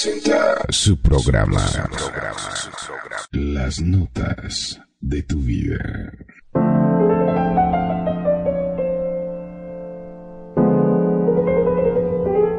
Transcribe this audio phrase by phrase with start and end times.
[0.00, 1.60] Presenta su programa,
[3.32, 6.12] Las Notas de tu Vida.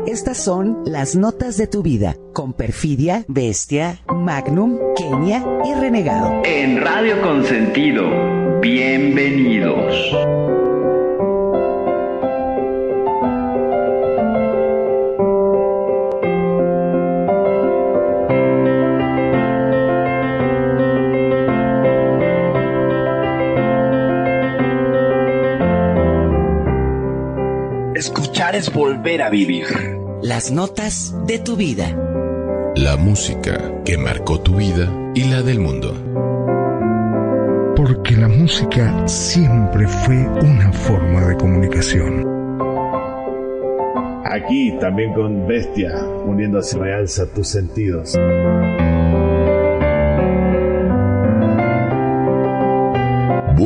[0.06, 6.42] Estas son las notas de tu vida con Perfidia, Bestia, Magnum, Kenia y Renegado.
[6.44, 10.59] En Radio Consentido, bienvenidos.
[28.60, 29.68] Es volver a vivir.
[30.22, 31.96] Las notas de tu vida.
[32.76, 35.94] La música que marcó tu vida y la del mundo.
[37.78, 42.28] Porque la música siempre fue una forma de comunicación.
[44.26, 45.94] Aquí también con Bestia,
[46.26, 48.18] uniéndose realza tus sentidos.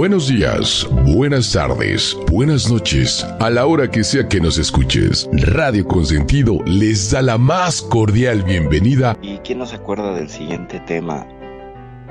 [0.03, 5.29] Buenos días, buenas tardes, buenas noches, a la hora que sea que nos escuches.
[5.31, 9.17] Radio Consentido les da la más cordial bienvenida.
[9.21, 11.25] ¿Y quién no se acuerda del siguiente tema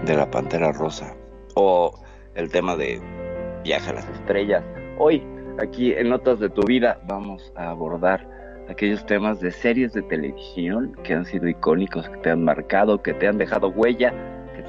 [0.06, 1.14] de la Pantera Rosa?
[1.54, 1.92] O
[2.34, 2.98] el tema de
[3.62, 4.64] Viaje a las Estrellas.
[4.98, 5.22] Hoy,
[5.62, 8.26] aquí en Notas de tu Vida, vamos a abordar
[8.70, 13.12] aquellos temas de series de televisión que han sido icónicos, que te han marcado, que
[13.12, 14.14] te han dejado huella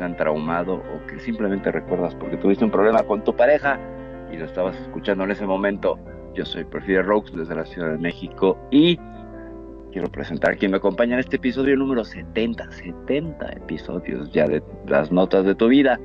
[0.02, 3.80] han traumado o que simplemente recuerdas porque tuviste un problema con tu pareja
[4.32, 6.00] y lo estabas escuchando en ese momento.
[6.34, 8.98] Yo soy Perfidia Rocks desde la Ciudad de México y
[9.92, 14.64] quiero presentar a quien me acompaña en este episodio número 70, 70 episodios ya de
[14.88, 16.00] las notas de tu vida.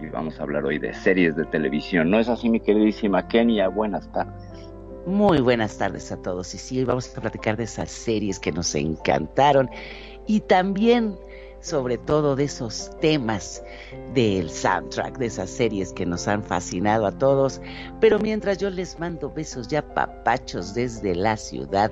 [0.00, 2.08] Y vamos a hablar hoy de series de televisión.
[2.10, 3.66] ¿No es así, mi queridísima Kenia?
[3.66, 4.70] Buenas tardes.
[5.06, 6.54] Muy buenas tardes a todos.
[6.54, 9.68] Y sí, hoy vamos a platicar de esas series que nos encantaron
[10.26, 11.16] y también
[11.60, 13.62] sobre todo de esos temas
[14.14, 17.60] del soundtrack, de esas series que nos han fascinado a todos.
[18.00, 21.90] Pero mientras yo les mando besos ya papachos desde la Ciudad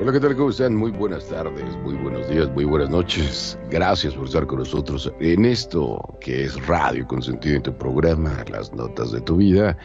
[0.00, 0.34] Hola, ¿qué tal?
[0.34, 0.74] ¿Cómo están?
[0.74, 3.56] Muy buenas tardes, muy buenos días, muy buenas noches.
[3.70, 8.72] Gracias por estar con nosotros en esto que es Radio Consentido en tu programa, Las
[8.72, 9.78] Notas de tu Vida,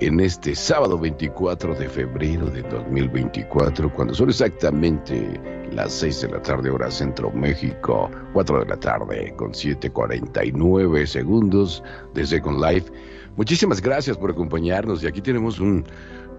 [0.00, 5.40] en este sábado 24 de febrero de 2024, cuando son exactamente
[5.72, 11.82] las 6 de la tarde, hora Centro México, 4 de la tarde, con 7:49 segundos
[12.14, 12.90] de Second Life.
[13.36, 15.84] Muchísimas gracias por acompañarnos y aquí tenemos un,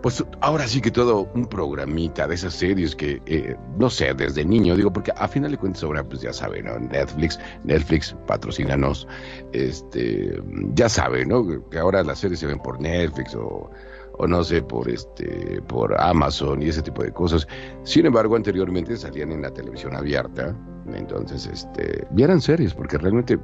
[0.06, 4.46] pues ahora sí que todo un programita de esas series que, eh, no sé, desde
[4.46, 6.78] niño, digo, porque a final de cuentas ahora, pues ya saben, ¿no?
[6.78, 9.08] Netflix, Netflix, patrocínanos,
[9.52, 10.40] este,
[10.76, 11.68] ya saben, ¿no?
[11.72, 13.72] Que ahora las series se ven por Netflix o,
[14.20, 17.48] o no sé, por este, por Amazon y ese tipo de cosas.
[17.82, 20.56] Sin embargo, anteriormente salían en la televisión abierta,
[20.94, 23.40] entonces, este, vieran series, porque realmente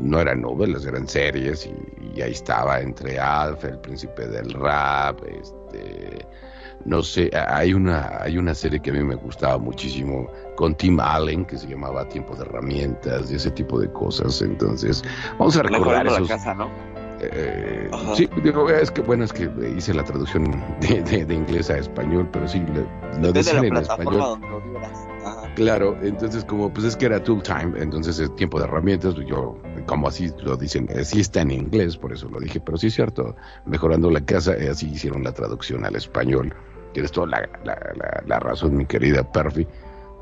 [0.00, 1.74] no eran novelas, eran series y,
[2.14, 6.26] y, ahí estaba entre Alf, el príncipe del rap, este,
[6.84, 11.00] no sé, hay una, hay una serie que a mí me gustaba muchísimo con Tim
[11.00, 15.02] Allen que se llamaba Tiempo de herramientas y ese tipo de cosas, entonces
[15.38, 16.70] vamos a recordar esos, la casa, ¿no?
[17.20, 21.70] Eh, sí, digo, es que bueno, es que hice la traducción de, de, de inglés
[21.70, 24.38] a español, pero sí, lo, lo decían en español.
[24.40, 24.60] Donde lo
[25.56, 29.58] Claro, entonces como pues es que era tool time, entonces es tiempo de herramientas, yo
[29.86, 32.94] como así lo dicen, así está en inglés, por eso lo dije, pero sí es
[32.94, 36.54] cierto, mejorando la casa, eh, así hicieron la traducción al español.
[36.92, 39.66] Tienes toda la, la, la, razón, mi querida Perfi,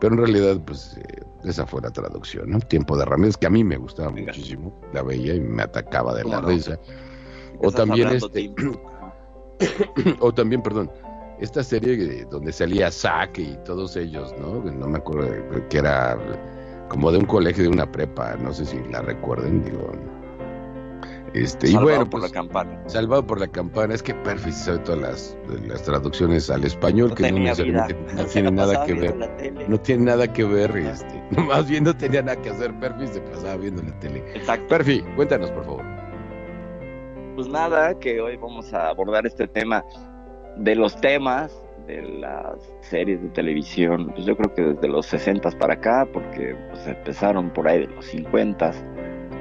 [0.01, 2.61] pero en realidad pues eh, esa fue la traducción, ¿no?
[2.61, 6.23] Tiempo de herramientas, que a mí me gustaba muchísimo, la veía y me atacaba de
[6.23, 6.79] la risa.
[7.59, 8.55] O también este...
[10.21, 10.91] o también, perdón,
[11.41, 14.63] esta serie donde salía Zack y todos ellos, ¿no?
[14.63, 15.29] No me acuerdo,
[15.69, 16.17] que era
[16.89, 19.93] como de un colegio de una prepa, no sé si la recuerden, digo.
[21.35, 22.83] Este, salvado y bueno, por pues, la campana.
[22.87, 25.37] Salvado por la campana, es que Perfect sabe todas las,
[25.67, 29.69] las traducciones al español, que no necesariamente no tiene nada que ver.
[29.69, 33.21] No tiene nada que ver, este, más bien no tenía nada que hacer Perfect, se
[33.23, 34.23] pasaba viendo la tele.
[34.35, 34.69] Exacto.
[34.69, 35.85] Perfect, cuéntanos por favor.
[37.35, 39.85] Pues nada, que hoy vamos a abordar este tema
[40.57, 45.51] de los temas de las series de televisión, pues yo creo que desde los 60
[45.59, 48.73] para acá, porque pues empezaron por ahí de los 50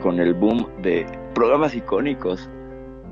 [0.01, 2.50] con el boom de programas icónicos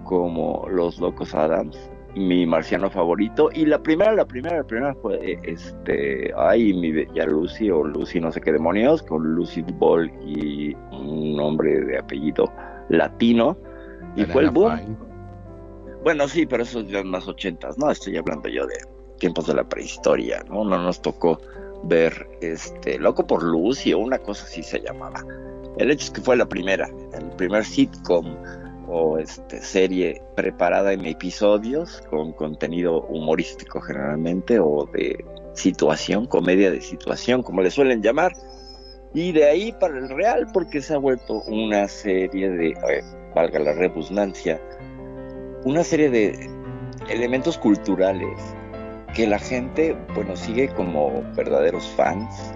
[0.03, 5.39] como Los Locos Adams, mi marciano favorito, y la primera, la primera, la primera fue
[5.43, 10.75] este, ay, mi bella Lucy o Lucy no sé qué demonios, con Lucy Ball y
[10.91, 12.51] un nombre de apellido
[12.89, 13.57] latino,
[14.17, 14.97] y fue el boom.
[16.03, 17.91] Bueno, sí, pero eso es de las ochentas, ¿no?
[17.91, 18.75] Estoy hablando yo de
[19.19, 20.63] tiempos de la prehistoria, ¿no?
[20.63, 21.39] No nos tocó
[21.83, 25.23] ver este Loco por Lucy o una cosa así se llamaba.
[25.77, 28.35] El hecho es que fue la primera, el primer sitcom
[28.87, 36.81] o este serie preparada en episodios con contenido humorístico generalmente o de situación, comedia de
[36.81, 38.33] situación, como le suelen llamar.
[39.13, 43.03] Y de ahí para el real, porque se ha vuelto una serie de, eh,
[43.35, 44.59] valga la redundancia,
[45.63, 46.49] una serie de
[47.09, 48.37] elementos culturales
[49.13, 52.53] que la gente, bueno, sigue como verdaderos fans.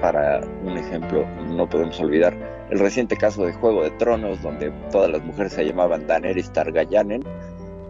[0.00, 2.36] Para un ejemplo, no podemos olvidar
[2.70, 7.22] el reciente caso de Juego de Tronos, donde todas las mujeres se llamaban Daenerys Targaryen,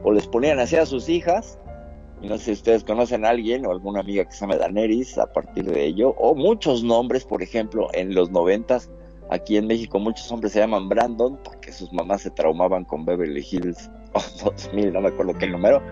[0.02, 1.58] o les ponían así a sus hijas,
[2.20, 5.32] no sé si ustedes conocen a alguien o alguna amiga que se llama Daenerys a
[5.32, 8.90] partir de ello, o muchos nombres, por ejemplo, en los noventas,
[9.30, 13.44] aquí en México muchos hombres se llaman Brandon, porque sus mamás se traumaban con Beverly
[13.50, 13.90] Hills
[14.44, 15.82] o 2000, no me acuerdo qué número,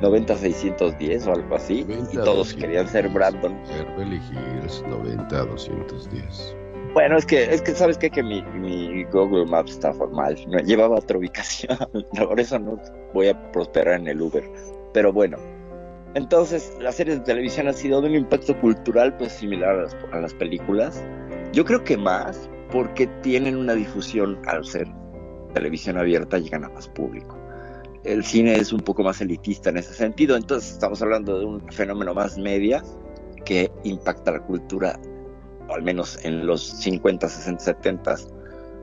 [0.00, 3.56] 90-610 o algo así, 90, y todos querían ser Brandon.
[3.68, 6.56] Beverly Hills 90-210.
[6.92, 8.10] Bueno, es que, es que sabes qué?
[8.10, 11.78] que mi, mi Google Maps está formal, no, llevaba otra ubicación,
[12.18, 12.80] por eso no
[13.14, 14.44] voy a prosperar en el Uber.
[14.92, 15.36] Pero bueno,
[16.14, 19.96] entonces las series de televisión han sido de un impacto cultural pues similar a las,
[20.12, 21.04] a las películas.
[21.52, 24.88] Yo creo que más porque tienen una difusión al ser
[25.54, 27.39] televisión abierta, llegan a más público
[28.04, 31.72] el cine es un poco más elitista en ese sentido, entonces estamos hablando de un
[31.72, 32.82] fenómeno más media
[33.44, 34.98] que impacta la cultura,
[35.68, 38.16] al menos en los 50, 60, 70,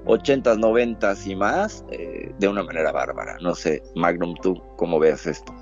[0.06, 3.38] 80, 90 y más, eh, de una manera bárbara.
[3.42, 5.54] No sé, Magnum, ¿tú cómo ves esto?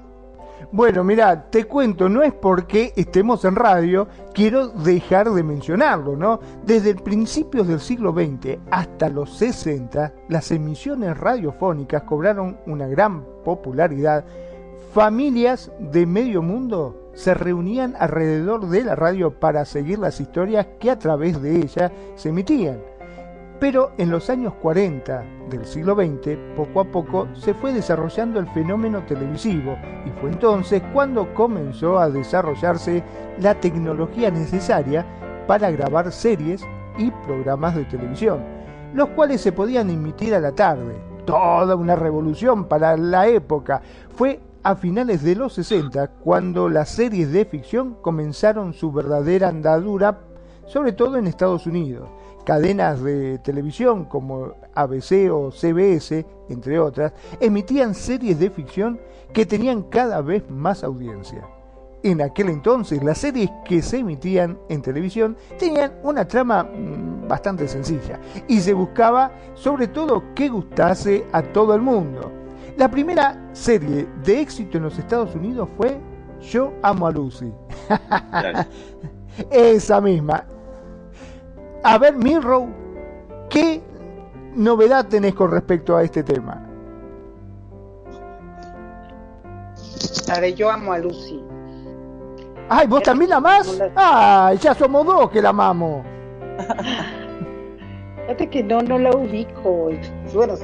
[0.72, 6.40] Bueno, mira, te cuento, no es porque estemos en radio, quiero dejar de mencionarlo, ¿no?
[6.66, 13.24] Desde el principios del siglo XX hasta los 60, las emisiones radiofónicas cobraron una gran
[13.44, 14.26] popularidad.
[14.94, 20.92] Familias de medio mundo se reunían alrededor de la radio para seguir las historias que
[20.92, 22.80] a través de ella se emitían.
[23.60, 28.48] Pero en los años 40 del siglo XX, poco a poco se fue desarrollando el
[28.48, 33.02] fenómeno televisivo y fue entonces cuando comenzó a desarrollarse
[33.40, 35.06] la tecnología necesaria
[35.48, 36.64] para grabar series
[36.98, 38.44] y programas de televisión,
[38.94, 40.94] los cuales se podían emitir a la tarde.
[41.26, 43.82] Toda una revolución para la época.
[44.16, 50.20] Fue a finales de los 60 cuando las series de ficción comenzaron su verdadera andadura,
[50.66, 52.10] sobre todo en Estados Unidos
[52.46, 59.00] cadenas de televisión como ABC o CBS, entre otras, emitían series de ficción
[59.34, 61.48] que tenían cada vez más audiencia.
[62.04, 67.68] En aquel entonces las series que se emitían en televisión tenían una trama mm, bastante
[67.68, 72.32] sencilla y se buscaba sobre todo que gustase a todo el mundo.
[72.78, 76.00] La primera serie de éxito en los Estados Unidos fue
[76.42, 77.52] Yo amo a Lucy.
[79.50, 80.46] Esa misma.
[81.86, 82.68] A ver, Milrow,
[83.48, 83.80] ¿qué
[84.56, 86.68] novedad tenés con respecto a este tema?
[90.36, 91.44] A ver, yo amo a Lucy.
[92.70, 93.80] Ay, ¿vos también la amás?
[93.96, 96.04] Ay, ya somos dos que la amamos.
[98.22, 99.92] Fíjate que no, no la ubico.
[100.34, 100.56] Bueno,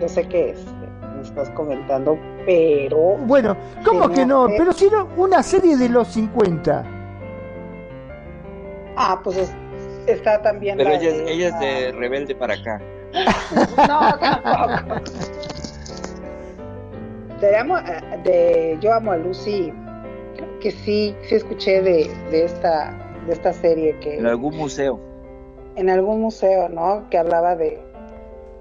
[0.00, 0.66] yo sé que es,
[1.14, 3.16] me estás comentando, pero...
[3.18, 4.48] Bueno, ¿cómo que no?
[4.58, 6.84] Pero si era una serie de los 50.
[8.96, 9.54] Ah, pues
[10.12, 10.76] está también.
[10.76, 12.80] Pero ella, ella es de rebelde para acá.
[13.88, 15.00] no, tampoco.
[17.40, 17.48] De,
[18.22, 19.72] de, Yo amo a Lucy,
[20.60, 22.94] que sí, sí escuché de, de, esta,
[23.26, 24.18] de esta serie que...
[24.18, 25.00] En algún museo.
[25.76, 27.08] En algún museo, ¿no?
[27.08, 27.80] Que hablaba de,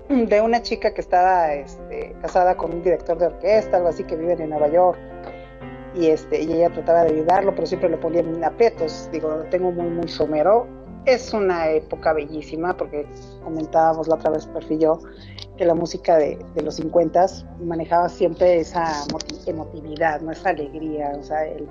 [0.07, 4.15] de una chica que estaba este, casada con un director de orquesta, algo así, que
[4.15, 4.97] viven en Nueva York.
[5.95, 9.09] Y, este, y ella trataba de ayudarlo, pero siempre lo ponían en aprietos.
[9.11, 10.67] Digo, lo tengo muy, muy somero
[11.13, 13.05] es una época bellísima, porque
[13.43, 14.99] comentábamos la otra vez, Perfil yo,
[15.57, 17.25] que la música de, los 50
[17.63, 19.03] manejaba siempre esa
[19.45, 20.31] emotividad, ¿no?
[20.31, 21.67] esa alegría, o sea, el,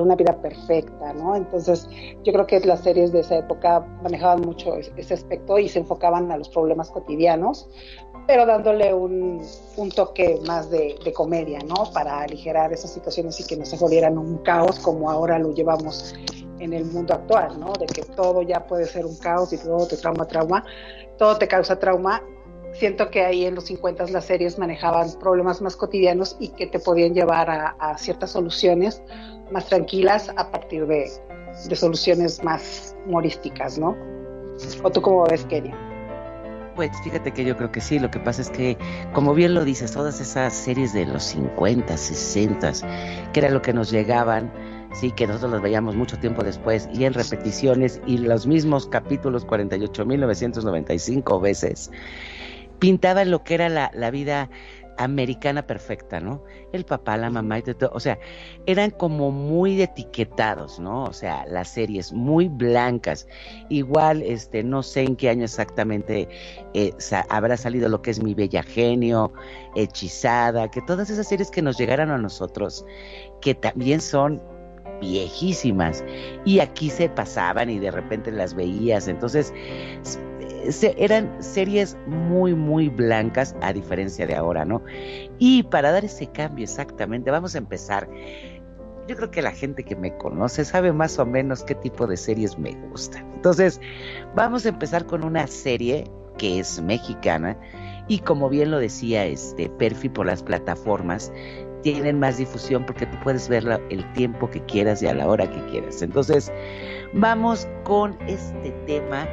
[0.00, 1.36] una vida perfecta, ¿no?
[1.36, 1.88] Entonces,
[2.24, 6.30] yo creo que las series de esa época manejaban mucho ese aspecto y se enfocaban
[6.30, 7.68] a los problemas cotidianos,
[8.26, 9.42] pero dándole un,
[9.76, 11.90] un toque más de, de, comedia, ¿no?
[11.92, 16.14] Para aligerar esas situaciones y que no se volvieran un caos como ahora lo llevamos
[16.58, 17.72] en el mundo actual, ¿no?
[17.72, 20.64] De que todo ya puede ser un caos y todo te trauma, trauma,
[21.18, 22.22] todo te causa trauma.
[22.72, 26.78] Siento que ahí en los 50 las series manejaban problemas más cotidianos y que te
[26.78, 29.02] podían llevar a, ciertas soluciones
[29.50, 31.10] más tranquilas a partir de,
[31.68, 33.96] de, soluciones más humorísticas, ¿no?
[34.82, 35.76] ¿O tú cómo ves, Kenia?
[36.74, 38.76] Pues fíjate que yo creo que sí, lo que pasa es que,
[39.14, 42.72] como bien lo dices, todas esas series de los 50, 60,
[43.32, 44.52] que era lo que nos llegaban,
[45.00, 49.46] sí, que nosotros los veíamos mucho tiempo después y en repeticiones y los mismos capítulos
[49.46, 51.90] 48.995 veces,
[52.78, 54.50] pintaban lo que era la, la vida
[54.98, 56.42] americana perfecta, ¿no?
[56.72, 58.18] El papá, la mamá y todo, o sea,
[58.66, 61.04] eran como muy etiquetados, ¿no?
[61.04, 63.28] O sea, las series muy blancas.
[63.68, 66.28] Igual, este, no sé en qué año exactamente
[66.74, 66.92] eh,
[67.28, 69.32] habrá salido lo que es Mi Bella Genio,
[69.74, 72.84] Hechizada, que todas esas series que nos llegaron a nosotros,
[73.40, 74.40] que también son
[75.00, 76.04] viejísimas
[76.44, 79.52] y aquí se pasaban y de repente las veías, entonces
[80.96, 84.82] eran series muy muy blancas a diferencia de ahora, ¿no?
[85.38, 88.08] Y para dar ese cambio exactamente, vamos a empezar.
[89.08, 92.16] Yo creo que la gente que me conoce sabe más o menos qué tipo de
[92.16, 93.24] series me gustan.
[93.34, 93.80] Entonces,
[94.34, 97.56] vamos a empezar con una serie que es mexicana
[98.08, 101.32] y como bien lo decía este Perfi por las plataformas,
[101.82, 105.50] tienen más difusión porque tú puedes verla el tiempo que quieras y a la hora
[105.50, 106.02] que quieras.
[106.02, 106.52] Entonces,
[107.12, 109.26] vamos con este tema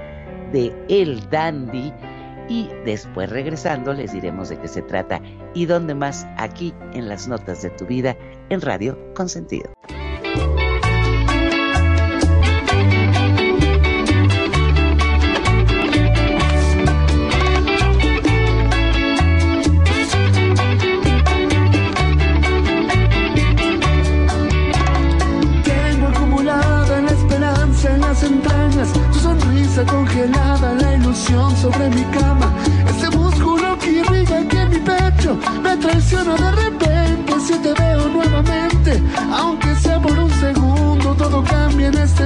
[0.51, 1.93] de El Dandy
[2.49, 5.21] y después regresando les diremos de qué se trata
[5.53, 8.15] y dónde más aquí en las notas de tu vida
[8.49, 9.71] en Radio Consentido.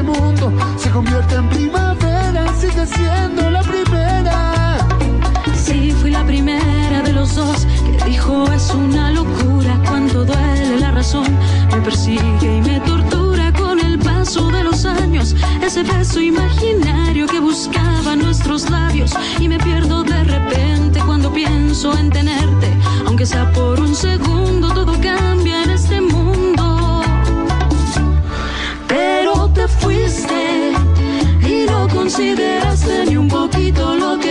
[0.03, 0.51] Mundo.
[0.77, 4.87] Se convierte en primavera, sigue siendo la primera.
[5.55, 10.91] Sí, fui la primera de los dos que dijo es una locura cuando duele la
[10.91, 11.27] razón.
[11.71, 15.35] Me persigue y me tortura con el paso de los años.
[15.61, 19.13] Ese beso imaginario que buscaba nuestros labios.
[19.39, 22.69] Y me pierdo de repente cuando pienso en tenerte.
[23.05, 25.76] Aunque sea por un segundo, todo cambia en este
[32.17, 34.26] consideraste ni un poquito lo que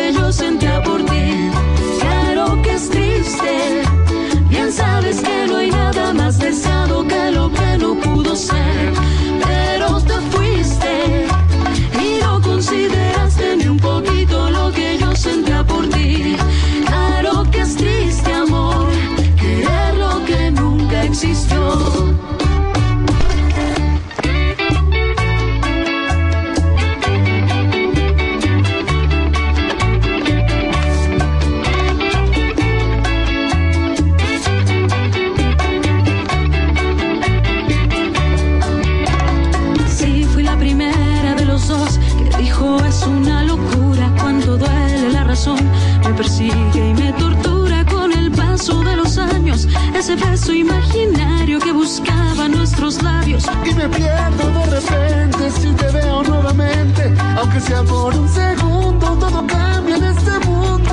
[50.46, 53.44] beso imaginario que buscaba nuestros labios.
[53.64, 59.44] Y me pierdo de repente si te veo nuevamente, aunque sea por un segundo, todo
[59.46, 60.92] cambia en este mundo.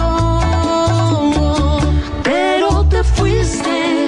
[2.24, 4.08] Pero te fuiste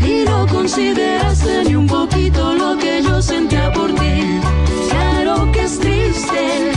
[0.00, 4.40] y no consideraste ni un poquito lo que yo sentía por ti.
[4.90, 6.72] Claro que es triste,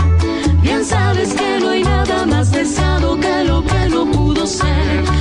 [0.62, 5.19] bien sabes que no hay nada más deseado que lo que no pudo ser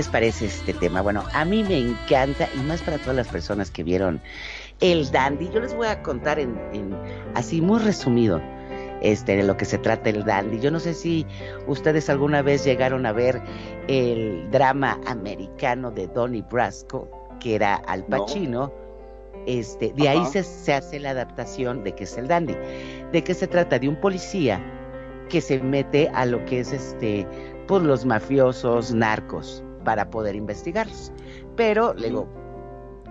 [0.00, 1.02] les parece este tema?
[1.02, 4.18] Bueno, a mí me encanta y más para todas las personas que vieron
[4.80, 5.50] el dandy.
[5.52, 6.56] Yo les voy a contar en,
[7.34, 8.40] así muy resumido
[9.02, 10.58] este, de lo que se trata el dandy.
[10.58, 11.26] Yo no sé si
[11.66, 13.42] ustedes alguna vez llegaron a ver
[13.88, 17.06] el drama americano de Donnie Brasco,
[17.38, 18.72] que era Al Pacino.
[19.44, 22.56] Este, de ahí se, se, hace la adaptación de que es el dandy.
[23.12, 23.78] ¿De qué se trata?
[23.78, 24.64] De un policía
[25.28, 27.26] que se mete a lo que es este,
[27.68, 31.12] pues los mafiosos, narcos, para poder investigarlos.
[31.56, 32.28] Pero luego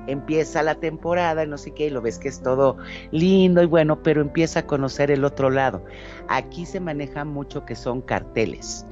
[0.07, 2.77] empieza la temporada y no sé qué, y lo ves que es todo
[3.11, 5.83] lindo y bueno, pero empieza a conocer el otro lado.
[6.27, 8.85] Aquí se maneja mucho que son carteles.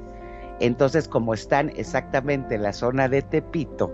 [0.60, 3.94] Entonces, como están exactamente en la zona de Tepito,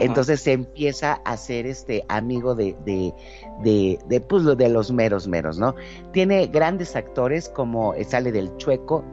[0.00, 3.14] entonces se empieza a ser este amigo de, de,
[3.62, 5.74] de, de, pues, de los meros meros, ¿no?
[6.12, 9.04] Tiene grandes actores como sale del Chueco,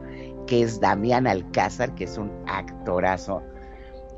[0.46, 3.42] que es Damián Alcázar, que es un actorazo.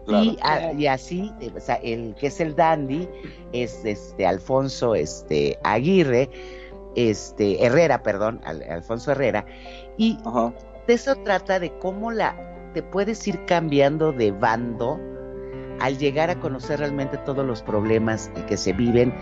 [0.07, 3.09] Y, así, o sea, el que es el dandy
[3.53, 6.31] es este Alfonso este, Aguirre,
[6.95, 9.47] este Herrera, perdón, Alfonso Herrera.
[9.97, 10.19] Y
[10.87, 12.37] de eso trata de cómo la
[12.75, 15.01] te puedes ir cambiando de bando
[15.81, 19.15] al llegar a conocer realmente todos los problemas que se viven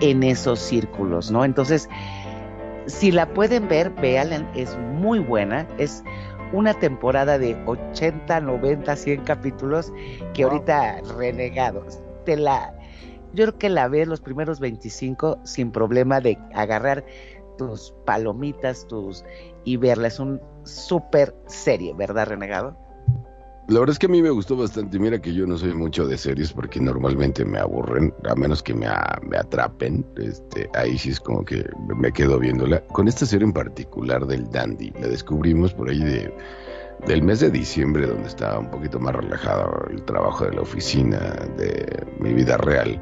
[0.00, 1.44] en esos círculos, ¿no?
[1.44, 1.88] Entonces,
[2.86, 6.02] si la pueden ver, véanla, es muy buena, es
[6.52, 9.92] una temporada de 80, 90, 100 capítulos
[10.34, 12.00] que ahorita renegados.
[12.24, 12.74] Te la,
[13.32, 17.04] yo creo que la ves los primeros 25 sin problema de agarrar
[17.58, 19.24] tus palomitas, tus
[19.64, 20.08] y verla.
[20.08, 22.87] Es un súper serie, ¿verdad, renegado?
[23.68, 24.98] La verdad es que a mí me gustó bastante.
[24.98, 28.72] Mira que yo no soy mucho de series porque normalmente me aburren, a menos que
[28.72, 28.86] me,
[29.20, 30.06] me atrapen.
[30.16, 32.82] Este, ahí sí es como que me quedo viéndola.
[32.86, 36.34] Con esta serie en particular del Dandy, la descubrimos por ahí de,
[37.06, 41.18] del mes de diciembre, donde estaba un poquito más relajado el trabajo de la oficina,
[41.58, 42.98] de mi vida real.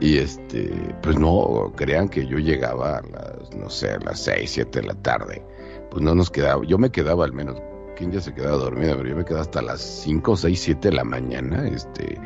[0.00, 0.70] Y este,
[1.02, 4.86] pues no, crean que yo llegaba a las, no sé, a las 6, 7 de
[4.86, 5.42] la tarde.
[5.90, 7.56] Pues no nos quedaba, yo me quedaba al menos
[7.94, 10.94] quien ya se quedaba dormida, pero yo me quedaba hasta las 5, 6, 7 de
[10.94, 12.20] la mañana, este,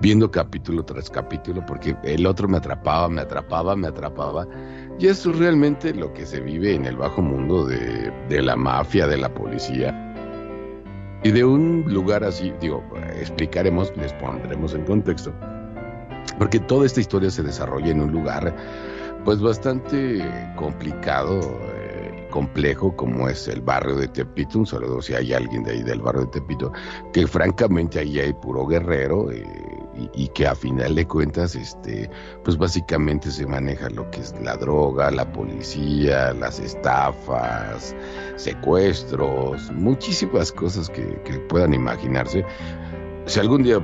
[0.00, 4.46] viendo capítulo tras capítulo, porque el otro me atrapaba, me atrapaba, me atrapaba.
[4.98, 8.56] Y eso es realmente lo que se vive en el bajo mundo de, de la
[8.56, 10.04] mafia, de la policía.
[11.24, 12.82] Y de un lugar así, digo,
[13.20, 15.32] explicaremos, les pondremos en contexto.
[16.38, 18.54] Porque toda esta historia se desarrolla en un lugar,
[19.24, 20.24] pues bastante
[20.56, 21.40] complicado,
[22.28, 26.00] complejo como es el barrio de Tepito, un saludo si hay alguien de ahí del
[26.00, 26.72] barrio de Tepito,
[27.12, 29.44] que francamente ahí hay puro guerrero eh,
[30.14, 32.08] y, que a final de cuentas, este,
[32.44, 37.96] pues básicamente se maneja lo que es la droga, la policía, las estafas,
[38.36, 41.02] secuestros, muchísimas cosas que,
[41.48, 42.44] puedan imaginarse.
[43.26, 43.80] Si algún día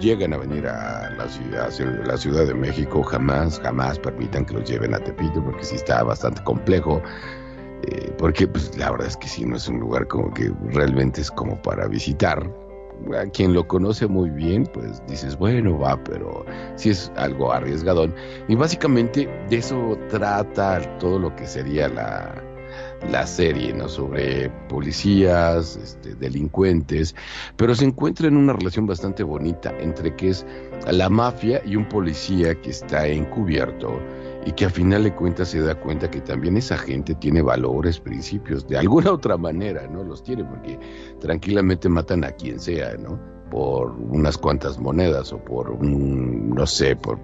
[0.00, 4.54] llegan a venir a la ciudad, a la Ciudad de México, jamás, jamás permitan que
[4.54, 7.02] los lleven a Tepito, porque sí está bastante complejo.
[7.86, 11.20] Eh, porque pues la verdad es que sí, no es un lugar como que realmente
[11.20, 12.50] es como para visitar.
[13.14, 16.46] A quien lo conoce muy bien, pues dices, bueno, va, pero
[16.76, 18.14] sí es algo arriesgadón.
[18.48, 22.42] Y básicamente de eso trata todo lo que sería la,
[23.10, 23.88] la serie, ¿no?
[23.88, 27.14] Sobre policías, este, delincuentes,
[27.56, 30.46] pero se encuentra en una relación bastante bonita entre que es
[30.90, 34.00] la mafia y un policía que está encubierto
[34.46, 37.98] y que a final de cuentas se da cuenta que también esa gente tiene valores,
[37.98, 40.04] principios, de alguna otra manera, ¿no?
[40.04, 40.78] Los tiene porque
[41.20, 43.18] tranquilamente matan a quien sea, ¿no?
[43.50, 47.18] Por unas cuantas monedas o por un, no sé, por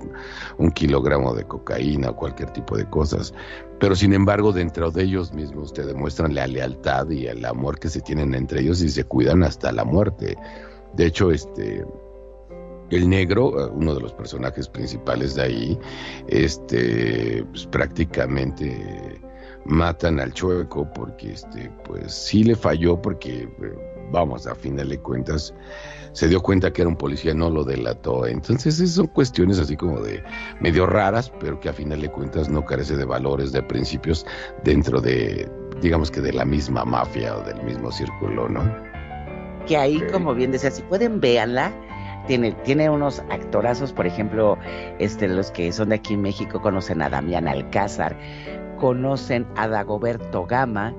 [0.59, 3.33] un kilogramo de cocaína o cualquier tipo de cosas.
[3.79, 7.89] Pero sin embargo, dentro de ellos mismos te demuestran la lealtad y el amor que
[7.89, 10.37] se tienen entre ellos y se cuidan hasta la muerte.
[10.95, 11.85] De hecho, este,
[12.97, 15.79] el negro, eh, uno de los personajes principales de ahí,
[16.29, 19.21] este, pues prácticamente
[19.65, 24.99] matan al chueco porque este, pues sí le falló porque, eh, vamos, a final de
[24.99, 25.55] cuentas
[26.13, 28.27] se dio cuenta que era un policía, no lo delató.
[28.27, 30.23] Entonces son cuestiones así como de
[30.61, 34.27] medio raras, pero que a final de cuentas no carece de valores, de principios
[34.65, 35.51] dentro de,
[35.81, 38.63] digamos que de la misma mafia o del mismo círculo, ¿no?
[39.67, 41.73] Que ahí, como bien decía, si pueden véanla,
[42.27, 44.59] tiene, tiene unos actorazos, por ejemplo,
[44.99, 48.17] este, los que son de aquí en México conocen a Damián Alcázar,
[48.79, 50.95] conocen a Dagoberto Gama,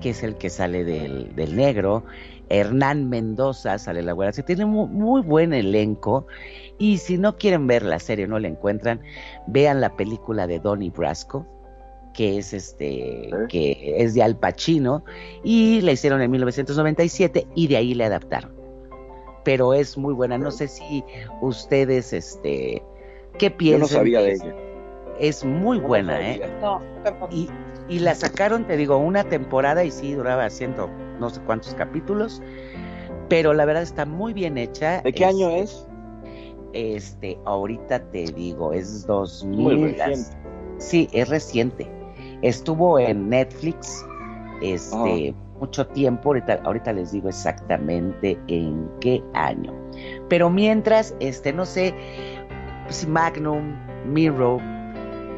[0.00, 2.04] que es el que sale del, del negro,
[2.48, 6.26] Hernán Mendoza sale la güera, se tiene muy, muy, buen elenco
[6.78, 9.00] y si no quieren ver la serie, no la encuentran,
[9.46, 11.46] vean la película de Donnie Brasco,
[12.12, 15.02] que es este que es de Al Pacino
[15.42, 18.61] y la hicieron en 1997 y de ahí le adaptaron.
[19.44, 20.38] Pero es muy buena.
[20.38, 21.04] No sé si
[21.40, 22.82] ustedes, este,
[23.38, 23.80] ¿qué piensan?
[23.88, 24.54] Yo no sabía de ella.
[25.18, 26.40] Es muy buena, ¿eh?
[26.60, 26.80] No,
[27.30, 27.48] y,
[27.88, 30.88] y la sacaron, te digo, una temporada y sí, duraba ciento
[31.22, 32.42] no sé cuántos capítulos,
[33.28, 35.00] pero la verdad está muy bien hecha.
[35.02, 35.86] ¿De qué año es?
[36.72, 39.58] Este, ahorita te digo, es 2000.
[39.58, 40.36] Muy reciente.
[40.78, 41.90] Sí, es reciente.
[42.42, 44.04] Estuvo en Netflix,
[44.62, 49.72] este, mucho tiempo, ahorita, ahorita les digo exactamente en qué año.
[50.28, 51.94] Pero mientras, este, no sé,
[52.88, 54.58] si Magnum, Miro,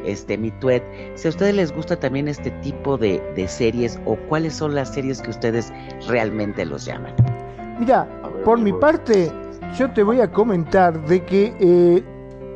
[0.03, 0.83] este, Mituet,
[1.13, 4.95] si a ustedes les gusta también este tipo de, de series o cuáles son las
[4.95, 5.71] series que ustedes
[6.07, 7.13] realmente los llaman.
[7.79, 8.07] Mira,
[8.43, 9.31] por mi parte,
[9.77, 12.03] yo te voy a comentar de que eh,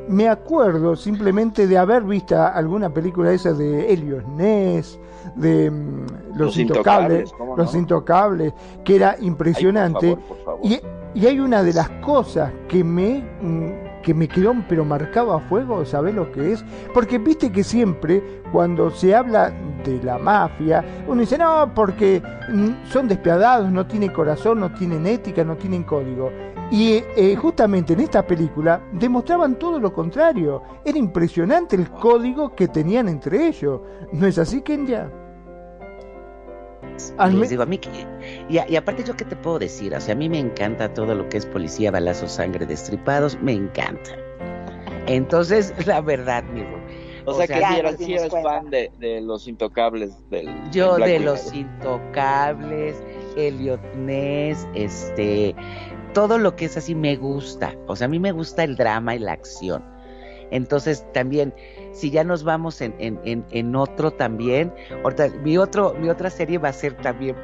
[0.07, 4.99] me acuerdo simplemente de haber visto alguna película esa de Helios Ness,
[5.35, 7.79] de mm, Los, Los Intocables, Intocables, ¿cómo Los no?
[7.79, 10.07] Intocables, que era impresionante.
[10.09, 10.59] Ay, por favor, por favor.
[10.65, 10.79] Y,
[11.13, 15.39] y hay una de las cosas que me, mm, que me quedó pero marcado a
[15.39, 16.63] fuego, ¿sabés lo que es?
[16.93, 19.51] Porque viste que siempre cuando se habla
[19.83, 25.07] de la mafia, uno dice, no, porque mm, son despiadados, no tienen corazón, no tienen
[25.07, 26.31] ética, no tienen código.
[26.71, 30.61] Y eh, justamente en esta película demostraban todo lo contrario.
[30.85, 33.81] Era impresionante el código que tenían entre ellos.
[34.11, 35.09] ¿No es así, Kenya?
[37.39, 37.89] Les digo a mí que
[38.49, 40.93] y, a- y aparte yo qué te puedo decir, o sea, a mí me encanta
[40.93, 44.11] todo lo que es policía, balazos, sangre, destripados, me encanta.
[45.07, 46.61] Entonces, la verdad, mi
[47.25, 50.95] O o sea, sea, que ya si eres, fan de, de los intocables del yo
[50.97, 53.01] del de los intocables,
[53.35, 55.55] Elliot Ness, este,
[56.13, 57.75] todo lo que es así me gusta.
[57.87, 59.83] O sea, a mí me gusta el drama y la acción.
[60.51, 61.53] Entonces también,
[61.99, 66.29] si ya nos vamos en, en, en, en otro también, ahorita mi otro, mi otra
[66.29, 67.35] serie va a ser también,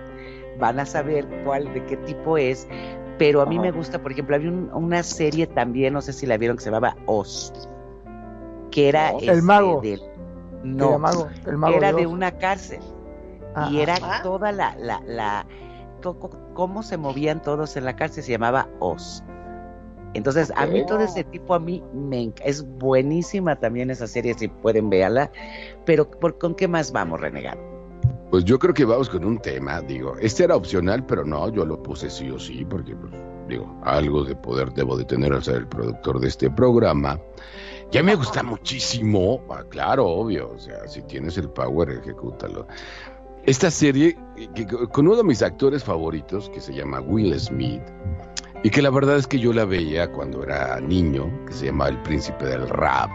[0.60, 2.68] van a saber cuál, de qué tipo es,
[3.18, 3.64] pero a mí Ajá.
[3.64, 6.64] me gusta, por ejemplo, había un- una serie también, no sé si la vieron, que
[6.64, 7.52] se llamaba Oz,
[8.72, 9.20] que era No.
[9.20, 9.82] El este, mago.
[9.82, 10.02] del-
[10.64, 12.80] El no, mago, el mago era de una cárcel
[13.54, 15.46] Ah, y era toda la, la, la
[16.02, 16.18] to-
[16.54, 19.24] cómo se movían todos en la cárcel se llamaba Oz.
[20.16, 24.48] Entonces, a mí todo ese tipo, a mí me es buenísima también esa serie, si
[24.48, 25.30] pueden verla,
[25.86, 27.60] pero ¿por, ¿con qué más vamos, Renegado?
[28.32, 31.66] Pues yo creo que vamos con un tema, digo, este era opcional, pero no, yo
[31.66, 33.14] lo puse sí o sí, porque pues,
[33.48, 37.20] digo, algo de poder debo de tener al ser el productor de este programa.
[37.92, 42.68] Ya me gusta muchísimo, ah, claro, obvio, o sea, si tienes el power, ejecútalo.
[43.46, 47.84] Esta serie, eh, que- con uno de mis actores favoritos, que se llama Will Smith,
[48.66, 51.88] y que la verdad es que yo la veía cuando era niño, que se llama
[51.88, 53.12] El Príncipe del Rap,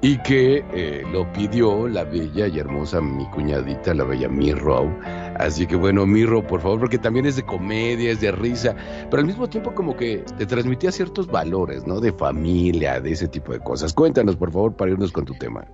[0.00, 4.90] y que eh, lo pidió la bella y hermosa mi cuñadita, la bella Mirro.
[5.38, 8.74] Así que bueno, Mirro, por favor, porque también es de comedia, es de risa,
[9.10, 12.00] pero al mismo tiempo como que te transmitía ciertos valores, ¿no?
[12.00, 13.92] De familia, de ese tipo de cosas.
[13.92, 15.66] Cuéntanos, por favor, para irnos con tu tema.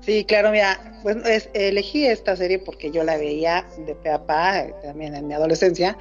[0.00, 4.26] Sí, claro, mira, pues es- elegí esta serie porque yo la veía de pe a
[4.26, 5.96] pa, también en mi adolescencia.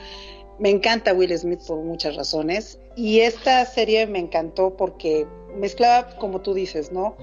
[0.59, 6.41] Me encanta Will Smith por muchas razones y esta serie me encantó porque mezclaba, como
[6.41, 7.15] tú dices, ¿no?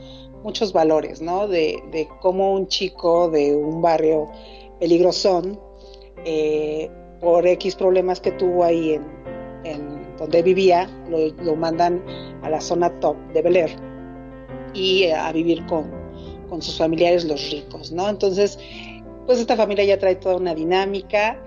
[0.43, 1.47] Muchos valores, ¿no?
[1.47, 4.31] De, de cómo un chico de un barrio
[4.81, 5.61] peligrosón,
[6.25, 8.99] eh, por X problemas que tuvo ahí
[9.65, 12.03] en, donde vivía, lo, lo mandan
[12.43, 13.71] a la zona top de Bel Air
[14.73, 15.91] y eh, a vivir con,
[16.49, 18.09] con sus familiares los ricos, ¿no?
[18.09, 18.59] Entonces,
[19.27, 21.39] pues esta familia ya trae toda una dinámica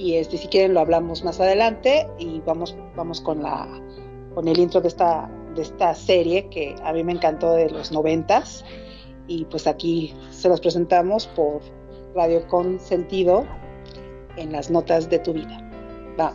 [0.00, 3.68] y este, si quieren lo hablamos más adelante y vamos, vamos con la
[4.34, 7.92] con el intro de esta, de esta serie que a mí me encantó de los
[7.92, 8.64] noventas
[9.26, 11.60] y pues aquí se los presentamos por
[12.14, 13.44] Radio Con Sentido
[14.36, 15.60] en las notas de tu vida.
[16.18, 16.34] Va.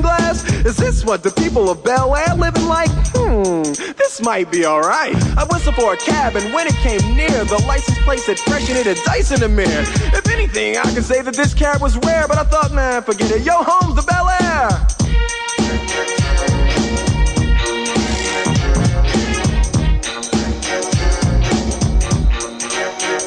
[0.00, 0.44] glass.
[0.64, 2.90] Is this what the people of Bel Air living like?
[3.14, 3.62] Hmm,
[3.96, 5.14] this might be alright.
[5.36, 8.68] I whistled for a cab and when it came near, the license plate said fresh
[8.68, 9.84] and it had dice in the mirror.
[10.12, 13.30] If anything, I could say that this cab was rare, but I thought, man, forget
[13.30, 13.42] it.
[13.42, 15.09] Yo, home's the Bel Air.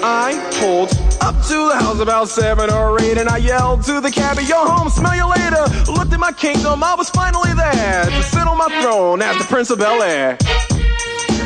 [0.05, 4.11] I pulled up to the house about seven or eight, and I yelled to the
[4.11, 8.23] cabbie, "Yo, home, smell you later." Looked at my kingdom, I was finally there to
[8.23, 10.37] sit on my throne as the Prince of Bel Air.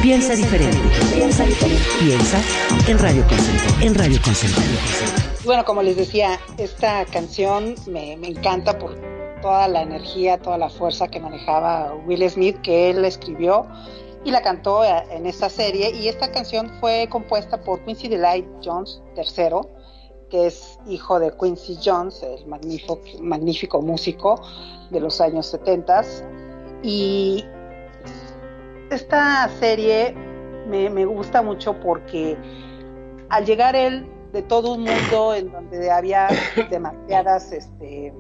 [0.02, 0.80] Piensa diferente.
[1.14, 1.86] Piensa diferente.
[2.00, 2.40] Piensa
[2.88, 3.24] en Radio.
[3.82, 4.20] En Radio
[5.46, 8.96] bueno, como les decía, esta canción me, me encanta por
[9.42, 13.66] toda la energía, toda la fuerza que manejaba Will Smith, que él escribió
[14.28, 15.90] y la cantó eh, en esta serie.
[15.92, 19.62] Y esta canción fue compuesta por Quincy Delight Jones III,
[20.30, 24.42] que es hijo de Quincy Jones, el magnífico, magnífico músico
[24.90, 26.02] de los años 70.
[26.84, 27.46] Y
[28.92, 30.14] esta serie
[30.68, 32.38] me, me gusta mucho porque
[33.30, 36.28] al llegar él de todo un mundo en donde había
[36.70, 38.14] demasiadas este,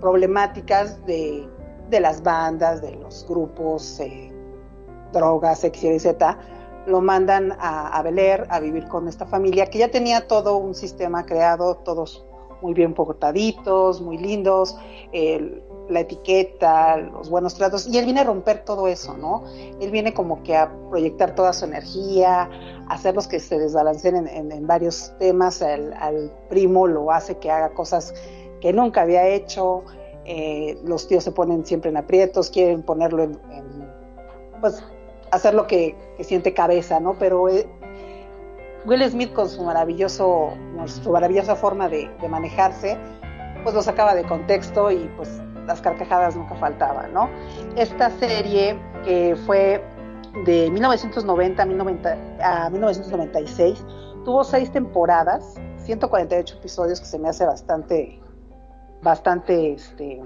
[0.00, 1.46] problemáticas de,
[1.90, 4.33] de, las bandas, de los grupos, eh,
[5.14, 6.36] drogas, sexy, etc.,
[6.86, 11.24] lo mandan a, a a vivir con esta familia que ya tenía todo un sistema
[11.24, 12.26] creado, todos
[12.64, 14.76] muy bien portaditos, muy lindos,
[15.88, 19.44] la etiqueta, los buenos tratos, y él viene a romper todo eso, ¿no?
[19.80, 22.48] Él viene como que a proyectar toda su energía,
[22.88, 27.36] a hacerlos que se desbalanceen en, en, en varios temas, al, al, primo lo hace
[27.36, 28.14] que haga cosas
[28.62, 29.84] que nunca había hecho,
[30.24, 33.92] eh, los tíos se ponen siempre en aprietos, quieren ponerlo en, en
[34.62, 34.82] pues,
[35.34, 37.14] hacer lo que, siente cabeza, ¿no?
[37.18, 37.66] Pero eh,
[38.86, 40.50] Will Smith con su maravilloso,
[40.86, 42.96] su maravillosa forma de, de manejarse,
[43.62, 47.28] pues lo sacaba de contexto y pues las carcajadas nunca faltaban, ¿no?
[47.76, 49.82] Esta serie que fue
[50.44, 53.84] de 1990 a 1996
[54.24, 58.20] tuvo seis temporadas, 148 episodios que se me hace bastante,
[59.02, 60.20] bastante este,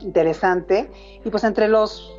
[0.00, 0.90] interesante.
[1.24, 2.12] Y pues entre los,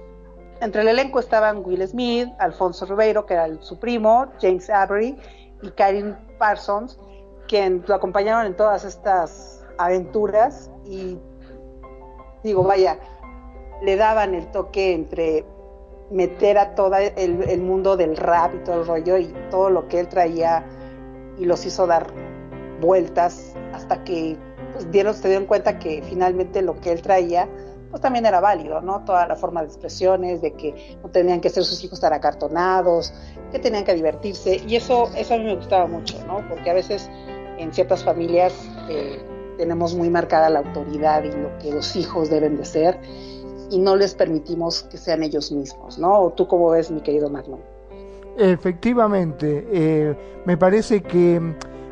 [0.62, 5.18] entre el elenco estaban Will Smith, Alfonso Ribeiro, que era su primo, James Avery
[5.62, 7.00] y Karen Parsons,
[7.48, 11.18] quien lo acompañaron en todas estas aventuras y
[12.44, 12.98] digo, vaya,
[13.84, 15.46] le daban el toque entre
[16.10, 20.00] meter a todo el, mundo del rap y todo el rollo y todo lo que
[20.00, 20.66] él traía
[21.38, 22.08] y los hizo dar
[22.80, 24.38] vueltas hasta que
[24.74, 24.86] pues,
[25.18, 27.48] se dieron cuenta que finalmente lo que él traía
[27.98, 29.04] pues también era válido, ¿no?
[29.06, 33.12] Toda la forma de expresiones, de que no tenían que ser sus hijos estar acartonados,
[33.52, 36.48] que tenían que divertirse y eso, eso a mí me gustaba mucho, ¿no?
[36.48, 37.10] Porque a veces
[37.58, 38.54] en ciertas familias
[38.88, 39.20] eh,
[39.58, 43.00] tenemos muy marcada la autoridad y lo que los hijos deben de ser
[43.72, 46.20] y no les permitimos que sean ellos mismos, ¿no?
[46.20, 47.62] ¿O tú cómo ves, mi querido Magnum?
[48.38, 51.42] Efectivamente, eh, me parece que,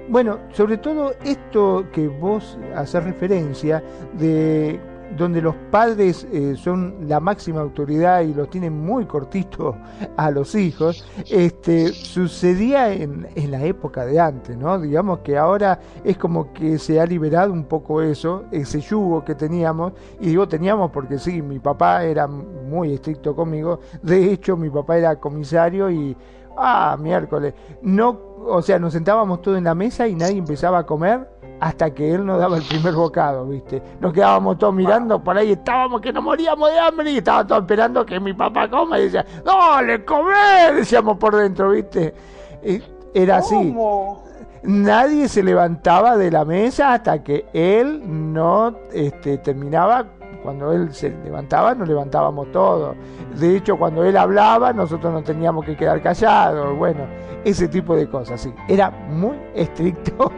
[0.08, 4.80] bueno, sobre todo esto que vos haces referencia de
[5.18, 9.76] donde los padres eh, son la máxima autoridad y los tienen muy cortitos
[10.18, 14.80] a los hijos, este, sucedía en, en, la época de antes, ¿no?
[14.80, 19.36] Digamos que ahora es como que se ha liberado un poco eso, ese yugo que
[19.36, 24.70] teníamos, y digo teníamos porque sí, mi papá era muy estricto conmigo, de hecho mi
[24.70, 26.16] papá era comisario y,
[26.58, 30.86] ah, miércoles, no, o sea, nos sentábamos todos en la mesa y nadie empezaba a
[30.86, 31.28] comer
[31.60, 33.82] hasta que él nos daba el primer bocado, ¿viste?
[34.00, 37.62] Nos quedábamos todos mirando, por ahí estábamos que nos moríamos de hambre y estábamos todos
[37.62, 40.76] esperando que mi papá coma y decía, ¡Dale, comer!
[40.76, 42.14] Decíamos por dentro, ¿viste?
[43.14, 43.56] Era así.
[43.56, 44.24] ¿Cómo?
[44.64, 50.08] Nadie se levantaba de la mesa hasta que él no este, terminaba.
[50.46, 52.96] Cuando él se levantaba, nos levantábamos todos.
[53.40, 56.78] De hecho, cuando él hablaba, nosotros no teníamos que quedar callados.
[56.78, 57.08] Bueno,
[57.44, 58.54] ese tipo de cosas, sí.
[58.68, 60.32] Era muy estricto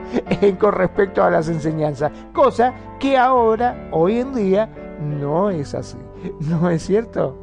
[0.60, 5.98] con respecto a las enseñanzas, cosa que ahora, hoy en día, no es así.
[6.40, 7.36] ¿No es cierto?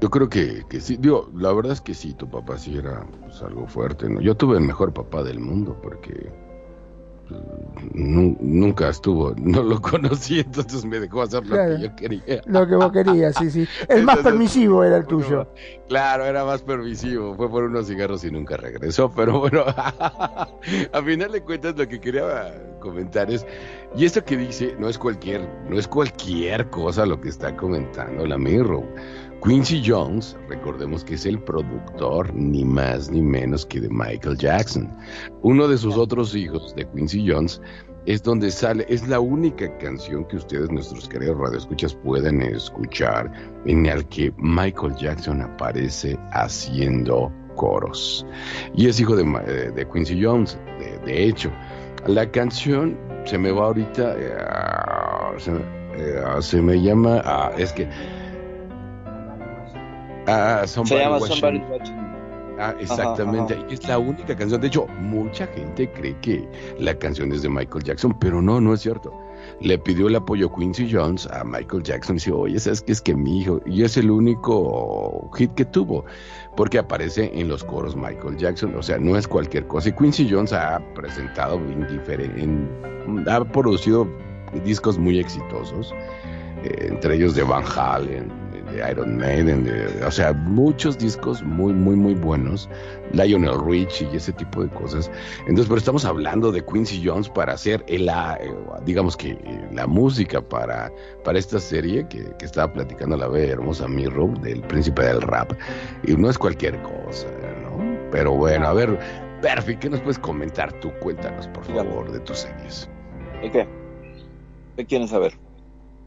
[0.00, 3.42] Yo creo que, sí, digo, la verdad es que sí, tu papá sí era pues,
[3.42, 4.20] algo fuerte, ¿no?
[4.20, 6.30] Yo tuve el mejor papá del mundo porque
[7.94, 12.42] nunca estuvo, no lo conocí, entonces me dejó hacer lo claro, que yo quería.
[12.46, 13.60] Lo que vos querías, sí, sí.
[13.88, 15.46] El entonces, más permisivo era el tuyo.
[15.88, 17.34] Claro, era más permisivo.
[17.34, 19.12] Fue por unos cigarros y nunca regresó.
[19.14, 23.46] Pero bueno, a final de cuentas, lo que quería comentar es:
[23.96, 28.26] Y esto que dice no es cualquier, no es cualquier cosa lo que está comentando
[28.26, 28.84] la Mirror.
[29.44, 34.88] Quincy Jones, recordemos que es el productor ni más ni menos que de Michael Jackson.
[35.42, 37.60] Uno de sus otros hijos, de Quincy Jones,
[38.06, 43.32] es donde sale, es la única canción que ustedes, nuestros queridos radioescuchas, pueden escuchar
[43.66, 48.24] en el que Michael Jackson aparece haciendo coros.
[48.76, 50.56] Y es hijo de, eh, Quincy Jones,
[51.04, 51.50] de, hecho.
[52.06, 57.88] La canción se me va ahorita, eh, se, eh, se me llama, ah, es que...
[60.26, 61.36] Ah, Se Somebody llama Watching.
[61.40, 62.12] Somebody Watching.
[62.58, 63.54] Ah, exactamente.
[63.54, 63.66] ajá.
[63.70, 64.60] Es la única canción.
[64.60, 66.46] De hecho, mucha gente cree que
[66.78, 69.12] la canción es de Michael Jackson, pero no, no es cierto.
[69.60, 72.92] Le pidió el apoyo Quincy Jones a Michael Jackson y dice, oye, ¿sabes qué?
[72.92, 76.04] Es que mi hijo, y es el único hit que tuvo,
[76.56, 79.88] porque aparece en los coros Michael Jackson, o sea, no es cualquier cosa.
[79.88, 82.48] Y Quincy Jones ha presentado indiferente,
[83.28, 84.06] ha producido
[84.64, 85.92] discos muy exitosos,
[86.62, 88.30] eh, entre ellos de Van Halen,
[88.72, 92.68] de Iron Maiden, de- o sea, muchos discos muy, muy, muy buenos,
[93.12, 95.10] Lionel Richie y ese tipo de cosas.
[95.40, 98.52] Entonces, pero estamos hablando de Quincy Jones para hacer el, ah, eh,
[98.84, 100.90] digamos que eh, la música para,
[101.24, 105.52] para esta serie que, que estaba platicando la bella hermosa Mirro, del príncipe del rap.
[106.04, 107.28] Y no es cualquier cosa,
[107.62, 107.82] ¿no?
[108.10, 108.98] Pero bueno, a ver,
[109.40, 110.90] Perfi, ¿qué nos puedes comentar tú?
[111.00, 112.88] Cuéntanos, por favor, de tus series.
[113.42, 113.66] ¿Y qué?
[114.76, 115.32] ¿Qué quieren saber?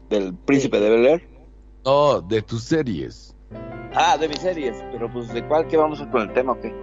[0.08, 1.28] ¿Del príncipe de Bel Air?
[1.86, 3.32] No, de tus series.
[3.94, 4.76] Ah, de mis series.
[4.90, 6.74] Pero pues, ¿de cuál que vamos a con el tema o qué?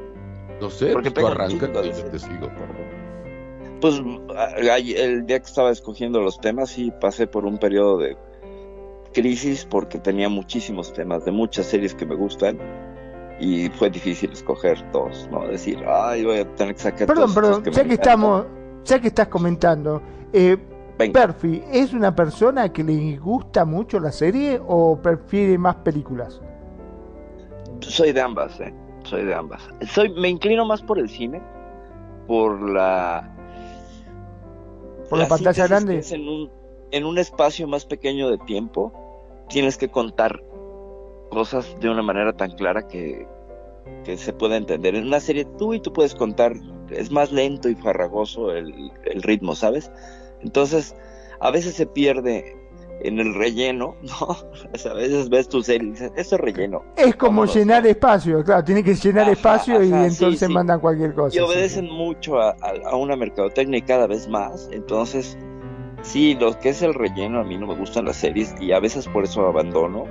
[0.62, 2.50] No sé, Porque pues tú arranca y yo te sigo.
[3.82, 4.02] Pues
[4.56, 8.18] el día que estaba escogiendo los temas, sí pasé por un periodo de
[9.14, 12.58] crisis porque tenía muchísimos temas de muchas series que me gustan
[13.40, 15.46] y fue difícil escoger dos, ¿no?
[15.48, 18.04] Decir, ay, voy a tener que sacar Perdón, todos perdón, que ya que encantan".
[18.04, 18.46] estamos,
[18.86, 20.58] ya que estás comentando, eh,
[20.98, 21.28] Venga.
[21.28, 26.40] Perfi, ¿es una persona que le gusta mucho la serie o prefiere más películas?
[27.82, 28.74] Soy de ambas, ¿eh?
[29.04, 29.62] Soy de ambas.
[29.88, 31.42] Soy, me inclino más por el cine,
[32.28, 33.30] por la...
[35.10, 35.98] ¿Por la pantalla síntesis grande?
[35.98, 36.52] es en, un,
[36.92, 38.94] en un espacio más pequeño de tiempo,
[39.50, 40.42] tienes que contar
[41.30, 43.28] cosas de una manera tan clara que,
[44.04, 44.96] que se puede entender.
[44.96, 46.54] En una serie tú y tú puedes contar,
[46.90, 49.92] es más lento y farragoso el, el ritmo, ¿sabes?
[50.44, 50.96] Entonces,
[51.40, 52.56] a veces se pierde
[53.02, 54.28] en el relleno, ¿no?
[54.74, 56.84] O sea, a veces ves tu serie y dices, esto es relleno.
[56.96, 60.48] Es como Vámonos, llenar espacio, claro, tiene que llenar Ajá, espacio y ajá, sí, entonces
[60.48, 60.54] sí.
[60.54, 61.36] mandan cualquier cosa.
[61.36, 64.70] Y sí, obedecen mucho a, a- a una mercadotecnia y cada vez más.
[64.72, 65.38] Entonces,
[66.02, 68.80] sí, lo que es el relleno, a mí no me gustan las series y a
[68.80, 70.06] veces por eso abandono.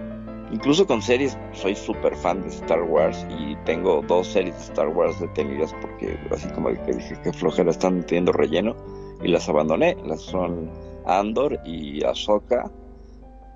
[0.50, 4.88] Incluso con series, soy súper fan de Star Wars y tengo dos series de Star
[4.88, 8.76] Wars detenidas porque, así como el que dije que flojera, están teniendo relleno
[9.22, 9.96] y las abandoné.
[10.04, 10.70] Las son
[11.06, 12.70] Andor y Ahsoka.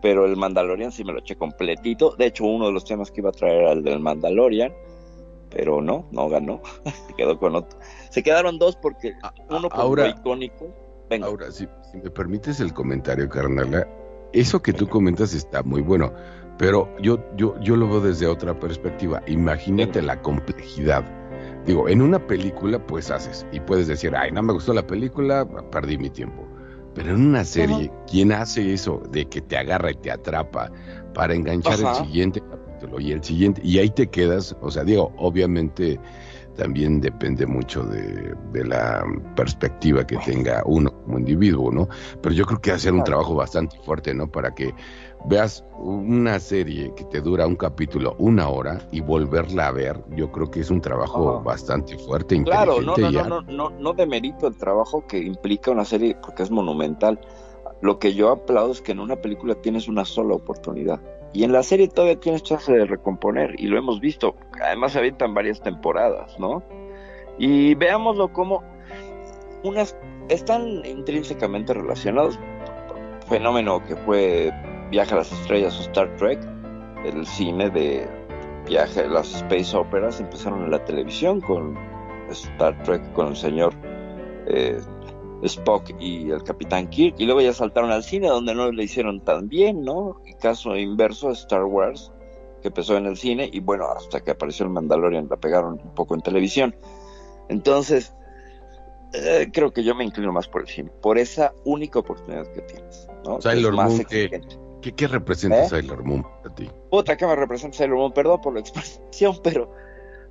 [0.02, 2.14] Pero el Mandalorian sí me lo eché completito.
[2.16, 4.72] De hecho, uno de los temas que iba a traer era el del Mandalorian
[5.50, 6.60] pero no, no ganó.
[7.08, 7.78] Se quedó con otro.
[8.10, 9.14] Se quedaron dos porque
[9.48, 10.68] uno por ahora- lo icónico.
[11.08, 13.86] Venga, Ahora, si, si me permites el comentario, carnala,
[14.32, 16.12] eso que tú comentas está muy bueno,
[16.58, 19.22] pero yo, yo, yo lo veo desde otra perspectiva.
[19.28, 21.04] Imagínate la complejidad.
[21.66, 25.44] Digo, en una película, pues haces y puedes decir, ay, no me gustó la película,
[25.70, 26.46] perdí mi tiempo.
[26.94, 30.70] Pero en una serie, ¿quién hace eso de que te agarra y te atrapa
[31.12, 31.98] para enganchar Ajá.
[31.98, 33.60] el siguiente capítulo y el siguiente?
[33.64, 36.00] Y ahí te quedas, o sea, digo, obviamente
[36.56, 41.88] también depende mucho de, de la perspectiva que tenga uno como individuo, ¿no?
[42.22, 44.30] Pero yo creo que hacer un trabajo bastante fuerte, ¿no?
[44.30, 44.72] Para que
[45.24, 50.30] veas una serie que te dura un capítulo una hora y volverla a ver, yo
[50.30, 53.28] creo que es un trabajo bastante fuerte, claro, no, inteligente.
[53.28, 57.20] no, no, no, no, no demerito el trabajo que implica una serie porque es monumental.
[57.82, 61.00] Lo que yo aplaudo es que en una película tienes una sola oportunidad.
[61.32, 64.36] Y en la serie todavía tienes chance de recomponer, y lo hemos visto.
[64.62, 66.62] Además, se avientan varias temporadas, ¿no?
[67.38, 68.62] Y veámoslo como
[69.62, 69.94] unas
[70.28, 72.38] están intrínsecamente relacionados.
[73.28, 74.52] Fenómeno que fue
[74.90, 76.38] Viaje a las Estrellas o Star Trek,
[77.04, 78.08] el cine de
[78.66, 81.76] viaje, las space operas empezaron en la televisión con
[82.30, 83.74] Star Trek, con el señor
[84.46, 84.80] eh,
[85.42, 89.20] Spock y el Capitán Kirk, y luego ya saltaron al cine donde no le hicieron
[89.20, 90.20] tan bien, ¿no?
[90.24, 92.12] Y caso inverso, Star Wars,
[92.62, 95.94] que empezó en el cine, y bueno, hasta que apareció el Mandalorian la pegaron un
[95.94, 96.74] poco en televisión.
[97.48, 98.14] Entonces,
[99.12, 102.62] eh, creo que yo me inclino más por el cine, por esa única oportunidad que
[102.62, 103.40] tienes, ¿no?
[103.40, 104.40] Sailor más Moon, que-.
[104.86, 105.68] ¿Qué, qué representa ¿Eh?
[105.68, 106.70] Sailor Moon para ti?
[106.90, 109.70] Puta, que me representa Sailor Moon, perdón por la expresión, pero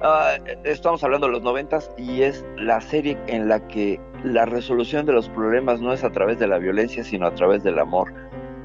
[0.01, 0.35] Ah,
[0.65, 5.13] estamos hablando de los noventas y es la serie en la que la resolución de
[5.13, 8.13] los problemas no es a través de la violencia, sino a través del amor.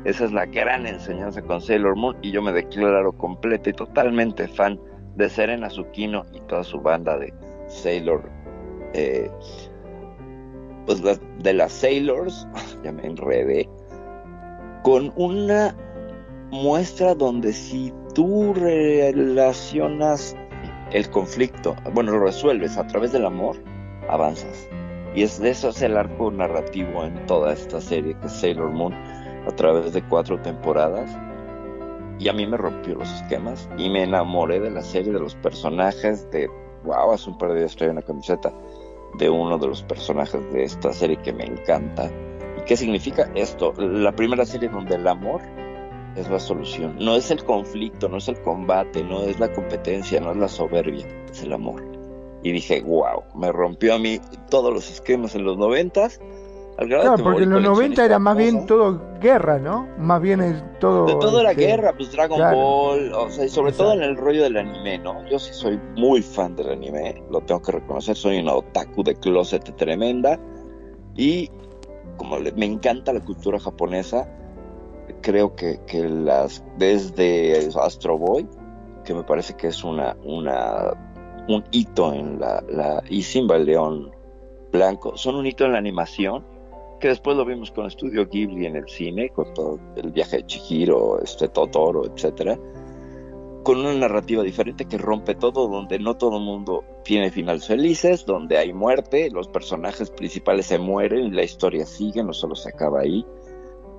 [0.05, 4.49] Esa es la gran enseñanza con Sailor Moon y yo me declaro completo y totalmente
[4.49, 4.81] fan
[5.15, 7.33] de Serena Tsukino y toda su banda de
[7.69, 8.29] Sailor,
[8.95, 9.31] eh,
[10.87, 12.49] pues de las Sailors,
[12.83, 13.69] ya me enredé,
[14.83, 15.75] con una
[16.51, 20.37] muestra donde si tú relacionas
[20.93, 23.57] el conflicto, bueno, lo resuelves a través del amor,
[24.09, 24.69] avanzas.
[25.15, 28.71] Y es de eso es el arco narrativo en toda esta serie que es Sailor
[28.71, 31.11] Moon a través de cuatro temporadas.
[32.19, 35.35] Y a mí me rompió los esquemas y me enamoré de la serie, de los
[35.37, 36.49] personajes, de,
[36.85, 38.53] wow, hace un par de días traía una camiseta
[39.19, 42.11] de uno de los personajes de esta serie que me encanta.
[42.71, 43.75] ¿Y qué significa esto?
[43.79, 45.41] La primera serie donde el amor
[46.15, 46.95] es la solución.
[47.01, 50.47] No es el conflicto, no es el combate, no es la competencia, no es la
[50.47, 51.83] soberbia, es el amor.
[52.45, 56.21] Y dije, wow, me rompió a mí todos los esquemas en los noventas.
[56.79, 59.89] Claro, porque en los 90 era más bien todo guerra, ¿no?
[59.99, 61.07] Más bien es todo...
[61.07, 64.45] De todo era guerra, pues Dragon Ball, o sea, y sobre todo en el rollo
[64.45, 65.29] del anime, ¿no?
[65.29, 69.17] Yo sí soy muy fan del anime, lo tengo que reconocer, soy una otaku de
[69.17, 70.39] closet tremenda.
[71.17, 71.51] Y
[72.21, 74.29] como me encanta la cultura japonesa,
[75.23, 78.47] creo que, que las desde Astro Boy,
[79.07, 80.93] que me parece que es una, una
[81.49, 84.11] un hito en la, la y Simba el León
[84.71, 86.45] Blanco, son un hito en la animación,
[87.01, 90.47] que después lo vimos con Estudio Ghibli en el cine, con todo el viaje de
[90.47, 92.59] Chihiro, este Totoro, etcétera,
[93.63, 98.25] con una narrativa diferente que rompe todo, donde no todo el mundo tiene finales felices,
[98.25, 103.01] donde hay muerte, los personajes principales se mueren, la historia sigue, no solo se acaba
[103.01, 103.25] ahí.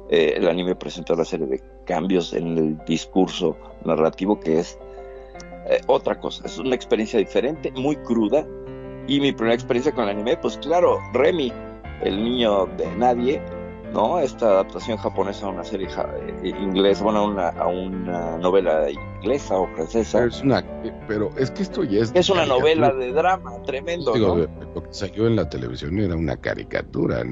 [0.10, 3.56] Eh, el anime presenta una serie de cambios en el discurso
[3.86, 4.78] narrativo que es
[5.68, 8.46] eh, otra cosa, es una experiencia diferente, muy cruda.
[9.08, 11.52] Y mi primera experiencia con el anime, pues claro, Remy,
[12.04, 13.42] el niño de nadie,
[13.92, 14.20] ¿no?
[14.20, 19.58] Esta adaptación japonesa a una serie eh, inglesa, bueno, a una, a una novela inglesa
[19.58, 20.26] o francesa.
[20.26, 20.64] Es una,
[21.08, 22.12] pero es que esto ya es.
[22.14, 24.14] Es una novela de drama tremendo.
[24.14, 27.24] Digo, Lo que salió en la televisión era una caricatura.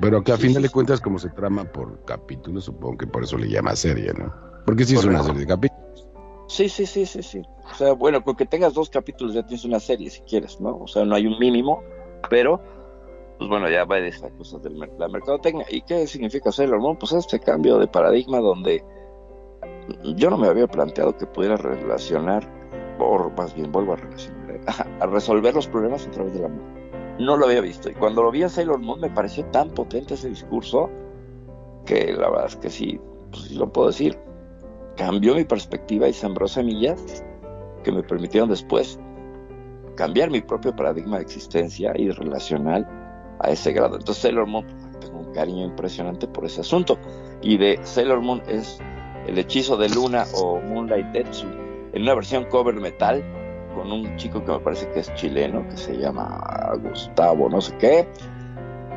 [0.00, 3.38] pero que a fin de cuentas, como se trama por capítulos, supongo que por eso
[3.38, 4.32] le llama serie, ¿no?
[4.66, 5.80] Porque sí es una serie de capítulos.
[6.48, 7.42] Sí, sí, sí, sí, sí.
[7.70, 10.78] O sea, bueno, con que tengas dos capítulos ya tienes una serie si quieres, ¿no?
[10.78, 11.80] O sea, no hay un mínimo,
[12.28, 12.60] pero
[13.40, 15.64] pues bueno, ya va de estas cosas de la mercadotecnia.
[15.70, 16.98] ¿Y qué significa Sailor Moon?
[16.98, 18.84] Pues este cambio de paradigma donde
[20.14, 22.46] yo no me había planteado que pudiera relacionar,
[22.98, 24.60] o más bien vuelvo a relacionar,
[25.00, 26.60] a resolver los problemas a través del amor.
[27.18, 27.88] No lo había visto.
[27.88, 30.90] Y cuando lo vi a Sailor Moon me pareció tan potente ese discurso
[31.86, 34.18] que la verdad es que sí, pues sí lo puedo decir,
[34.98, 37.24] cambió mi perspectiva y sembró semillas
[37.84, 39.00] que me permitieron después
[39.96, 42.99] cambiar mi propio paradigma de existencia y relacional
[43.40, 43.96] a ese grado.
[43.96, 44.66] Entonces Sailor Moon,
[45.00, 46.98] tengo un cariño impresionante por ese asunto.
[47.42, 48.78] Y de Sailor Moon es
[49.26, 51.46] el hechizo de Luna o Moonlight Tetsu,
[51.92, 53.22] en una versión cover metal,
[53.74, 57.76] con un chico que me parece que es chileno, que se llama Gustavo, no sé
[57.78, 58.08] qué.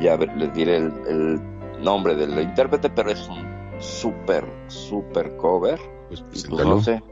[0.01, 1.41] Ya les diré el,
[1.81, 3.45] nombre del intérprete, pero es un
[3.79, 5.77] súper, súper cover.
[6.07, 7.03] Pues, pues no sé.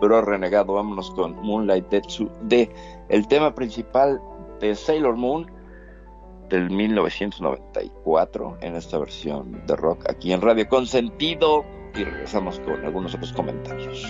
[0.00, 2.70] Pero renegado, vámonos con Moonlight Tetsu de
[3.08, 4.20] el tema principal
[4.60, 5.50] de Sailor Moon
[6.52, 13.14] del 1994 en esta versión de rock aquí en Radio Consentido y regresamos con algunos
[13.14, 14.06] otros comentarios.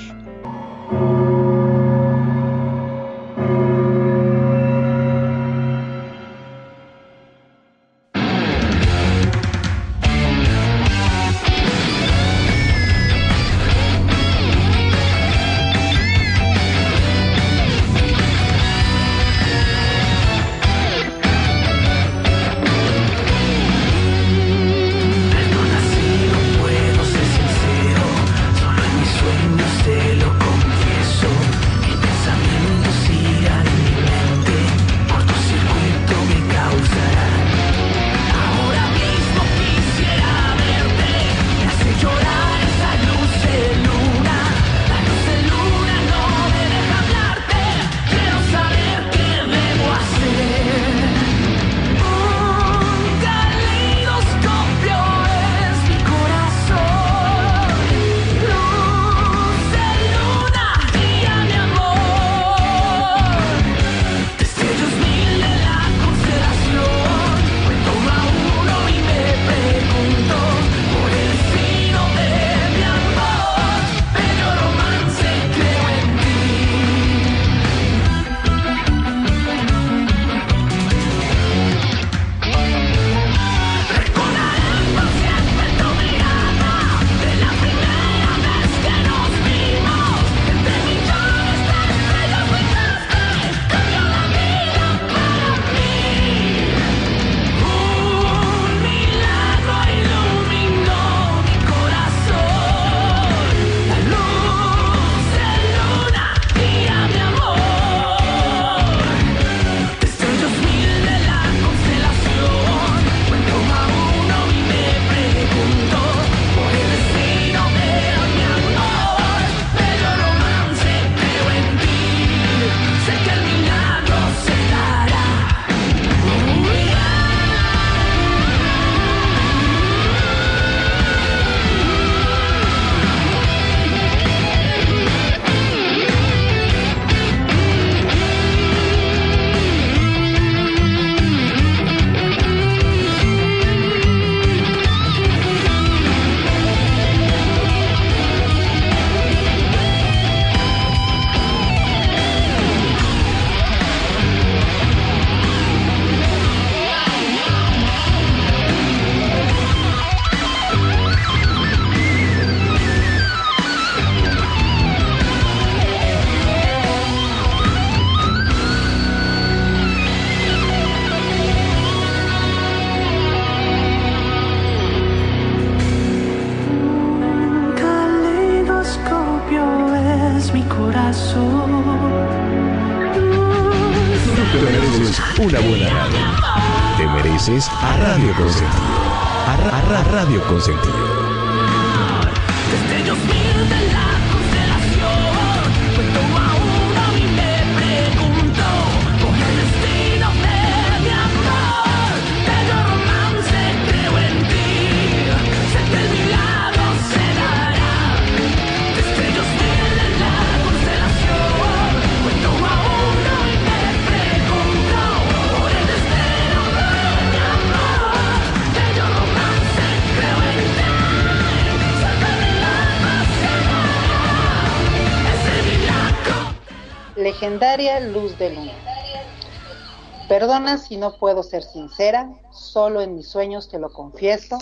[231.43, 234.59] Ser sincera, solo en mis sueños te lo confieso,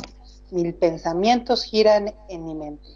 [0.51, 2.89] mil pensamientos giran en mi mente.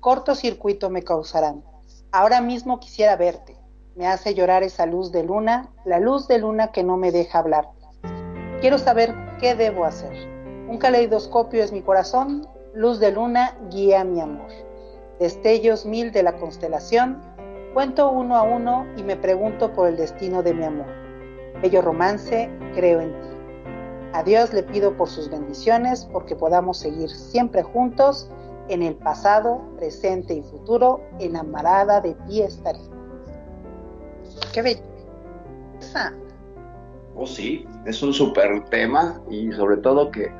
[0.00, 1.64] Cortocircuito me causarán.
[2.12, 3.56] Ahora mismo quisiera verte.
[3.96, 7.40] Me hace llorar esa luz de luna, la luz de luna que no me deja
[7.40, 7.68] hablar.
[8.60, 10.12] Quiero saber qué debo hacer.
[10.68, 14.50] Un caleidoscopio es mi corazón, luz de luna guía mi amor.
[15.18, 17.20] Destellos mil de la constelación,
[17.74, 21.07] Cuento uno a uno y me pregunto por el destino de mi amor.
[21.62, 23.28] Bello romance, creo en ti.
[24.12, 28.30] A Dios le pido por sus bendiciones, porque podamos seguir siempre juntos
[28.68, 31.00] en el pasado, presente y futuro.
[31.18, 32.78] Enamorada de ti estaré.
[34.52, 36.14] ¡Qué belleza!
[37.14, 40.30] Oh, sí, es un súper tema y sobre todo que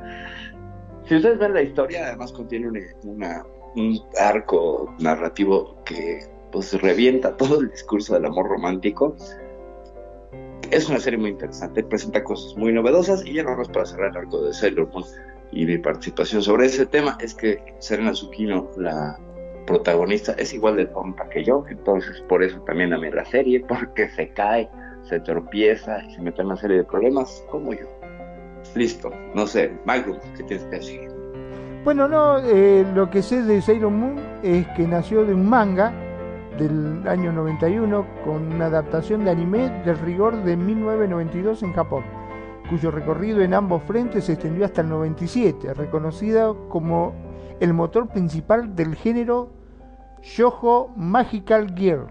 [1.05, 2.69] si ustedes ven la historia, además contiene
[3.03, 9.15] un arco narrativo que pues revienta todo el discurso del amor romántico.
[10.71, 14.11] Es una serie muy interesante, presenta cosas muy novedosas y ya no más para cerrar
[14.11, 15.03] el arco de Sailor Moon
[15.51, 19.17] y mi participación sobre ese tema es que Serena Tsukino, la
[19.65, 24.09] protagonista, es igual de tonta que yo, entonces por eso también amé la serie, porque
[24.09, 24.69] se cae,
[25.03, 27.87] se tropieza y se mete en una serie de problemas como yo.
[28.75, 31.11] Listo, no sé, Magnum, ¿qué tienes que decir?
[31.83, 35.91] Bueno, no, eh, lo que sé de Sailor Moon es que nació de un manga
[36.59, 42.03] del año 91 con una adaptación de anime del rigor de 1992 en Japón,
[42.69, 47.13] cuyo recorrido en ambos frentes se extendió hasta el 97, reconocida como
[47.59, 49.51] el motor principal del género
[50.21, 52.07] Shoujo Magical Girl,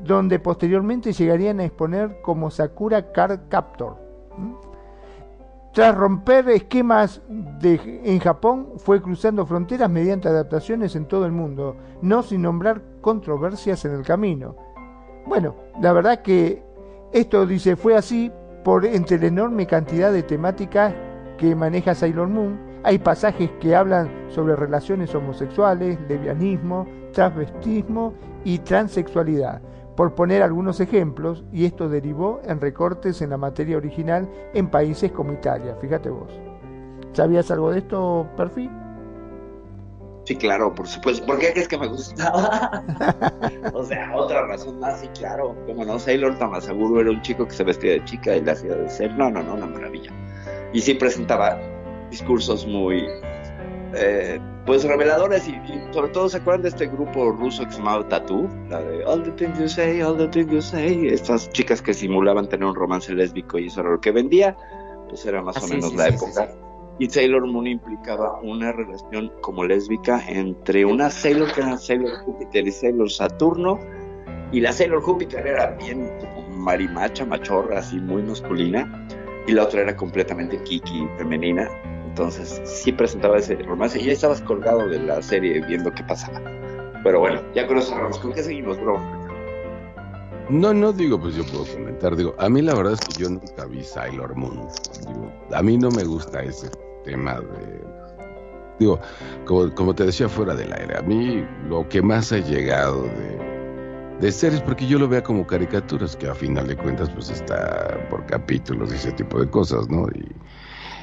[0.00, 3.96] donde posteriormente llegarían a exponer como Sakura Card Captor.
[5.76, 11.76] Tras romper esquemas de- en Japón, fue cruzando fronteras mediante adaptaciones en todo el mundo,
[12.00, 14.56] no sin nombrar controversias en el camino.
[15.26, 16.62] Bueno, la verdad que
[17.12, 18.32] esto dice fue así
[18.64, 20.94] por entre la enorme cantidad de temáticas
[21.36, 22.58] que maneja Sailor Moon.
[22.82, 28.14] Hay pasajes que hablan sobre relaciones homosexuales, lesbianismo, transvestismo
[28.44, 29.60] y transexualidad,
[29.96, 35.10] por poner algunos ejemplos, y esto derivó en recortes en la materia original en países
[35.10, 35.76] como Italia.
[35.80, 36.38] Fíjate vos.
[37.12, 38.70] ¿Sabías algo de esto, Perfil?
[40.24, 41.24] Sí, claro, por supuesto.
[41.24, 42.84] ¿Por qué crees que me gustaba?
[43.72, 45.56] o sea, otra razón más, sí, claro.
[45.66, 48.74] Como no, Sailor Tamasaguro era un chico que se vestía de chica y la hacía
[48.74, 49.12] de ser.
[49.12, 50.10] No, no, no, una maravilla.
[50.72, 51.58] Y sí presentaba
[52.10, 53.06] discursos muy,
[53.94, 57.78] eh, pues, reveladores y, y sobre todo se acuerdan de este grupo ruso que se
[57.78, 61.08] llamaba Tattoo, la de All the things you say, all the things you say.
[61.08, 64.56] Estas chicas que simulaban tener un romance lésbico y eso era lo que vendía,
[65.08, 66.48] pues era más Ah, o sí, menos sí, la sí, época.
[66.98, 72.66] Y Sailor Moon implicaba una relación como lésbica entre una Sailor que era Sailor Júpiter
[72.66, 73.78] y Sailor Saturno.
[74.50, 76.10] Y la Sailor Júpiter era bien
[76.52, 79.06] marimacha, machorra, así muy masculina.
[79.46, 81.68] Y la otra era completamente kiki, femenina.
[82.16, 84.00] Entonces sí presentaba ese romance.
[84.00, 86.40] Y ya estabas colgado de la serie viendo qué pasaba.
[87.04, 88.18] Pero bueno, ya con eso cerramos.
[88.18, 88.98] ¿Con qué seguimos, bro?
[90.48, 92.16] No, no digo, pues yo puedo comentar.
[92.16, 94.66] Digo, a mí la verdad es que yo nunca vi Sailor Moon.
[95.06, 96.70] Digo, a mí no me gusta ese
[97.04, 97.84] tema de.
[98.78, 98.98] Digo,
[99.44, 104.16] como, como te decía fuera del aire, a mí lo que más ha llegado de,
[104.22, 108.08] de series, porque yo lo veo como caricaturas, que a final de cuentas, pues está
[108.08, 110.08] por capítulos y ese tipo de cosas, ¿no?
[110.14, 110.34] Y,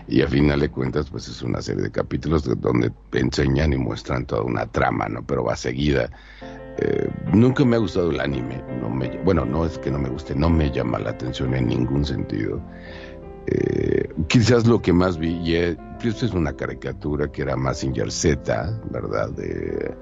[0.07, 3.77] y a final de cuentas, pues es una serie de capítulos de- donde enseñan y
[3.77, 5.25] muestran toda una trama, ¿no?
[5.25, 6.09] Pero va seguida.
[6.79, 8.63] Eh, nunca me ha gustado el anime.
[8.81, 11.67] No me, bueno, no es que no me guste, no me llama la atención en
[11.67, 12.61] ningún sentido.
[13.47, 18.11] Eh, quizás lo que más vi, y eh, pues es una caricatura que era Mazinger
[18.11, 19.29] Z, ¿verdad?
[19.31, 19.97] De,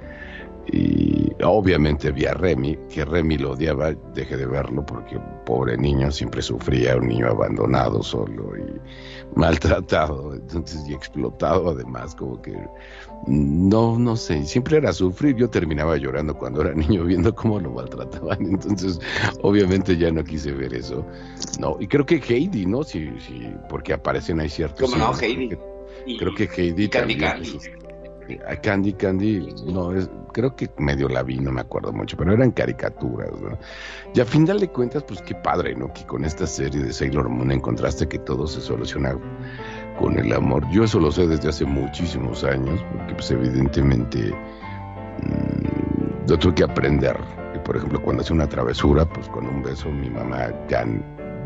[0.68, 6.12] Y obviamente vi a Remy, que Remy lo odiaba, dejé de verlo porque pobre niño
[6.12, 8.80] siempre sufría, un niño abandonado solo y
[9.36, 12.56] maltratado, entonces y explotado además, como que
[13.28, 17.72] no, no sé, siempre era sufrir, yo terminaba llorando cuando era niño viendo cómo lo
[17.72, 19.00] maltrataban, entonces
[19.42, 21.06] obviamente ya no quise ver eso,
[21.60, 22.84] no, y creo que Heidi, ¿no?
[22.84, 24.92] Sí, sí, porque aparecen ahí ciertos...
[24.92, 25.50] ¿Cómo no, Heidi?
[25.50, 25.60] Creo
[26.08, 27.60] que, creo que Heidi también, Candy.
[28.48, 32.34] A Candy Candy, no, es, creo que medio la vi, no me acuerdo mucho, pero
[32.34, 33.58] eran caricaturas, ¿no?
[34.14, 35.92] Y a final de cuentas, pues qué padre, ¿no?
[35.94, 39.18] Que con esta serie de Sailor Moon encontraste que todo se soluciona
[40.00, 40.64] con el amor.
[40.72, 44.34] Yo eso lo sé desde hace muchísimos años, porque pues evidentemente
[45.22, 47.18] mm, lo tuve que aprender.
[47.56, 50.86] Y por ejemplo, cuando hacía una travesura, pues con un beso mi mamá ya,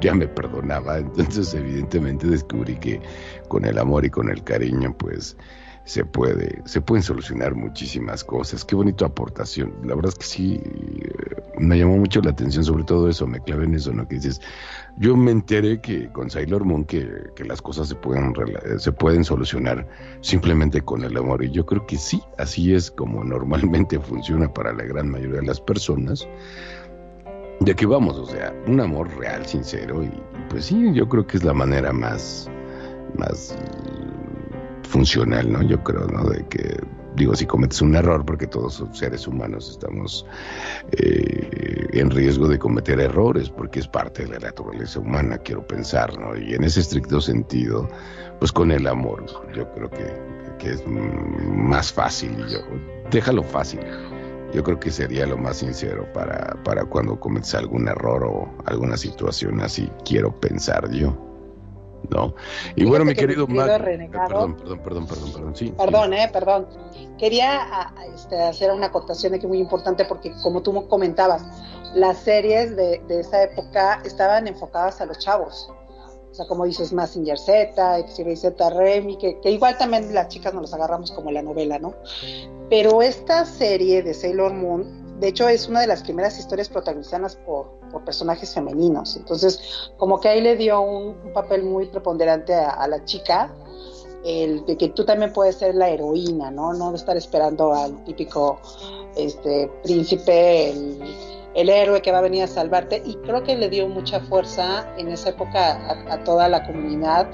[0.02, 0.98] ya me perdonaba.
[1.00, 3.02] Entonces evidentemente descubrí que
[3.48, 5.38] con el amor y con el cariño, pues
[5.86, 8.66] se puede, se pueden solucionar muchísimas cosas.
[8.66, 9.72] Qué bonita aportación.
[9.84, 13.40] La verdad es que sí, eh, me llamó mucho la atención sobre todo eso, me
[13.40, 14.08] clavé en eso, ¿no?
[14.08, 14.42] Que dices,
[14.98, 18.34] yo me enteré que con Sailor Moon que, que las cosas se pueden,
[18.80, 19.88] se pueden solucionar
[20.22, 21.44] simplemente con el amor.
[21.44, 25.46] Y yo creo que sí, así es como normalmente funciona para la gran mayoría de
[25.46, 26.28] las personas.
[27.60, 30.12] De que vamos, o sea, un amor real, sincero, y,
[30.50, 32.50] pues sí, yo creo que es la manera más,
[33.18, 33.56] más
[34.86, 35.62] funcional, ¿no?
[35.64, 36.24] Yo creo, ¿no?
[36.30, 36.80] De que,
[37.16, 40.26] digo, si cometes un error, porque todos los seres humanos estamos
[40.92, 46.18] eh, en riesgo de cometer errores, porque es parte de la naturaleza humana, quiero pensar,
[46.18, 46.38] ¿no?
[46.38, 47.90] Y en ese estricto sentido,
[48.40, 49.26] pues con el amor,
[49.56, 50.14] yo creo que,
[50.60, 52.60] que es más fácil, yo,
[53.12, 53.80] déjalo fácil.
[54.54, 58.96] Yo creo que sería lo más sincero para, para cuando cometes algún error o alguna
[58.96, 61.35] situación así, quiero pensar yo.
[62.10, 62.34] ¿No?
[62.76, 63.82] Y bueno, mi que querido querido Mac.
[63.82, 65.56] renegado- Perdón, perdón, perdón, perdón, perdón.
[65.56, 66.68] Sí, Perdón, eh, perdón.
[67.18, 71.44] Quería este, hacer una acotación aquí muy importante porque como tú comentabas,
[71.94, 75.70] las series de, de esa época estaban enfocadas a los chavos.
[76.32, 80.54] O sea, como dices, Massinger Z, X-Ray Z, Remy, que, que igual también las chicas
[80.54, 81.94] nos las agarramos como la novela, ¿no?
[82.70, 87.38] Pero esta serie de Sailor Moon, de hecho, es una de las primeras historias protagonizadas
[87.38, 89.16] por, personajes femeninos.
[89.16, 93.50] Entonces, como que ahí le dio un, un papel muy preponderante a, la chica,
[94.26, 96.74] el de que tú también puedes ser la heroína, ¿no?
[96.74, 98.60] No estar esperando al típico
[99.16, 101.02] este príncipe, el,
[101.54, 103.02] el héroe que va a venir a salvarte.
[103.06, 107.32] Y creo que le dio mucha fuerza en esa época a, a toda la comunidad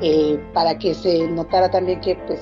[0.00, 2.40] eh, para que se notara también que pues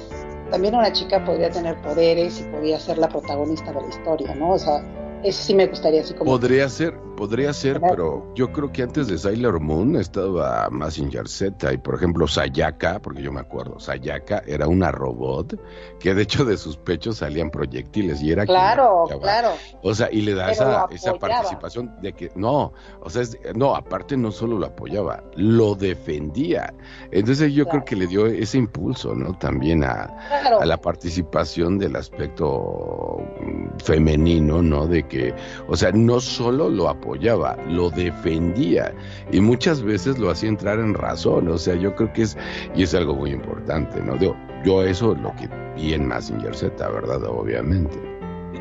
[0.51, 4.53] también una chica podría tener poderes y podría ser la protagonista de la historia, ¿no?
[4.53, 4.83] O sea,
[5.23, 6.31] eso sí me gustaría así como...
[6.31, 11.73] Podría ser, podría ser, pero yo creo que antes de Sailor Moon estaba Massinger Z
[11.73, 15.59] y por ejemplo Sayaka, porque yo me acuerdo, Sayaka era una robot
[15.99, 19.51] que de hecho de sus pechos salían proyectiles y era Claro, claro.
[19.83, 23.75] O sea, y le da esa, esa participación de que no, o sea, es- no,
[23.75, 26.73] aparte no solo lo apoyaba, lo defendía.
[27.11, 29.37] Entonces yo creo que le dio ese impulso, ¿no?
[29.39, 30.61] También a, Claro.
[30.61, 34.87] a la participación del aspecto mm, femenino, ¿no?
[34.87, 35.35] De que,
[35.69, 38.93] o sea, no solo lo apoyaba, lo defendía
[39.33, 42.37] y muchas veces lo hacía entrar en razón, o sea, yo creo que es,
[42.75, 44.17] y es algo muy importante, ¿no?
[44.17, 47.23] Digo, yo eso es lo que vi en Massinger Z, ¿verdad?
[47.25, 47.97] Obviamente.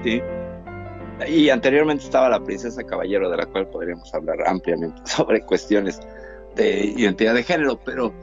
[0.04, 0.22] Sí.
[1.28, 6.00] Y anteriormente estaba la princesa caballero, de la cual podríamos hablar ampliamente sobre cuestiones
[6.56, 8.14] de identidad de género, pero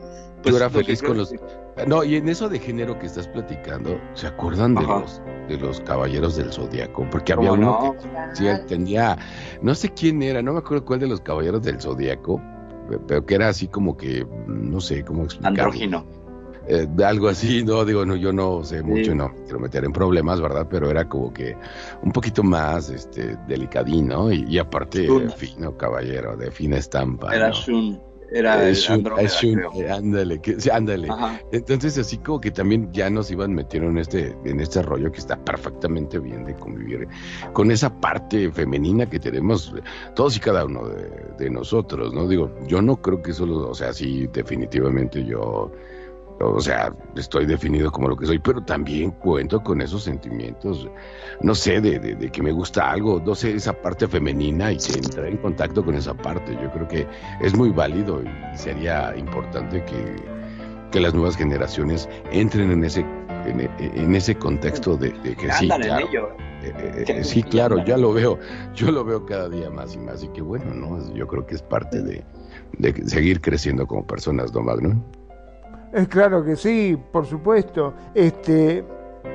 [0.43, 1.31] pues, Yo era feliz con los...
[1.31, 1.41] que-
[1.87, 5.81] No, y en eso de género que estás platicando, ¿se acuerdan de los de los
[5.81, 7.07] caballeros del zodiaco?
[7.11, 7.93] Porque había ¿Cómo uno no?
[7.95, 9.17] que sí, tenía,
[9.63, 12.41] no sé quién era, no me acuerdo cuál de los caballeros del zodiaco,
[12.89, 15.63] pe- pero que era así como que, no sé cómo explicarlo.
[15.65, 16.05] Andrógino.
[16.69, 19.17] Eh, algo así, no, digo, no, yo no sé mucho, Sí.
[19.17, 20.69] no me quiero meter en problemas, ¿verdad?
[20.71, 21.57] Pero era como que
[22.03, 24.31] un poquito más, este, delicadín, ¿no?
[24.31, 25.31] Y, y aparte, Shun.
[25.33, 27.55] fino caballero, de fina estampa, Era ¿no?
[27.55, 28.01] Shun.
[28.35, 29.73] Era Eh, el Shun, Andrómeda, Shun, creo.
[29.75, 31.09] eh, ándale, que, sí, ándale.
[31.11, 31.41] Ajá.
[31.53, 35.19] Entonces así como que también ya nos iban metiendo en este, en este rollo que
[35.19, 37.07] está perfectamente bien de convivir
[37.53, 39.75] con esa parte femenina que tenemos
[40.15, 42.27] todos y cada uno de, de nosotros, ¿no?
[42.29, 45.71] Digo, yo no creo que solo, o sea, sí, definitivamente yo,
[46.51, 50.89] o sea, estoy definido como lo que soy, pero también cuento con esos sentimientos,
[51.41, 54.77] no sé, de, de- de que me gusta algo, no sé, esa parte femenina y
[54.77, 57.07] que entrar en contacto con esa parte, yo creo que
[57.41, 60.17] es muy válido y sería importante que,
[60.91, 63.05] que las nuevas generaciones entren en ese
[63.47, 66.07] en, en ese contexto de, de que sí, claro,
[66.63, 68.39] eh, eh, Que- sí, claro, ya lo veo,
[68.75, 71.13] yo lo veo cada día más y más y que bueno, ¿no?
[71.13, 72.25] Yo creo que es parte de,
[72.79, 75.03] de seguir creciendo como personas, ¿no, Magno?
[75.93, 77.93] Es claro que sí, por supuesto.
[78.15, 78.85] Este,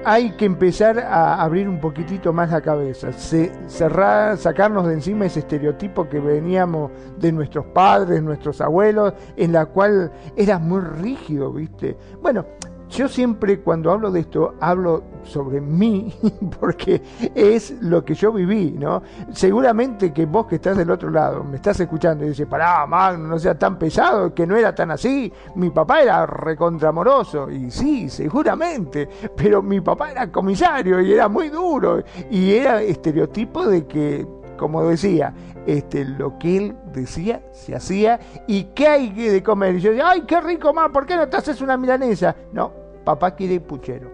[0.04, 5.26] hay que empezar a abrir un poquitito más la cabeza, se, cerrar, sacarnos de encima
[5.26, 11.54] ese estereotipo que veníamos de nuestros padres, nuestros abuelos, en la cual era muy rígido,
[11.54, 11.96] ¿viste?
[12.22, 12.46] Bueno,
[12.90, 16.14] yo siempre cuando hablo de esto hablo sobre mí
[16.60, 17.02] porque
[17.36, 19.02] es lo que yo viví, ¿no?
[19.32, 23.28] Seguramente que vos que estás del otro lado me estás escuchando y dices, pará, man,
[23.28, 27.50] no sea tan pesado, que no era tan así, mi papá era recontramoroso.
[27.50, 32.04] Y sí, seguramente, pero mi papá era comisario y era muy duro.
[32.30, 34.26] Y era estereotipo de que
[34.58, 35.34] como decía,
[35.68, 39.76] este, lo que él decía se hacía y qué hay de comer.
[39.76, 42.36] Y yo decía, ay, qué rico, más, ¿por qué no te haces una milanesa?
[42.54, 42.72] No,
[43.04, 44.10] papá quiere puchero.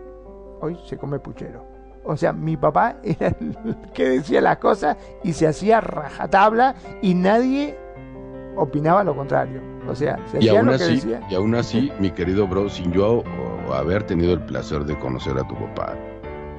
[0.62, 1.64] Hoy se come puchero.
[2.06, 3.56] O sea, mi papá era el
[3.94, 6.74] que decía las cosas y se hacía rajatabla
[7.04, 7.78] y nadie
[8.56, 9.62] opinaba lo contrario.
[9.88, 11.22] O sea, se y hacía aún lo que así, decía.
[11.30, 13.24] y aún así, mi querido bro, sin yo
[13.72, 15.94] haber tenido el placer de conocer a tu papá,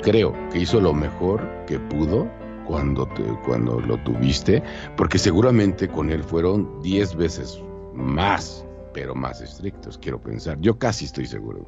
[0.02, 2.28] creo que hizo lo mejor que pudo
[2.66, 4.62] cuando, te, cuando lo tuviste,
[4.96, 7.62] porque seguramente con él fueron 10 veces
[7.94, 10.58] más, pero más estrictos, quiero pensar.
[10.60, 11.64] Yo casi estoy seguro.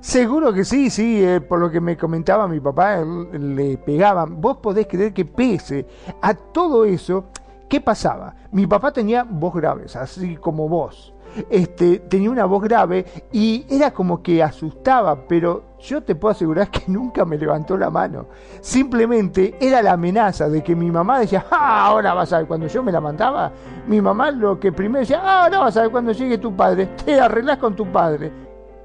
[0.00, 4.40] Seguro que sí, sí, eh, por lo que me comentaba mi papá, le pegaban.
[4.40, 5.86] Vos podés creer que pese
[6.22, 7.26] a todo eso,
[7.68, 8.34] ¿qué pasaba?
[8.52, 11.12] Mi papá tenía voz graves, así como vos.
[11.48, 16.70] Este, tenía una voz grave y era como que asustaba, pero yo te puedo asegurar
[16.70, 18.26] que nunca me levantó la mano.
[18.60, 22.66] Simplemente era la amenaza de que mi mamá decía, ah, ahora vas a ver, cuando
[22.66, 23.52] yo me la mandaba,
[23.86, 26.86] mi mamá lo que primero decía, ah, ahora vas a ver cuando llegue tu padre,
[27.04, 28.30] te arreglás con tu padre.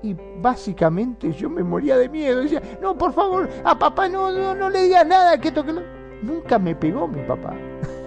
[0.04, 2.42] Y básicamente yo me moría de miedo.
[2.42, 5.82] Decía, no, por favor, a papá no, no, no le digas nada, que esto lo...
[6.22, 7.56] Nunca me pegó mi papá.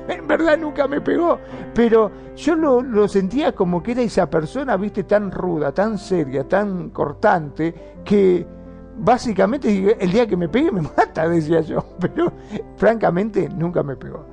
[0.09, 1.39] En verdad nunca me pegó.
[1.75, 6.45] Pero yo lo, lo sentía como que era esa persona, viste, tan ruda, tan seria,
[6.49, 8.47] tan cortante, que
[8.99, 11.85] básicamente el día que me pegue me mata, decía yo.
[12.01, 12.33] Pero
[12.77, 14.25] francamente nunca me pegó.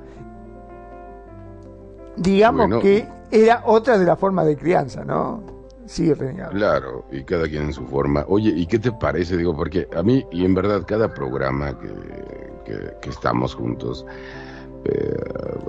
[2.16, 2.80] Digamos Bueno.
[2.80, 5.42] que era otra de las formas de crianza, ¿no?
[5.84, 6.52] Sí, renegado.
[6.52, 8.24] Claro, y cada quien en su forma.
[8.28, 9.36] Oye, ¿y qué te parece?
[9.36, 11.88] Digo, porque a mí, y en verdad, cada programa que,
[12.64, 14.04] que- que estamos juntos,
[14.88, 15.14] eh,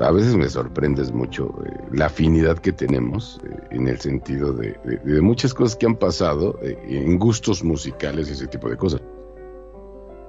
[0.02, 4.78] a veces me sorprendes mucho eh, la afinidad que tenemos eh, en el sentido de,
[4.86, 8.78] de- de muchas cosas que han pasado eh, en gustos musicales y ese tipo de
[8.78, 9.02] cosas.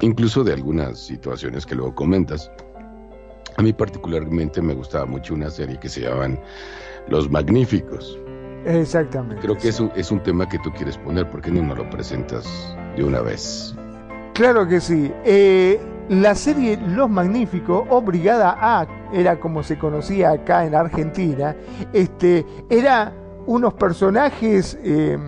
[0.00, 2.50] Incluso de algunas situaciones que luego comentas.
[3.56, 6.40] A mí particularmente me gustaba mucho una serie que se llamaban
[7.08, 8.16] Los Magníficos.
[8.64, 9.42] Exactamente.
[9.42, 11.78] Creo que es un, es un tema que tú quieres poner, ¿por qué no nos
[11.78, 12.46] lo presentas
[12.96, 13.74] de una vez?
[14.34, 15.10] Claro que sí.
[15.24, 21.54] Eh, la serie Los Magníficos, o Brigada A, era como se conocía acá en Argentina,
[21.92, 23.12] este, era
[23.46, 25.18] unos personajes, eh,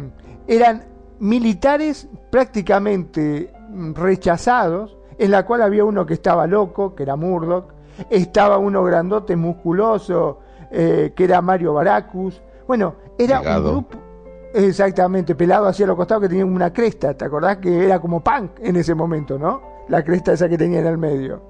[0.46, 0.84] eran
[1.18, 3.52] militares prácticamente
[3.94, 7.72] rechazados, en la cual había uno que estaba loco, que era Murdoch,
[8.08, 10.38] estaba uno grandote, musculoso,
[10.70, 12.40] eh, que era Mario Baracus.
[12.66, 13.98] Bueno, era un grupo...
[14.52, 18.58] Exactamente, pelado hacia los costados que tenía una cresta, ¿te acordás que era como punk
[18.60, 19.62] en ese momento, no?
[19.88, 21.42] La cresta esa que tenía en el medio.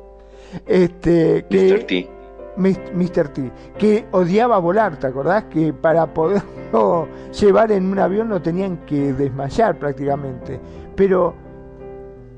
[0.67, 1.85] Este, que, Mr.
[1.85, 2.09] T.
[2.57, 3.29] Mr.
[3.29, 5.45] T, que odiaba volar, ¿te acordás?
[5.45, 7.09] Que para poderlo
[7.41, 10.61] llevar en un avión lo tenían que desmayar prácticamente.
[10.97, 11.35] Pero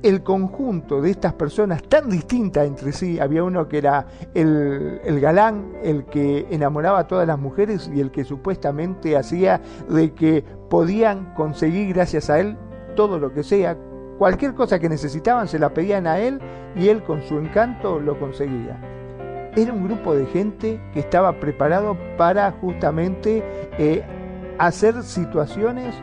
[0.02, 5.20] el conjunto de estas personas tan distintas entre sí, había uno que era el, el
[5.20, 10.44] galán, el que enamoraba a todas las mujeres y el que supuestamente hacía de que
[10.68, 12.56] podían conseguir gracias a él
[12.96, 13.76] todo lo que sea,
[14.18, 16.40] cualquier cosa que necesitaban se la pedían a él
[16.76, 18.80] y él con su encanto lo conseguía
[19.56, 23.42] era un grupo de gente que estaba preparado para justamente
[23.78, 24.02] eh,
[24.58, 25.94] hacer situaciones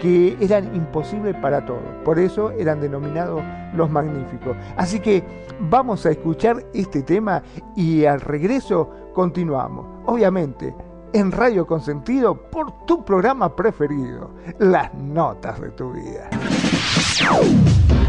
[0.00, 1.82] que eran imposibles para todos.
[2.04, 3.42] Por eso eran denominados
[3.74, 4.56] los magníficos.
[4.76, 5.24] Así que
[5.60, 7.42] vamos a escuchar este tema
[7.74, 9.86] y al regreso continuamos.
[10.06, 10.74] Obviamente,
[11.12, 16.28] en Radio Consentido por tu programa preferido, las notas de tu vida.
[16.96, 18.05] うん!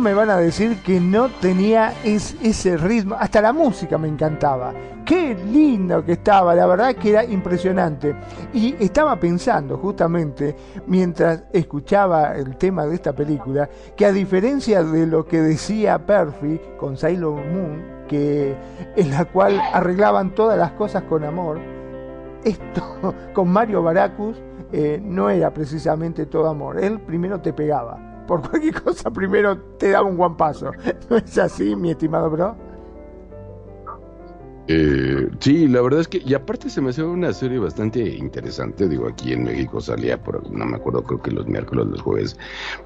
[0.00, 3.16] Me van a decir que no tenía ese ritmo.
[3.18, 4.72] Hasta la música me encantaba.
[5.04, 8.14] Qué lindo que estaba, la verdad que era impresionante.
[8.52, 15.06] Y estaba pensando justamente, mientras escuchaba el tema de esta película, que a diferencia de
[15.06, 18.56] lo que decía Perfi con Sailor Moon, que
[18.96, 21.60] en la cual arreglaban todas las cosas con amor,
[22.42, 24.36] esto con Mario Baracus
[24.72, 26.82] eh, no era precisamente todo amor.
[26.82, 30.70] Él primero te pegaba por cualquier cosa primero te daba un guampazo.
[31.10, 32.69] ¿No es así, mi estimado bro?
[34.72, 38.88] Eh, sí, la verdad es que, y aparte se me hace una serie bastante interesante,
[38.88, 42.36] digo, aquí en México salía por, no me acuerdo, creo que los miércoles, los jueves,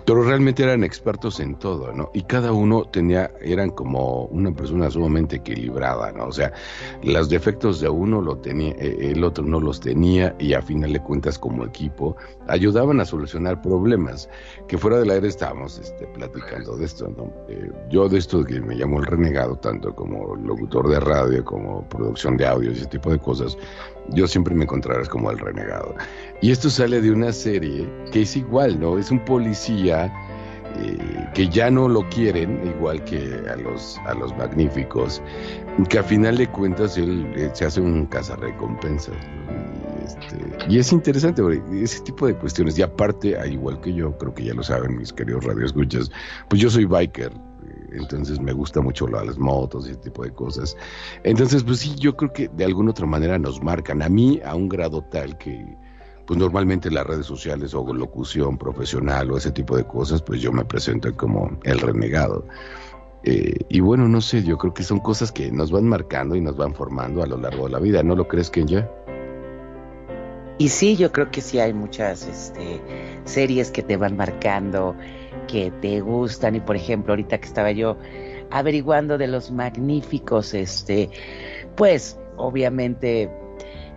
[0.06, 2.10] pero realmente eran expertos en todo, ¿no?
[2.14, 6.28] Y cada uno tenía, eran como una persona sumamente equilibrada, ¿no?
[6.28, 6.54] O sea,
[7.02, 10.90] los defectos de uno lo tenía, eh, el otro no los tenía, y a final
[10.90, 12.16] de cuentas, como equipo,
[12.48, 14.30] ayudaban a solucionar problemas,
[14.68, 17.30] que fuera del aire estábamos este, platicando de esto, ¿no?
[17.50, 21.73] Eh, yo de esto que me llamo el renegado, tanto como locutor de radio, como
[21.82, 23.56] producción de audio y ese tipo de cosas,
[24.10, 25.94] yo siempre me encontrarás como el renegado.
[26.40, 28.98] Y esto sale de una serie que es igual, ¿no?
[28.98, 30.12] Es un policía
[30.76, 35.22] eh, que ya no lo quieren, igual que a los, a los magníficos,
[35.88, 39.14] que a final de cuentas él, eh, se hace un cazarrecompensas.
[40.04, 40.36] Este,
[40.68, 41.42] y es interesante,
[41.80, 42.78] ese tipo de cuestiones.
[42.78, 46.10] Y aparte, igual que yo, creo que ya lo saben mis queridos radioescuchas,
[46.48, 47.32] pues yo soy biker,
[47.96, 50.76] entonces me gusta mucho las motos y ese tipo de cosas.
[51.22, 54.54] Entonces, pues sí, yo creo que de alguna otra manera nos marcan, a mí a
[54.54, 55.76] un grado tal que,
[56.26, 60.40] pues normalmente en las redes sociales o locución profesional o ese tipo de cosas, pues
[60.40, 62.46] yo me presento como el renegado.
[63.24, 66.42] Eh, y bueno, no sé, yo creo que son cosas que nos van marcando y
[66.42, 68.88] nos van formando a lo largo de la vida, ¿no lo crees, Kenya?
[70.58, 72.80] Y sí, yo creo que sí hay muchas este,
[73.24, 74.94] series que te van marcando
[75.54, 77.96] que te gustan y por ejemplo ahorita que estaba yo
[78.50, 81.10] averiguando de los magníficos este
[81.76, 83.30] pues obviamente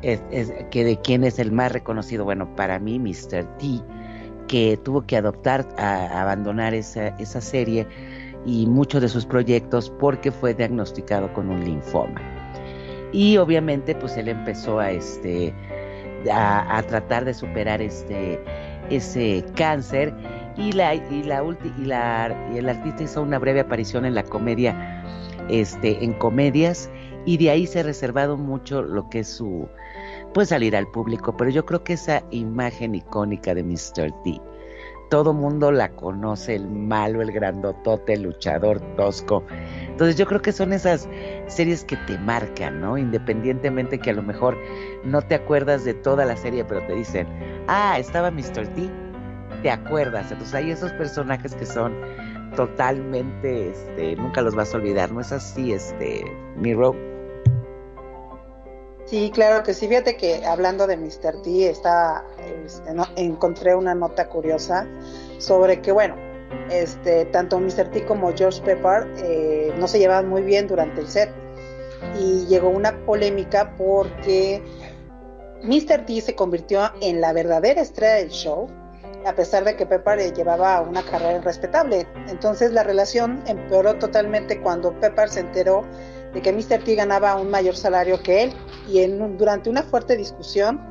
[0.04, 0.22] es,
[0.70, 3.58] que de quién es el más reconocido bueno para mí Mr.
[3.58, 3.82] T
[4.48, 7.88] que tuvo que adoptar a, abandonar esa, esa serie
[8.46, 12.22] y muchos de sus proyectos porque fue diagnosticado con un linfoma
[13.12, 15.56] y obviamente pues él empezó a este
[16.32, 18.40] a, tratar de superar este
[18.92, 20.14] ese cáncer
[20.58, 21.44] y la y la,
[21.78, 25.04] y la y el artista hizo una breve aparición en la comedia
[25.50, 26.90] este en comedias
[27.26, 29.68] y de ahí se ha reservado mucho lo que es su
[30.34, 34.12] pues salir al público, pero yo creo que esa imagen icónica de Mr.
[34.24, 34.42] T
[35.10, 39.44] todo mundo la conoce, el malo, el grandotote, el luchador tosco.
[39.88, 41.08] Entonces yo creo que son esas
[41.48, 42.98] series que te marcan, ¿no?
[42.98, 44.58] Independientemente que a lo mejor
[45.06, 47.28] no te acuerdas de toda la serie, pero te dicen,
[47.68, 48.68] ah, estaba Mr.
[48.76, 48.90] T,
[49.62, 50.32] te acuerdas.
[50.32, 51.96] Entonces hay esos personajes que son
[52.56, 56.24] totalmente, este, nunca los vas a olvidar, ¿no es así, este,
[56.56, 56.96] Miro?
[59.06, 59.88] Sí, claro que sí.
[59.88, 61.42] Fíjate que hablando de Mr.
[61.42, 62.26] T, está,
[62.66, 64.86] este, encontré una nota curiosa
[65.38, 66.16] sobre que, bueno,
[66.70, 67.90] este, tanto Mr.
[67.92, 71.30] T como George Pepper eh, no se llevaban muy bien durante el set.
[72.20, 74.62] Y llegó una polémica porque
[75.64, 76.06] Mr.
[76.06, 78.68] T se convirtió en la verdadera estrella del show
[79.28, 82.08] a pesar de que Pepper llevaba una carrera respetable.
[82.28, 85.84] Entonces la relación empeoró totalmente cuando Pepper se enteró
[86.34, 86.84] de que Mr.
[86.84, 88.54] T ganaba un mayor salario que él
[88.88, 90.82] y en durante una fuerte discusión,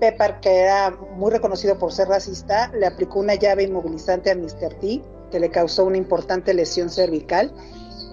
[0.00, 4.74] Pepper, que era muy reconocido por ser racista, le aplicó una llave inmovilizante a Mr.
[4.80, 7.52] T que le causó una importante lesión cervical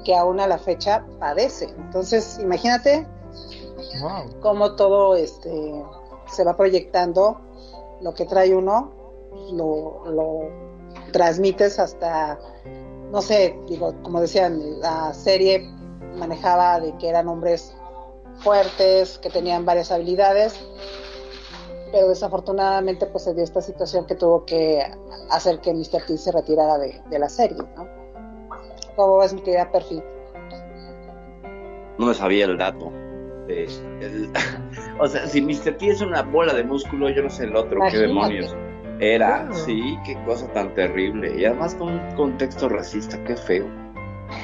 [0.03, 1.70] que aún a la fecha padece.
[1.78, 3.08] Entonces, imagínate
[4.41, 5.84] cómo todo este
[6.28, 7.39] se va proyectando
[8.01, 9.05] lo que trae uno
[9.51, 10.39] lo, lo
[11.11, 12.37] transmites hasta,
[13.11, 15.69] no sé, digo, como decían, la serie
[16.17, 17.75] manejaba de que eran hombres
[18.39, 20.59] fuertes, que tenían varias habilidades,
[21.91, 24.83] pero desafortunadamente pues se dio esta situación que tuvo que
[25.31, 26.05] hacer que Mr.
[26.05, 27.87] T se retirara de, la serie, ¿no?
[28.95, 30.03] ¿Cómo ves mi querida Perfil?
[31.97, 32.91] No me sabía el dato.
[34.99, 35.77] o sea, si Mr.
[35.77, 38.55] T es una bola de músculo, yo no sé el otro, qué demonios.
[38.99, 41.39] Era, sí, qué cosa tan terrible.
[41.39, 43.67] Y además con un contexto racista, qué feo.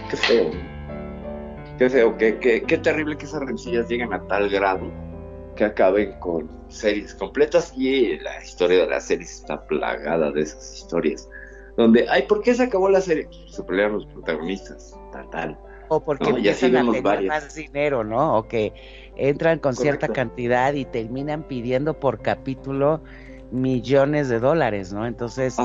[0.10, 0.52] Qué feo.
[1.78, 4.92] Qué feo, qué, qué, qué terrible que esas rencillas lleguen a tal grado
[5.56, 7.74] que acaben con series completas.
[7.78, 11.30] Y la historia de la serie está plagada de esas historias.
[11.78, 13.30] Donde, ay, ¿por qué se acabó la serie?
[13.48, 15.58] Se pelearon los protagonistas, tal, tal.
[15.88, 18.38] O porque empiezan a pedir más dinero, ¿no?
[18.38, 18.74] O que
[19.16, 23.02] entran con cierta cantidad y terminan pidiendo por capítulo
[23.52, 25.06] millones de dólares, ¿no?
[25.06, 25.56] Entonces,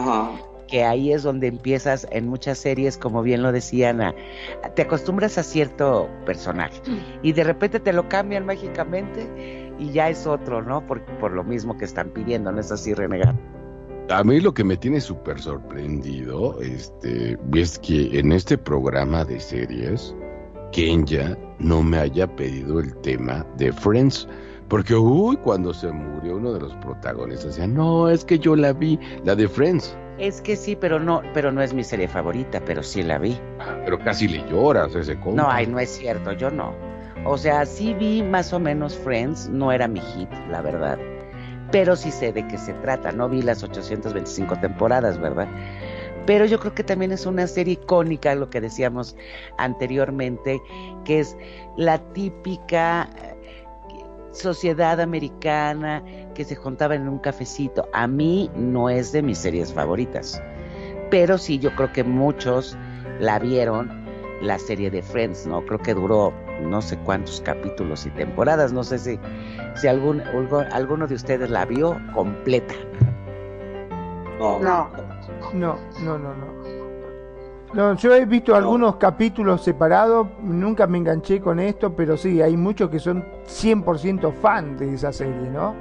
[0.69, 4.15] que ahí es donde empiezas en muchas series, como bien lo decían, a-
[4.65, 6.81] a- te acostumbras a cierto personaje
[7.23, 10.85] y de repente te lo cambian mágicamente y ya es otro, ¿no?
[10.85, 13.35] Por, por lo mismo que están pidiendo, ¿no es así, renegar?
[14.09, 19.39] A mí lo que me tiene súper sorprendido este, es que en este programa de
[19.41, 20.15] series,
[20.73, 24.29] Kenya no me haya pedido el tema de Friends.
[24.69, 28.73] Porque, uy, cuando se murió uno de los protagonistas, decía, no, es que yo la
[28.73, 29.97] vi, la de Friends.
[30.19, 33.39] Es que sí, pero no, pero no es mi serie favorita, pero sí la vi.
[33.85, 35.43] Pero casi le lloras ese compa.
[35.43, 36.75] No, ay, no es cierto, yo no.
[37.27, 40.99] O sea, sí vi más o menos Friends, no era mi hit, la verdad.
[41.71, 45.49] Pero sí sé de qué se trata, no vi las 825 temporadas, ¿verdad?
[46.25, 49.17] Pero yo creo que también es una serie icónica, lo que decíamos
[49.59, 50.61] anteriormente,
[51.05, 51.37] que es
[51.77, 53.09] la típica
[54.37, 56.03] sociedad americana
[56.35, 57.89] que se juntaba en un cafecito.
[57.93, 60.41] A mí no es de mis series favoritas,
[61.11, 62.77] pero sí yo creo que muchos
[63.19, 63.91] la vieron
[64.43, 65.65] la serie de Friends, ¿no?
[65.65, 69.19] Creo que duró no sé cuántos capítulos y temporadas, no sé si,
[69.75, 70.21] si algún,
[70.73, 72.75] alguno de ustedes la vio completa.
[74.39, 74.91] No, No,
[75.55, 76.56] No, no, no,
[77.77, 77.95] no.
[77.95, 82.91] Yo he visto algunos capítulos separados, nunca me enganché con esto, pero sí, hay muchos
[82.91, 85.75] que son 100% fan de esa serie, ¿no?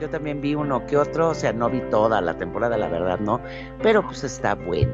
[0.00, 3.18] Yo también vi uno que otro, o sea, no vi toda la temporada, la verdad,
[3.20, 3.40] no,
[3.82, 4.92] pero pues está bueno.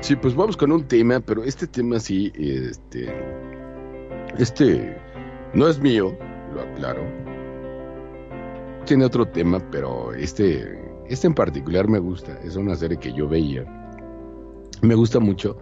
[0.00, 3.12] Sí, pues vamos con un tema, pero este tema sí, este,
[4.38, 4.96] este
[5.52, 6.16] no es mío,
[6.54, 7.02] lo aclaro.
[8.84, 12.38] Tiene otro tema, pero este, este en particular me gusta.
[12.44, 13.64] Es una serie que yo veía,
[14.82, 15.58] me gusta mucho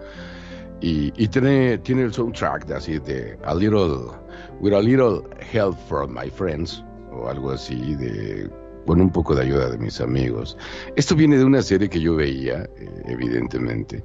[0.80, 4.12] y, y tiene, tiene el soundtrack de así de a little,
[4.60, 5.22] with a little
[5.52, 8.48] help from my friends o algo así de
[8.86, 10.56] con un poco de ayuda de mis amigos.
[10.96, 14.02] Esto viene de una serie que yo veía, eh, evidentemente,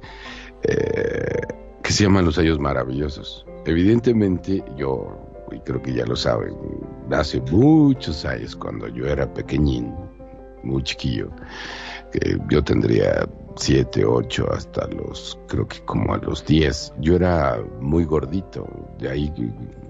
[0.62, 1.40] eh,
[1.82, 3.46] que se llama Los Años Maravillosos.
[3.64, 5.08] Evidentemente, yo,
[5.50, 6.54] y creo que ya lo saben,
[7.10, 9.94] hace muchos años, cuando yo era pequeñín,
[10.64, 11.30] muy chiquillo,
[12.12, 17.62] que yo tendría siete, ocho, hasta los, creo que como a los diez, yo era
[17.80, 18.66] muy gordito,
[18.98, 19.32] de ahí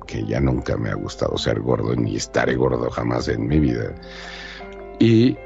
[0.07, 3.95] que ya nunca me ha gustado ser gordo, ni estaré gordo jamás en mi vida.
[4.99, 5.37] Y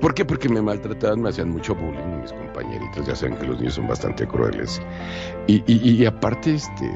[0.00, 0.24] ¿Por qué?
[0.24, 3.86] Porque me maltrataban, me hacían mucho bullying mis compañeritos, ya saben que los niños son
[3.86, 4.80] bastante crueles.
[5.46, 6.90] Y, y- y aparte, este,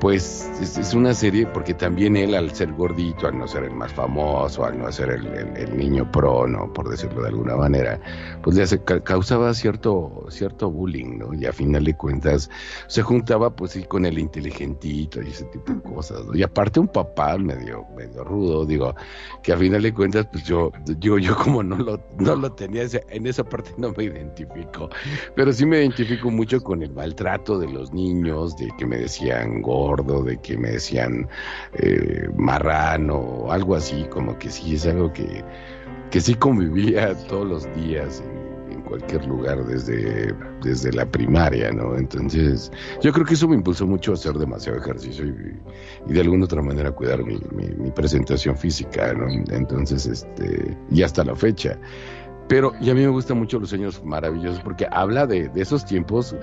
[0.00, 3.92] pues es, una serie porque también él al ser gordito, al no ser el más
[3.92, 8.00] famoso, al no ser el, el- el niño prono, por decirlo de alguna manera,
[8.42, 11.32] pues le hace- ca- causaba cierto, cierto bullying, ¿no?
[11.34, 12.50] Y a final de cuentas
[12.88, 16.34] se juntaba pues sí con el inteligentito y ese tipo de cosas, ¿no?
[16.36, 18.94] Y aparte un papá medio, medio rudo, digo,
[19.42, 22.82] que a final de cuentas, pues yo, digo, yo como no lo, no lo tenía,
[23.08, 24.90] en esa parte no me identifico,
[25.34, 29.62] pero sí me identifico mucho con el maltrato de los niños, de que me decían
[29.62, 31.28] gordo, de que me decían
[31.74, 35.44] eh, marrano, algo así, como que sí, es algo que,
[36.10, 41.96] que sí convivía todos los días en, en cualquier lugar desde, desde la primaria, ¿no?
[41.96, 42.70] Entonces,
[43.02, 45.60] yo creo que eso me impulsó mucho a hacer demasiado ejercicio y,
[46.08, 49.26] y de alguna otra manera cuidar mi, mi- mi presentación física, ¿no?
[49.54, 51.78] Entonces, este, y hasta la fecha.
[52.48, 55.84] Pero, y a mí me gustan mucho los sueños maravillosos porque habla de, de esos
[55.84, 56.36] tiempos,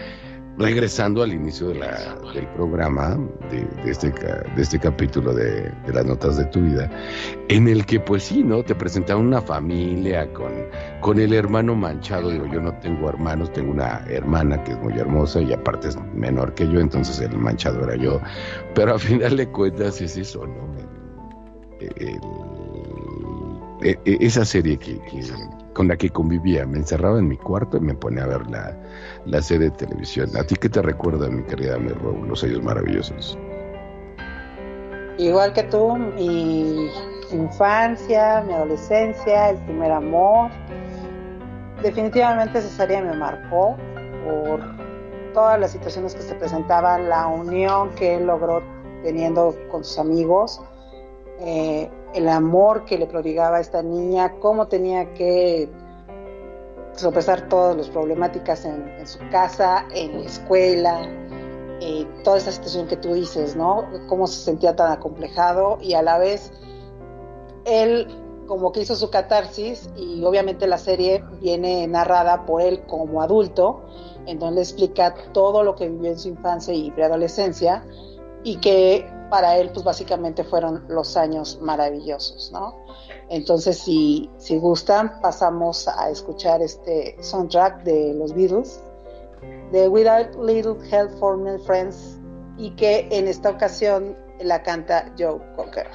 [0.57, 3.17] regresando al inicio del programa,
[3.49, 6.89] de, este, de este capítulo de, las notas de tu vida,
[7.49, 8.63] en el que pues sí, ¿no?
[8.63, 10.51] Te presentaban una familia con,
[11.01, 14.93] con el hermano manchado, digo, yo no tengo hermanos, tengo una hermana que es muy
[14.97, 18.21] hermosa y aparte es menor que yo, entonces el manchado era yo,
[18.75, 20.73] pero a final de cuentas es eso, ¿no?
[23.81, 25.23] E- e- esa serie que, que-
[25.73, 28.77] con la que convivía, me encerraba en mi cuarto y me ponía a ver la,
[29.25, 30.29] la serie de televisión.
[30.37, 33.37] ¿A ti qué te recuerda, mi querida Merro, Los Años Maravillosos?
[35.17, 36.89] igual que tú, mi
[37.31, 40.51] infancia, mi adolescencia, el primer amor.
[41.81, 43.75] Definitivamente esa serie me marcó
[44.25, 44.61] por
[45.33, 48.61] todas las situaciones que se presentaban, la unión que él logró
[49.03, 50.61] teniendo con sus amigos,
[51.39, 55.69] eh, el amor que le prodigaba a esta niña, cómo tenía que
[56.95, 61.01] sopesar todas las problemáticas en, su casa, en la escuela,
[61.81, 63.85] eh, toda esa situación que tú dices, ¿no?
[64.07, 66.51] Cómo se sentía tan acomplejado y a la vez
[67.65, 68.07] él
[68.47, 73.81] como que hizo su catarsis y obviamente la serie viene narrada por él como adulto,
[74.25, 77.85] en donde explica todo lo que vivió en su infancia y preadolescencia
[78.43, 82.85] y que para él pues básicamente fueron los años maravillosos, ¿no?
[83.33, 88.79] Entonces si, si gustan pasamos a escuchar este soundtrack de los Beatles,
[89.71, 92.19] de Without Little Help for My Friends
[92.59, 95.87] y que en esta ocasión la canta Joe Cocker.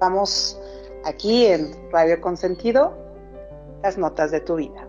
[0.00, 0.58] Vamos
[1.04, 2.94] aquí en Radio Consentido,
[3.82, 4.88] las notas de tu vida.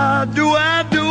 [0.00, 1.08] What do I do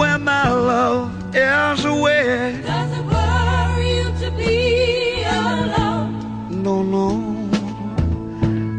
[0.00, 2.60] when my love is away?
[2.66, 6.10] Does it worry you to be alone?
[6.50, 7.06] No, no.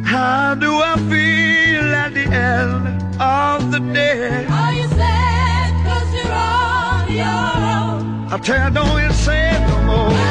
[0.05, 2.85] How do I feel at the end
[3.19, 4.45] of the day?
[4.45, 8.34] Are you sad cause you're on your own?
[8.34, 10.31] I tell you, don't you say no more.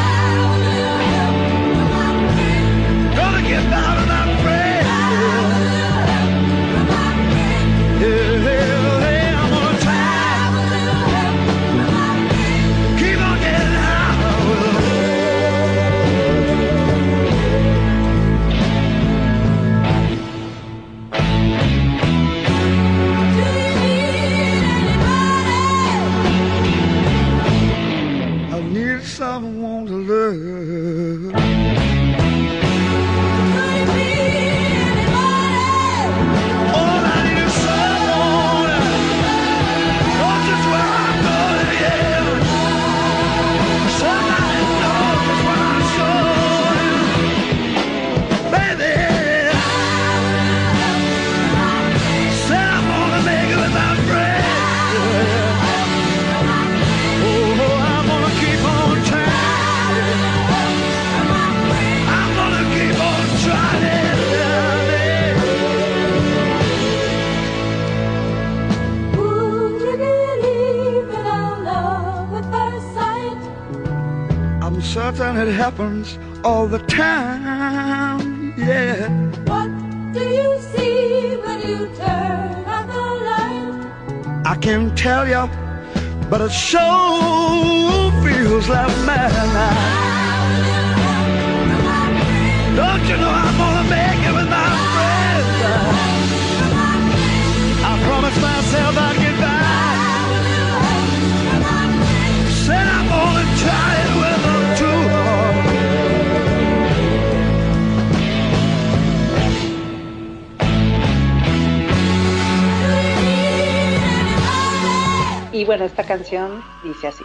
[115.85, 117.25] Esta canción dice así.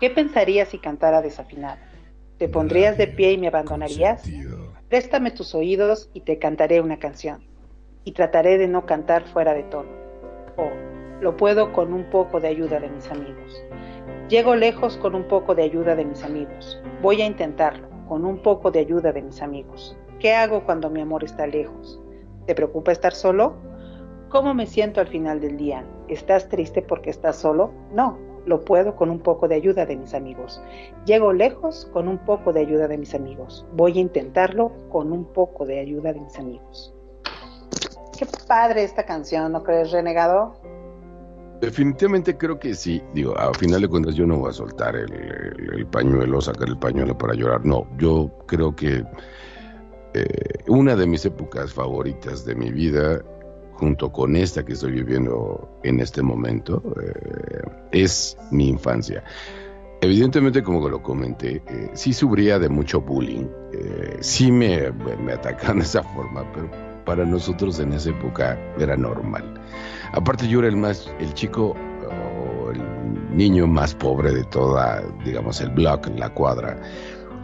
[0.00, 1.78] ¿Qué pensarías si cantara desafinado?
[2.38, 4.22] ¿Te pondrías de pie y me abandonarías?
[4.88, 7.44] Préstame tus oídos y te cantaré una canción.
[8.04, 9.90] Y trataré de no cantar fuera de tono.
[10.56, 10.70] Oh,
[11.20, 13.64] lo puedo con un poco de ayuda de mis amigos.
[14.28, 16.80] Llego lejos con un poco de ayuda de mis amigos.
[17.02, 19.96] Voy a intentarlo, con un poco de ayuda de mis amigos.
[20.20, 22.00] ¿Qué hago cuando mi amor está lejos?
[22.46, 23.56] ¿Te preocupa estar solo?
[24.28, 25.84] ¿Cómo me siento al final del día?
[26.08, 27.72] ¿Estás triste porque estás solo?
[27.92, 30.62] No, lo puedo con un poco de ayuda de mis amigos.
[31.04, 33.66] Llego lejos con un poco de ayuda de mis amigos.
[33.74, 36.94] Voy a intentarlo con un poco de ayuda de mis amigos.
[38.18, 40.56] Qué padre esta canción, ¿no crees, renegado?
[41.60, 43.02] Definitivamente creo que sí.
[43.14, 46.68] Digo, a final de cuentas yo no voy a soltar el, el- el pañuelo, sacar
[46.68, 47.64] el pañuelo para llorar.
[47.66, 49.04] No, yo creo que
[50.14, 50.24] eh,
[50.68, 53.20] una de mis épocas favoritas de mi vida,
[53.78, 59.22] junto con esta que estoy viviendo en este momento, eh, es mi infancia.
[60.00, 65.78] Evidentemente, como lo comenté, eh, sí sufría de mucho bullying, eh, sí me, me atacaban
[65.78, 66.68] de esa forma, pero
[67.04, 69.54] para nosotros en esa época era normal.
[70.12, 71.76] Aparte yo era el más, el chico
[72.10, 76.80] o el niño más pobre de toda, digamos, el block, la cuadra.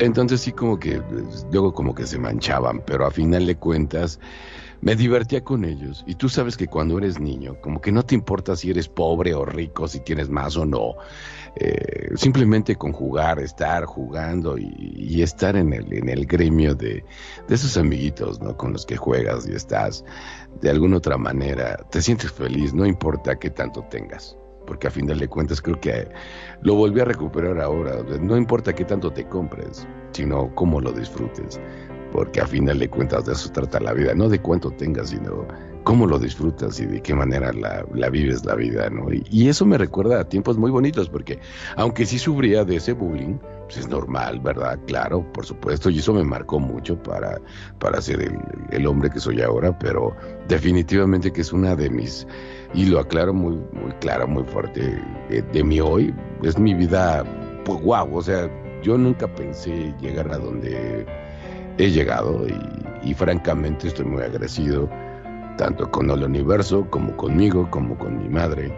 [0.00, 1.00] Entonces sí como que
[1.52, 4.18] luego como que se manchaban, pero a final de cuentas
[4.80, 6.04] me divertía con ellos.
[6.06, 9.34] Y tú sabes que cuando eres niño, como que no te importa si eres pobre
[9.34, 10.94] o rico, si tienes más o no.
[11.56, 17.04] Eh, simplemente con jugar, estar jugando y, estar en el, en el gremio de,
[17.46, 18.56] de, esos amiguitos ¿no?
[18.56, 20.04] con los que juegas y estás
[20.60, 24.36] de alguna otra manera, te sientes feliz, no importa qué tanto tengas.
[24.66, 26.08] Porque a final de cuentas creo que
[26.62, 28.02] lo volví a recuperar ahora.
[28.20, 31.60] No importa qué tanto te compres, sino cómo lo disfrutes.
[32.14, 35.48] Porque a final de cuentas de eso trata la vida, no de cuánto tengas, sino
[35.82, 39.12] cómo lo disfrutas y de qué manera la, vives la vida, ¿no?
[39.12, 41.40] Y, eso me recuerda a tiempos muy bonitos, porque
[41.76, 44.78] aunque sí sufría de ese bullying, pues es normal, ¿verdad?
[44.86, 47.40] Claro, por supuesto, y eso me marcó mucho para,
[47.80, 48.32] para ser
[48.70, 50.14] el, hombre que soy ahora, pero
[50.46, 52.28] definitivamente que es una de mis,
[52.74, 56.14] y lo aclaro muy, muy claro, muy fuerte, de, de mi hoy,
[56.44, 57.24] es mi vida,
[57.64, 58.48] pues guau, o sea,
[58.84, 61.04] yo nunca pensé llegar a donde
[61.78, 62.46] he llegado
[63.02, 64.88] y, francamente estoy muy agradecido
[65.58, 68.72] tanto con el universo como conmigo, como con mi madre,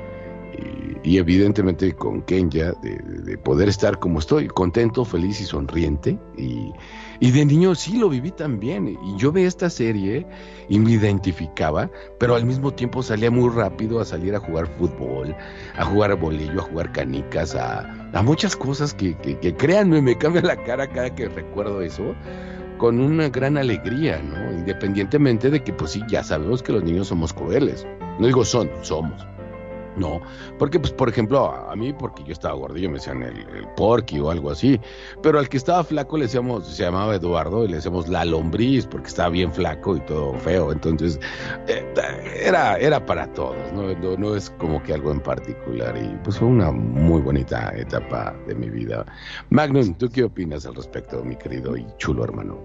[1.02, 6.18] y, evidentemente con Kenya, de, poder estar como estoy, contento, feliz y sonriente.
[6.36, 6.72] Y,
[7.20, 8.88] y, de niño sí lo viví también.
[8.88, 10.26] Y yo veía esta serie
[10.68, 15.34] y me identificaba, pero al mismo tiempo salía muy rápido a salir a jugar fútbol,
[15.78, 20.42] a jugar bolillo, a jugar canicas, a, a muchas cosas que, que créanme, me cambia
[20.42, 22.14] la cara cada que recuerdo eso
[22.78, 24.52] con una gran alegría, ¿no?
[24.52, 27.86] Independientemente de que, pues sí, ya sabemos que los niños somos crueles.
[28.18, 29.26] No digo son, somos.
[29.96, 30.20] No,
[30.58, 34.30] porque pues por ejemplo a, mí porque yo estaba gordillo me decían el, el, o
[34.30, 34.78] algo así,
[35.22, 38.86] pero al que estaba flaco le decíamos, se llamaba Eduardo y le decíamos la lombriz
[38.86, 41.18] porque estaba bien flaco y todo feo, entonces
[41.68, 41.84] eh,
[42.42, 43.94] era, era para todos, ¿no?
[43.94, 44.16] ¿no?
[44.16, 48.54] No, es como que algo en particular y pues fue una muy bonita etapa de
[48.54, 49.04] mi vida.
[49.50, 52.58] Magnum, ¿tú qué opinas al respecto, mi querido y chulo hermano?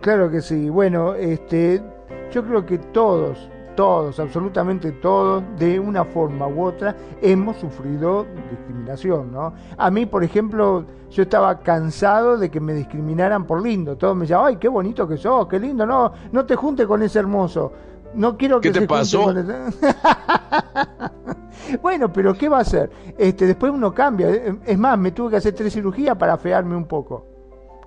[0.00, 1.82] Claro que sí, bueno, este,
[2.30, 9.30] yo creo que todos todos, absolutamente todos, de una forma u otra, hemos sufrido discriminación,
[9.30, 9.52] ¿no?
[9.76, 13.96] A mí, por ejemplo, yo estaba cansado de que me discriminaran por lindo.
[13.96, 17.04] Todos me decían, ay, qué bonito que sos, qué lindo, no, no te junte con
[17.04, 17.70] ese hermoso.
[18.14, 19.22] No quiero que ¿Qué te pasó?
[19.22, 19.54] Con ese...
[21.80, 22.90] bueno, pero ¿qué va a hacer?
[23.16, 24.28] Este, después uno cambia.
[24.66, 27.26] Es más, me tuve que hacer tres cirugías para afearme un poco.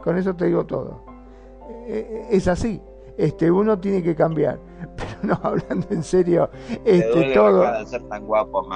[0.02, 1.04] Con eso te digo todo.
[1.86, 2.82] E, e, es así
[3.18, 4.60] este, uno tiene que cambiar.
[4.98, 6.50] Pero no, hablando en serio,
[6.84, 7.86] este, todo.
[7.86, 8.68] ser tan guapo,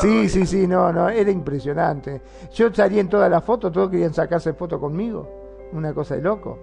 [0.00, 2.20] sí, sí, sí, no, no, era impresionante.
[2.52, 5.28] Yo salí en todas las fotos, todos querían sacarse fotos conmigo.
[5.72, 6.58] Una cosa de loco.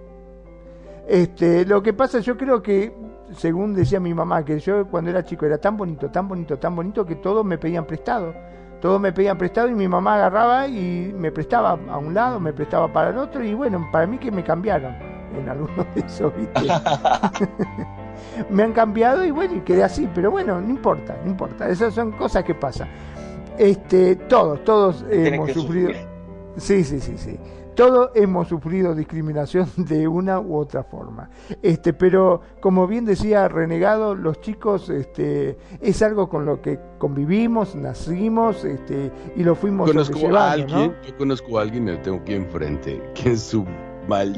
[1.06, 2.92] Este, lo que pasa, yo creo que,
[3.36, 6.74] según decía mi mamá, que yo cuando era chico era tan bonito, tan bonito, tan
[6.74, 8.34] bonito que todos me pedían prestado.
[8.80, 12.52] Todos me pedían prestado y mi mamá agarraba y me prestaba a un lado, me
[12.52, 14.94] prestaba para el otro y bueno, para mí que me cambiaron
[15.36, 16.32] en algunos de esos,
[18.50, 21.94] me han cambiado y bueno, y quedé así, pero bueno, no importa, no importa, esas
[21.94, 22.88] son cosas que pasan.
[23.58, 25.92] Este, todos, todos hemos sufrido.
[26.56, 27.38] Sí, sí, sí, sí.
[27.76, 31.28] Todos hemos sufrido discriminación de una u otra forma.
[31.62, 37.74] Este, pero como bien decía Renegado, los chicos este, es algo con lo que convivimos,
[37.74, 42.34] nacimos este, y lo fuimos conozco a alguien, Yo conozco a alguien, me tengo aquí
[42.34, 43.64] enfrente, que es su
[44.08, 44.34] mal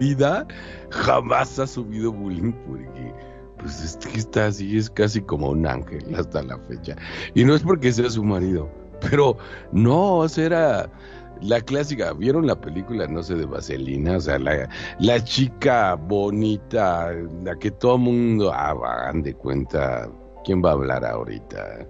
[0.00, 0.46] vida
[0.90, 3.14] jamás ha subido bullying porque
[3.58, 6.96] pues es que está así, es casi como un ángel hasta la fecha.
[7.34, 8.68] Y no es porque sea su marido,
[9.00, 9.36] pero
[9.70, 10.90] no, o sea, era
[11.42, 14.16] la clásica, ¿vieron la película, no sé, de Vaselina?
[14.16, 17.12] O sea, la, la chica bonita,
[17.44, 20.08] la que todo mundo, ah, de cuenta,
[20.44, 21.86] ¿quién va a hablar ahorita?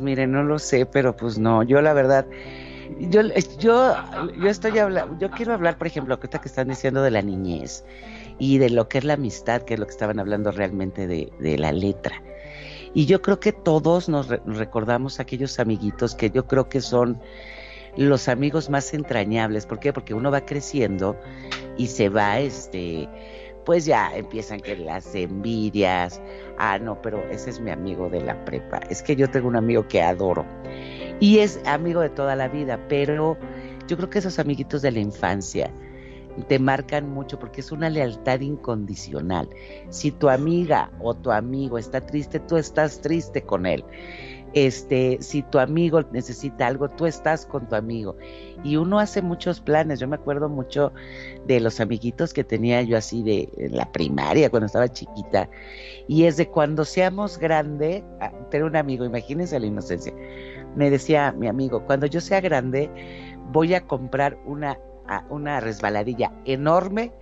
[0.00, 2.26] Mire, no lo sé, pero pues no, yo la verdad
[3.00, 3.22] yo,
[3.58, 3.94] yo,
[4.40, 7.84] yo estoy hablando, yo quiero hablar, por ejemplo, que que están diciendo de la niñez
[8.38, 11.32] y de lo que es la amistad, que es lo que estaban hablando realmente de,
[11.38, 12.22] de la letra.
[12.94, 17.20] Y yo creo que todos nos recordamos aquellos amiguitos que yo creo que son
[17.96, 19.66] los amigos más entrañables.
[19.66, 19.92] ¿Por qué?
[19.92, 21.16] Porque uno va creciendo
[21.76, 23.08] y se va, este,
[23.64, 26.20] pues ya empiezan que las envidias.
[26.58, 28.78] Ah, no, pero ese es mi amigo de la prepa.
[28.88, 30.44] Es que yo tengo un amigo que adoro
[31.20, 33.36] y es amigo de toda la vida, pero
[33.86, 35.70] yo creo que esos amiguitos de la infancia
[36.46, 39.48] te marcan mucho porque es una lealtad incondicional.
[39.90, 43.84] Si tu amiga o tu amigo está triste, tú estás triste con él.
[44.54, 48.16] Este, si tu amigo necesita algo, tú estás con tu amigo.
[48.64, 50.00] Y uno hace muchos planes.
[50.00, 50.92] Yo me acuerdo mucho
[51.46, 55.50] de los amiguitos que tenía yo así de la primaria, cuando estaba chiquita.
[56.06, 60.14] Y es de cuando seamos grande, ah, tener un amigo, imagínense la inocencia.
[60.74, 62.90] Me decía mi amigo, cuando yo sea grande,
[63.52, 64.78] voy a comprar una,
[65.30, 67.12] una resbaladilla enorme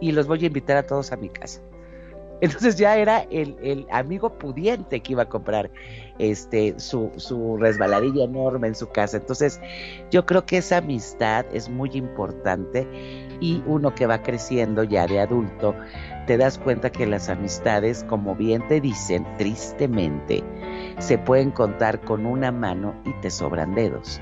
[0.00, 1.60] y los voy a invitar a todos a mi casa.
[2.40, 5.70] Entonces ya era el, el amigo pudiente que iba a comprar
[6.18, 9.16] este su, su resbaladilla enorme en su casa.
[9.16, 9.60] Entonces
[10.10, 12.86] yo creo que esa amistad es muy importante
[13.40, 15.74] y uno que va creciendo ya de adulto,
[16.26, 20.42] te das cuenta que las amistades, como bien te dicen, tristemente,
[20.98, 24.20] se pueden contar con una mano y te sobran dedos.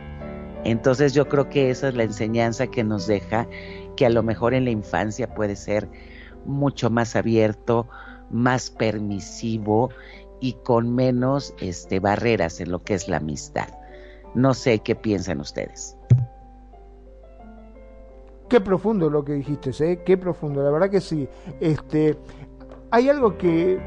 [0.66, 3.46] Entonces yo creo que esa es la enseñanza que nos deja,
[3.94, 5.88] que a lo mejor en la infancia puede ser
[6.44, 7.86] mucho más abierto,
[8.30, 9.90] más permisivo
[10.40, 13.68] y con menos este, barreras en lo que es la amistad.
[14.34, 15.96] No sé qué piensan ustedes.
[18.48, 20.02] Qué profundo lo que dijiste, ¿eh?
[20.04, 21.28] Qué profundo, la verdad que sí.
[21.60, 22.16] Este,
[22.90, 23.78] hay algo que,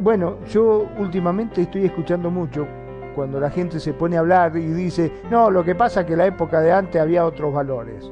[0.00, 2.66] bueno, yo últimamente estoy escuchando mucho
[3.14, 6.12] cuando la gente se pone a hablar y dice, no, lo que pasa es que
[6.12, 8.10] en la época de antes había otros valores.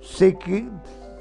[0.00, 0.68] Sé que,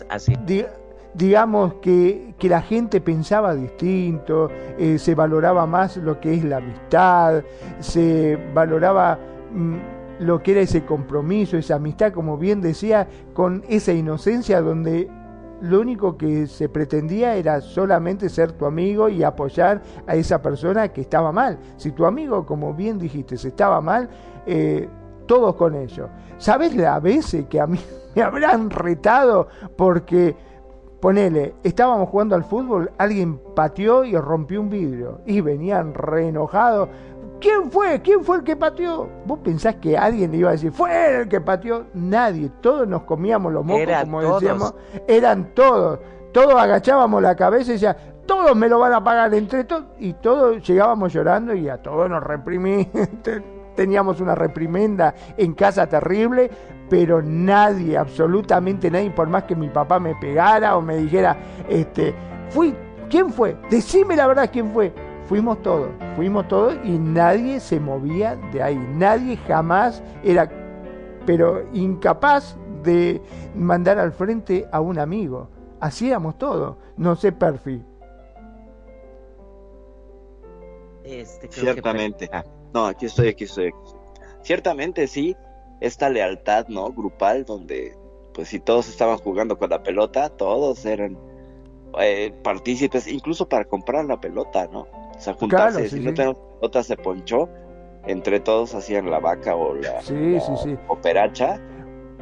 [0.09, 0.33] Así.
[0.45, 0.65] di-
[1.13, 6.57] digamos que, que la gente pensaba distinto, eh, se valoraba más lo que es la
[6.57, 7.43] amistad,
[7.79, 9.17] se valoraba
[9.51, 9.75] mm,
[10.19, 15.09] lo que era ese compromiso, esa amistad, como bien decía, con esa inocencia donde
[15.61, 20.89] lo único que se pretendía era solamente ser tu amigo y apoyar a esa persona
[20.89, 21.57] que estaba mal.
[21.77, 24.09] Si tu amigo, como bien dijiste, estaba mal,
[24.45, 24.87] eh,
[25.25, 26.09] todos con ello.
[26.37, 27.79] ¿Sabes la veces que a mí
[28.15, 30.35] me habrán retado porque,
[30.99, 36.89] ponele, estábamos jugando al fútbol, alguien pateó y rompió un vidrio y venían re enojados.
[37.39, 38.01] ¿Quién fue?
[38.01, 39.07] ¿Quién fue el que pateó?
[39.25, 41.85] ¿Vos pensás que alguien le iba a decir, fue el que pateó?
[41.93, 44.41] Nadie, todos nos comíamos los mocos, como todos.
[44.41, 44.73] decíamos,
[45.07, 45.99] eran todos.
[46.31, 47.95] Todos agachábamos la cabeza y decía,
[48.25, 49.85] todos me lo van a pagar entre todos.
[49.99, 52.89] Y todos llegábamos llorando y a todos nos reprimí.
[53.75, 56.49] Teníamos una reprimenda en casa terrible,
[56.89, 61.37] pero nadie, absolutamente nadie, por más que mi papá me pegara o me dijera,
[61.69, 62.15] este,
[62.49, 62.75] fui,
[63.07, 63.55] ¿quién fue?
[63.69, 64.91] Decime la verdad quién fue.
[65.27, 68.77] Fuimos todos, fuimos todos y nadie se movía de ahí.
[68.93, 70.49] Nadie jamás era,
[71.25, 73.21] pero incapaz de
[73.55, 75.49] mandar al frente a un amigo.
[75.81, 76.77] Así éramos todos.
[76.95, 77.83] No sé, Perfi.
[81.03, 82.29] Este, que- Ciertamente.
[82.31, 82.43] Ah,
[82.73, 83.67] No, aquí estoy, aquí estoy.
[83.67, 83.99] aquí estoy.
[84.43, 85.35] Ciertamente sí,
[85.81, 86.91] esta lealtad, ¿no?
[86.91, 87.97] Grupal, donde,
[88.33, 91.17] pues si todos estaban jugando con la pelota, todos eran
[91.99, 94.85] eh, partícipes, incluso para comprar la pelota, ¿no?
[95.17, 97.49] O sea, juntarse, Claro, sí, si no tenemos pelota se ponchó,
[98.05, 100.75] entre todos hacían la vaca o la, Sí, la sí, sí.
[100.87, 101.59] operacha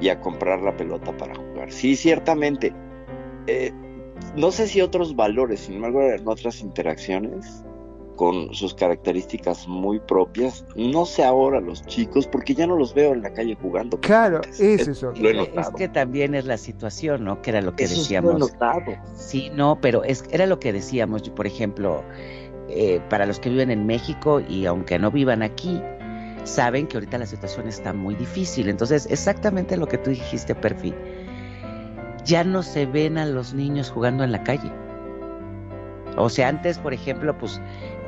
[0.01, 1.71] y a comprar la pelota para jugar.
[1.71, 2.73] Sí, ciertamente.
[3.47, 3.71] Eh,
[4.35, 7.63] no sé si otros valores, sin embargo, en otras interacciones
[8.15, 10.65] con sus características muy propias.
[10.77, 13.99] No sé ahora los chicos, porque ya no los veo en la calle jugando.
[13.99, 15.11] Claro, Es- es eso.
[15.17, 15.73] Lo he es notado.
[15.73, 17.41] que también es la situación, ¿no?
[17.41, 18.39] Que era lo que Eso sí lo he decíamos.
[18.53, 18.93] notado.
[19.15, 22.03] Sí, no, pero es, era lo que decíamos, yo, por ejemplo,
[22.69, 25.81] eh, para los que viven en México y aunque no vivan aquí,
[26.43, 28.69] saben que ahorita la situación está muy difícil.
[28.69, 30.93] Entonces, exactamente lo que tú dijiste, Perfi,
[32.23, 34.71] ya no se ven a los niños jugando en la calle.
[36.17, 37.61] O sea, antes, por ejemplo, pues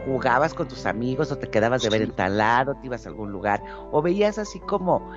[0.05, 3.09] jugabas con tus amigos o te quedabas de ver en tal lado, te ibas a
[3.09, 3.61] algún lugar,
[3.91, 5.11] o veías así como,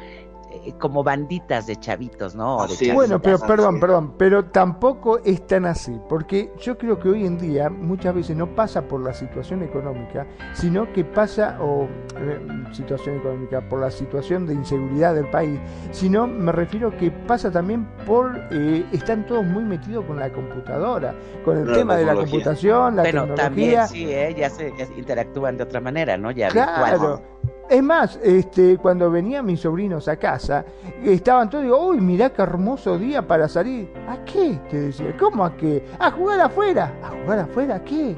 [0.53, 2.67] eh, como banditas de chavitos, ¿no?
[2.67, 2.93] De.
[2.93, 7.39] Bueno, pero perdón, perdón, pero tampoco es tan así, porque yo creo que hoy en
[7.39, 11.85] día muchas veces no pasa por la situación económica, sino que pasa, o
[12.19, 12.41] eh,
[12.73, 15.59] situación económica, por la situación de inseguridad del país,
[15.93, 21.15] sino me refiero que pasa también por, eh, están todos muy metidos con la computadora,
[21.45, 23.45] con el La tema de la computación, la Pero tecnología.
[23.45, 24.35] también sí, ¿eh?
[24.37, 26.31] ya se ya se interactúan de otra manera, ¿no?
[26.31, 26.99] Ya Claro.
[27.01, 27.23] virtual.
[27.71, 30.65] Es más, este, cuando venían mis sobrinos a casa,
[31.05, 33.93] estaban todos, digo, uy, mirá qué hermoso día para salir.
[34.09, 34.59] ¿A qué?
[34.69, 35.87] Te decía, ¿cómo a qué?
[35.99, 36.93] A jugar afuera.
[37.03, 38.17] ¿A jugar afuera a qué?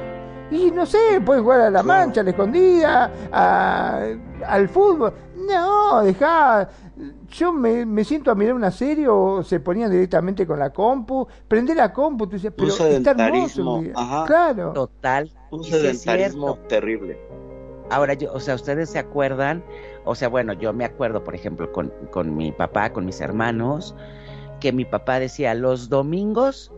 [0.51, 4.01] Y no sé, pueden jugar a la mancha, a la escondida, a-
[4.47, 5.13] al fútbol.
[5.37, 6.69] No, dejá.
[7.29, 11.27] Yo me, me siento a mirar una serie o se ponían directamente con la compu,
[11.49, 13.93] prender la compu, tú decías, pero está hermoso sedentarismo, el día.
[13.97, 14.25] ajá.
[14.27, 14.73] Claro.
[14.73, 15.31] Total.
[15.51, 17.19] Un sedentarismo terrible.
[17.93, 19.63] Ahora, yo, o sea, ustedes se acuerdan,
[20.05, 23.95] o sea, bueno, yo me acuerdo, por ejemplo, con, con mi papá, con mis hermanos,
[24.61, 26.73] que mi papá decía, los domingos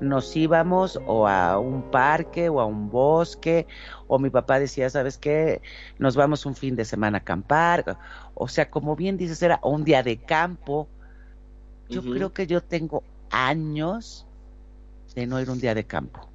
[0.00, 3.66] nos íbamos o a un parque o a un bosque,
[4.08, 5.62] o mi papá decía, ¿sabes qué?
[5.98, 7.96] Nos vamos un fin de semana a acampar,
[8.34, 10.86] o sea, como bien dices, era un día de campo.
[11.88, 14.26] Yo creo que yo tengo años
[15.14, 16.28] de no ir un día de campo.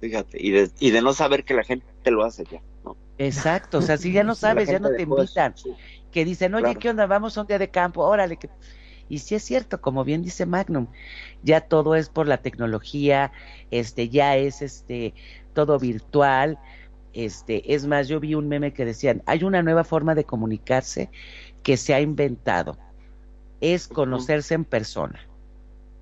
[0.00, 2.62] Fíjate, y de, y de no saber que la gente lo hace ya.
[3.18, 5.74] Exacto, o sea, si ya no sabes, ya no te invitan, sí.
[6.12, 6.80] que dicen, oye, Claro.
[6.80, 7.06] ¿qué onda?
[7.06, 8.36] Vamos a un día de campo, órale.
[8.36, 8.48] Que...
[9.08, 10.86] Y sí es cierto, como bien dice Magnum,
[11.42, 13.32] ya todo es por la tecnología,
[13.70, 15.14] este, ya es este,
[15.54, 16.58] todo virtual,
[17.14, 21.10] este, es más, yo vi un meme que decían, hay una nueva forma de comunicarse
[21.62, 22.76] que se ha inventado,
[23.60, 25.18] es conocerse en persona.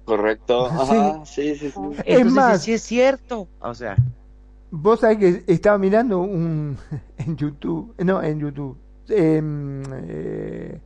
[0.04, 1.80] Correcto, ajá, sí, sí, sí.
[2.04, 3.96] Entonces, más- sí es cierto, o sea,
[4.70, 6.76] Vos sabés que estaba mirando un
[7.18, 8.76] en YouTube, no, en YouTube.
[9.08, 10.80] em, eh,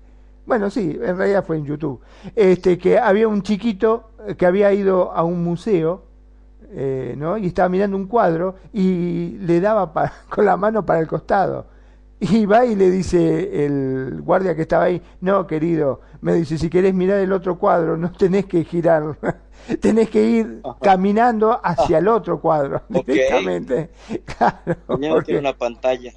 [0.47, 2.01] bueno, sí, en realidad fue en YouTube.
[2.35, 6.05] Este que había un chiquito que había ido a un museo,
[6.71, 7.39] eh, ¿no?
[7.39, 9.93] Y estaba mirando un cuadro y le daba
[10.29, 11.67] con la mano para el costado.
[12.21, 16.69] Y va y le dice el guardia que estaba ahí, no, querido, me dice, si
[16.69, 19.17] querés mirar el otro cuadro, no tenés que girar,
[19.81, 23.07] tenés que ir caminando hacia el otro cuadro Ok.
[23.07, 23.91] directamente.
[24.37, 26.13] Claro, porque- tiene una pantalla.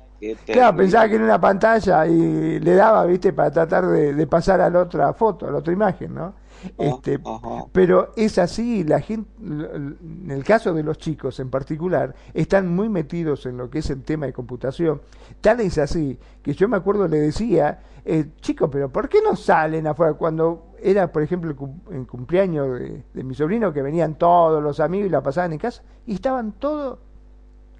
[0.45, 4.61] Claro, pensaba que era una pantalla y le daba, viste, para tratar de, de pasar
[4.61, 6.33] a la otra foto, a la otra imagen, ¿no?
[6.77, 7.65] Este, Ajá.
[7.71, 12.89] pero es así, la gente, en el caso de los chicos en particular, están muy
[12.89, 15.01] metidos en lo que es el tema de computación.
[15.41, 19.35] Tal es así que yo me acuerdo le decía, eh, chicos, pero ¿por qué no
[19.35, 20.13] salen afuera?
[20.13, 24.61] Cuando era, por ejemplo, el, cum- el cumpleaños de, de mi sobrino, que venían todos
[24.61, 26.99] los amigos y la pasaban en casa, y estaban todos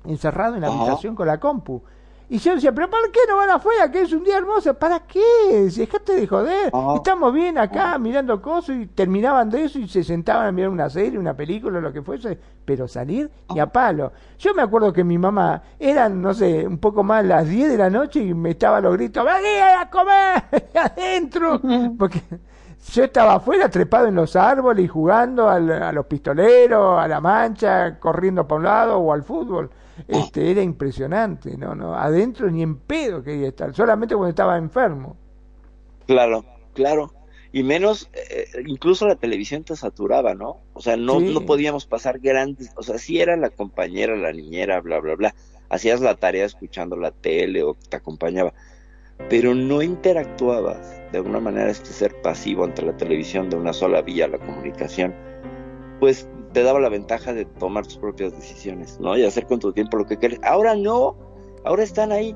[0.06, 0.82] encerrados en la Ajá.
[0.82, 1.82] habitación con la compu.
[2.30, 3.92] Y yo decía, pero ¿para qué no van afuera?
[3.92, 4.74] Que es un día hermoso.
[4.74, 5.70] ¿Para qué?
[5.76, 6.72] Dejate de joder.
[6.74, 6.96] Ajá.
[6.96, 10.90] Estamos bien acá mirando cosas y terminaban de eso y se sentaban a mirar una
[10.90, 12.40] serie, una película, lo que fuese.
[12.66, 14.14] Pero salir y a palo.
[14.40, 17.78] Yo me acuerdo que mi mamá, eran, no sé, un poco más las 10 de
[17.78, 20.72] la noche y me estaba a los gritos, ¡vení a comer!
[20.76, 21.62] ¡Adentro!
[22.00, 22.22] Porque
[22.94, 27.20] yo estaba afuera trepado en los árboles y jugando al- a los pistoleros, a la
[27.22, 29.70] mancha, corriendo para un lado o al fútbol.
[30.08, 35.16] Este, era impresionante, no, no, adentro ni en pedo quería estar, solamente cuando estaba enfermo.
[36.08, 37.14] Claro, claro.
[37.52, 40.58] Y menos, eh, incluso la televisión te saturaba, ¿no?
[40.74, 41.32] O sea, no, Sí.
[41.34, 45.36] no podíamos pasar grandes, o sea, sí era la compañera, la niñera, bla, bla, bla.
[45.70, 48.54] Hacías la tarea escuchando la tele o te acompañaba,
[49.30, 54.02] pero no interactuabas de alguna manera este ser pasivo ante la televisión de una sola
[54.02, 55.14] vía, la comunicación,
[56.00, 59.18] pues te daba la ventaja de tomar tus propias decisiones, ¿no?
[59.18, 60.40] Y hacer con tu tiempo lo que quieres.
[60.44, 61.16] Ahora no,
[61.66, 62.36] ahora están ahí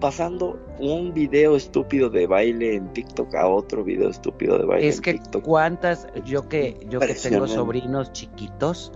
[0.00, 4.96] pasando un video estúpido de baile en TikTok a otro video estúpido de baile es
[4.96, 5.42] en que TikTok.
[5.42, 8.92] cuántas, yo que, yo que tengo sobrinos chiquitos,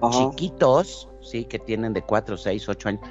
[0.00, 0.30] Ajá.
[0.30, 3.02] chiquitos, sí, que tienen de 4, 6, 8 años.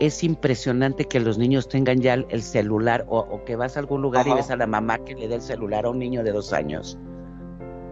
[0.00, 3.80] Es impresionante que los niños tengan ya el- el celular o, o que vas a
[3.80, 6.24] algún lugar y ves a la mamá que le dé el celular a un niño
[6.24, 6.98] de dos años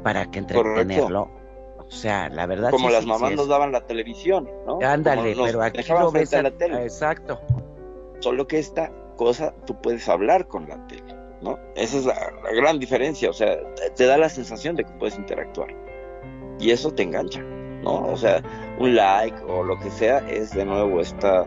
[0.09, 0.61] para que Correcto.
[0.73, 1.31] entretenerlo.
[1.79, 4.79] O sea, la verdad Como sí, las sí, mamás sí nos daban la televisión, ¿no?
[4.83, 6.83] Ándale, pero aquí lo ves frente a a- la tele.
[6.83, 7.41] Exacto.
[8.21, 11.59] Solo que esta cosa tú puedes hablar con la tele, ¿no?
[11.77, 14.93] Esa es la, la gran diferencia, o sea, te- te da la sensación de que
[14.95, 15.69] puedes interactuar.
[16.59, 18.07] Y eso te engancha, ¿no?
[18.07, 18.43] O sea,
[18.79, 21.47] un like o lo que sea es de nuevo esta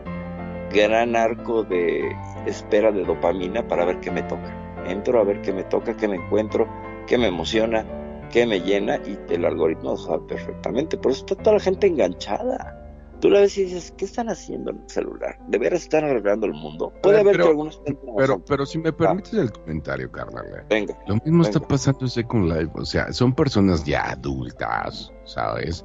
[0.72, 2.10] gran arco de
[2.46, 4.52] espera de dopamina para ver qué me toca.
[4.86, 6.66] Entro a ver qué me toca, qué me encuentro,
[7.06, 7.84] qué me emociona,
[8.32, 10.96] qué me llena y el algoritmo lo sabe perfectamente.
[10.98, 12.78] Por eso está toda la gente enganchada.
[13.20, 15.38] Tú la ves y dices, ¿qué están haciendo en el celular?
[15.46, 16.92] ¿De veras están arreglando el mundo?
[17.04, 17.80] Puede haber pero- que algunos
[18.16, 20.44] Pero, pero si me permites el comentario, carnal.
[20.58, 20.64] eh.
[20.68, 20.98] Venga.
[21.06, 21.68] Lo mismo está Venga.
[21.68, 22.72] pasando en Second Life.
[22.74, 25.84] O sea, son personas ya adultas, ¿sabes?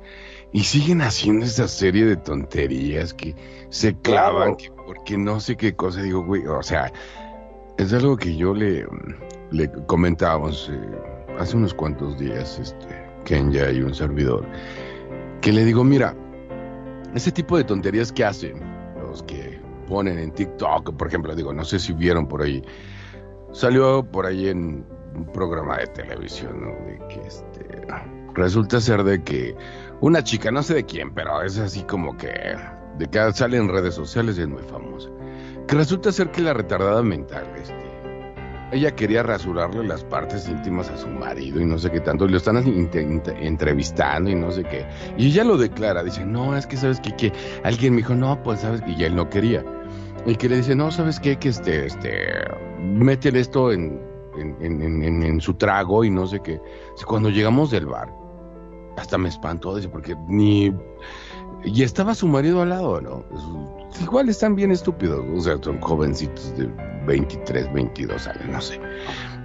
[0.52, 3.36] Y siguen haciendo esa serie de tonterías que
[3.70, 4.58] se clavan, Claro.
[4.58, 6.02] que porque no sé qué cosa.
[6.02, 6.92] Digo, güey, o sea,
[7.78, 8.88] es algo que yo le,
[9.52, 10.80] le comentábamos eh,
[11.38, 14.46] hace unos cuantos días, este, Kenya y un servidor,
[15.42, 16.16] que le digo, mira,
[17.16, 18.60] ese tipo de tonterías que hacen
[19.02, 22.62] los que ponen en TikTok, por ejemplo, digo, no sé si vieron por ahí,
[23.52, 24.86] salió por ahí en
[25.16, 27.08] un programa de televisión, ¿no?
[27.08, 27.88] Que este,
[28.34, 29.56] resulta ser de que
[30.02, 32.56] una chica, no sé de quién, pero es así como que,
[32.98, 35.10] de que sale en redes sociales y es muy famosa,
[35.68, 37.87] que resulta ser que la retardada mental, este,
[38.72, 42.38] ella quería rasurarle las partes íntimas a su marido y no sé qué tanto, lo
[42.38, 44.86] están entrevistando y no sé qué.
[45.18, 47.34] Y ella lo declara, dice, no, es que sabes qué, que
[47.64, 49.64] alguien me dijo, no, pues sabes y él no quería.
[50.26, 52.28] Y que le dice, no, sabes qué, que este, este,
[52.82, 54.02] métele esto en,
[54.38, 56.60] en, en- en- su trago y no sé qué.
[57.06, 58.10] Cuando llegamos del bar,
[58.98, 60.74] hasta me espantó, dice, porque ni...
[61.64, 63.24] Y estaba su marido al lado, ¿no?
[64.02, 66.70] Igual están bien estúpidos, o sea, son jovencitos de
[67.06, 68.80] 23, 22 años, no sé.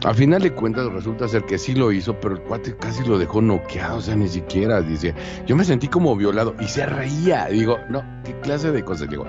[0.04, 3.18] Al final de cuentas resulta ser que sí lo hizo, pero el cuate casi lo
[3.18, 5.14] dejó noqueado, o sea, ni siquiera, dice,
[5.46, 9.08] yo me sentí como violado y se reía, digo, no, ¿qué clase de cosas?
[9.08, 9.26] Digo,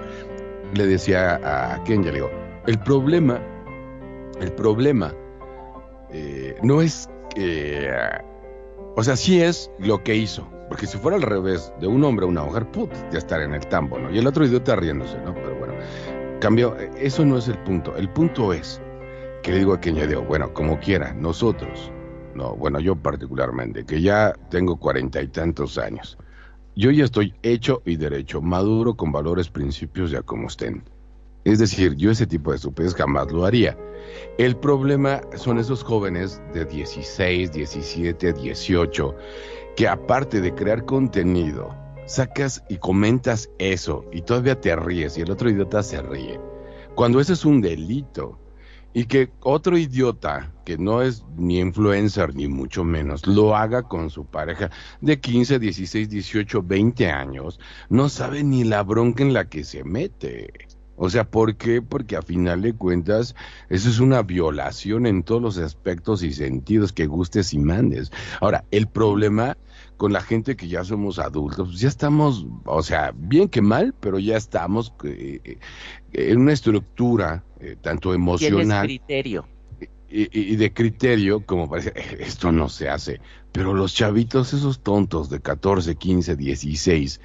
[0.74, 2.32] le decía a Kenya, le digo,
[2.66, 3.40] el problema,
[4.42, 5.14] el problema
[6.10, 7.92] eh, no es que,
[8.96, 12.26] o sea, sí es lo que hizo, porque si fuera al revés, de un hombre
[12.26, 14.10] a una mujer, put, ya estaría en el tambo, ¿no?
[14.10, 15.32] Y el otro idiota riéndose, ¿no?
[15.36, 15.76] Pero bueno,
[16.42, 18.82] cambio, eh, eso no es el punto, el punto es
[19.44, 21.92] que le digo a Kenia, digo, bueno, como quiera, nosotros,
[22.34, 26.18] no, bueno, yo particularmente, que ya tengo cuarenta y tantos años,
[26.76, 30.84] yo ya estoy hecho y derecho, maduro con valores, principios ya como estén.
[31.44, 33.78] Es decir, yo ese tipo de estupidez jamás lo haría.
[34.40, 39.16] El problema son esos jóvenes de 16, 17, 18,
[39.76, 41.76] que aparte de crear contenido,
[42.06, 46.40] sacas y comentas eso y todavía te ríes y el otro idiota se ríe.
[46.96, 48.40] Cuando ese es un delito
[48.94, 54.12] y que otro idiota que no es ni influencer ni mucho menos lo haga con
[54.12, 54.70] su pareja
[55.02, 57.60] de 15, 16, 18, 20 años,
[57.90, 60.54] no sabe ni la bronca en la que se mete.
[60.96, 61.82] O sea, ¿por qué?
[61.82, 63.36] Porque a final de cuentas
[63.70, 68.12] eso es una violación en todos los aspectos y sentidos que gustes y mandes.
[68.42, 69.58] Ahora, el problema
[69.98, 73.94] con la gente que ya somos adultos, pues ya estamos, o sea, bien que mal,
[74.00, 75.58] pero ya estamos eh,
[76.12, 79.48] en una estructura eh, tanto emocional criterio.
[80.10, 83.20] y, y- y de criterio, como parece, "Eh, esto no se hace.
[83.52, 87.20] Pero los chavitos, esos tontos de 14, 15, 16,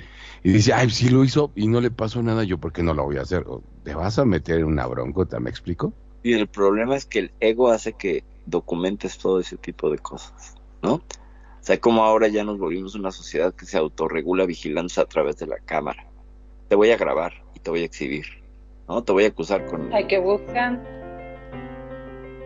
[0.48, 2.94] y dice, ay, si lo hizo y no le pasó nada, yo por qué no
[2.94, 3.44] lo voy a hacer.
[3.46, 5.92] O, ¿Te vas a meter en una broncota, me explico?
[6.22, 10.54] Y el problema es que el ego hace que documentes todo ese tipo de cosas,
[10.80, 10.94] ¿no?
[10.94, 11.02] O
[11.60, 15.48] sea, como ahora ya nos volvimos una sociedad que se autorregula vigilancia a través de
[15.48, 16.06] la cámara.
[16.68, 18.24] Te voy a grabar y te voy a exhibir,
[18.88, 19.04] ¿no?
[19.04, 19.92] Te voy a acusar con...
[19.92, 20.82] Hay que buscan,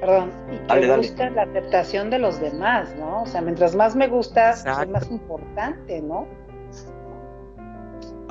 [0.00, 1.06] perdón, y que Dale, dale.
[1.06, 3.22] buscan la aceptación de los demás, ¿no?
[3.22, 6.41] O sea, mientras más me gustas, es más importante, ¿no?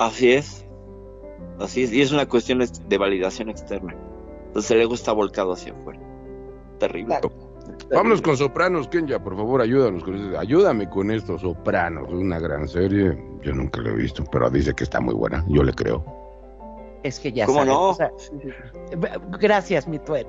[0.06, 0.66] Así es.
[1.58, 1.92] Así es.
[1.92, 3.94] Y es una cuestión de validación externa.
[4.46, 6.00] Entonces el ego está volcado hacia afuera.
[6.78, 7.18] Terrible.
[7.90, 10.38] Vámonos con Sopranos, Kenya, por favor, ayúdanos con eso.
[10.38, 13.16] Ayúdame con esto, Sopranos, una gran serie.
[13.42, 15.44] Yo nunca la he visto, pero dice que está muy buena.
[15.48, 16.04] Yo le creo.
[17.02, 17.88] Es que ya ¿Cómo sabes, no?
[17.90, 18.10] o sea,
[19.40, 20.26] gracias, mi tuet.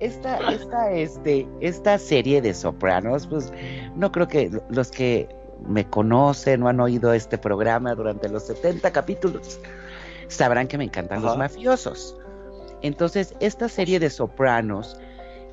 [0.00, 3.52] Esta, esta, este, esta serie de Sopranos, pues
[3.96, 5.28] no creo que los que
[5.66, 9.60] me conocen o han oído este programa durante los 70 capítulos
[10.28, 12.16] sabrán que me encantan los mafiosos.
[12.82, 14.96] Entonces, esta serie de Sopranos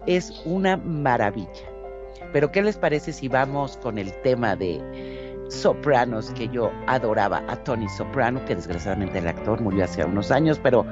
[0.06, 1.50] es una maravilla.
[2.32, 7.56] Pero, ¿qué les parece si vamos con el tema de Sopranos que yo adoraba a
[7.64, 10.86] Tony Soprano, que desgraciadamente el actor murió hace unos años, pero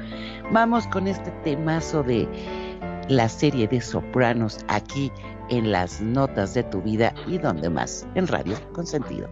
[0.51, 2.27] vamos con este temazo de
[3.09, 5.11] la serie de Sopranos aquí
[5.57, 9.29] en las notas de tu vida y donde más, en Radio Consentido.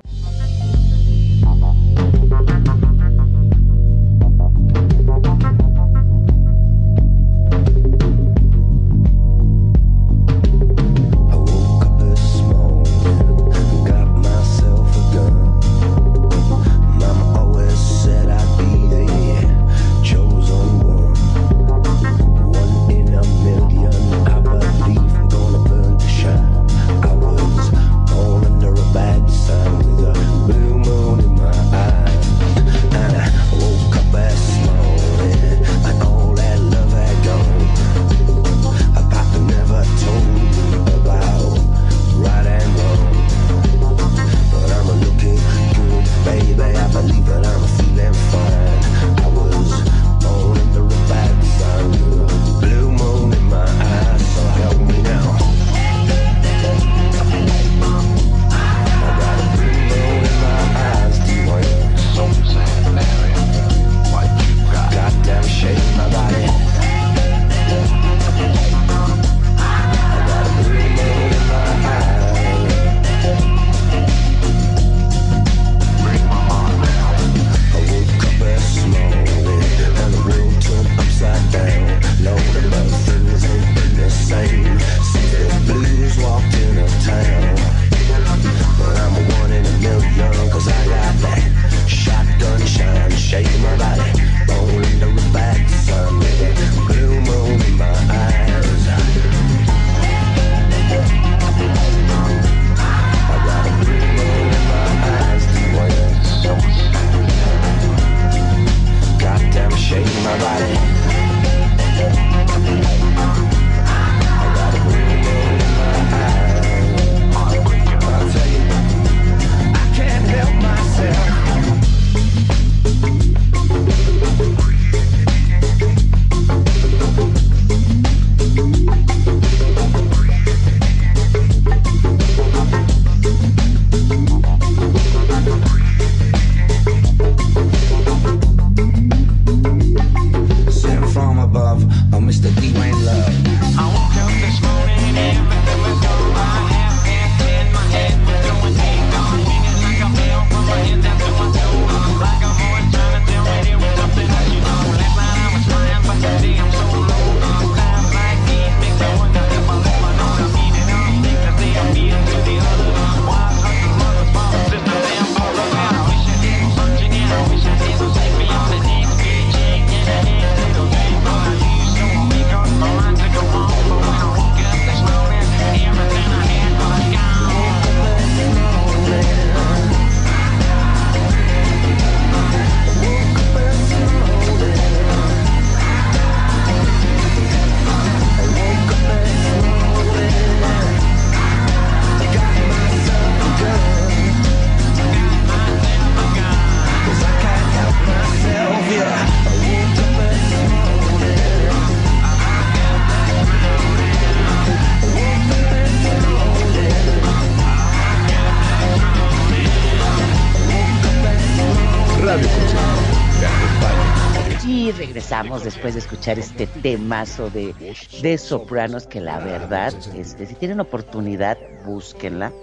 [216.21, 217.73] Escuchar este temazo de,
[218.21, 222.53] de Sopranos que la verdad, este, si tienen oportunidad, búsquenla.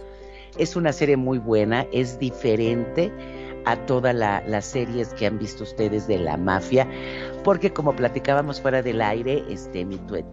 [0.59, 3.13] Es una serie muy buena, es diferente
[3.65, 6.87] a todas las series que han visto ustedes de la mafia,
[7.43, 10.27] porque como platicábamos fuera del aire, este, mi tuet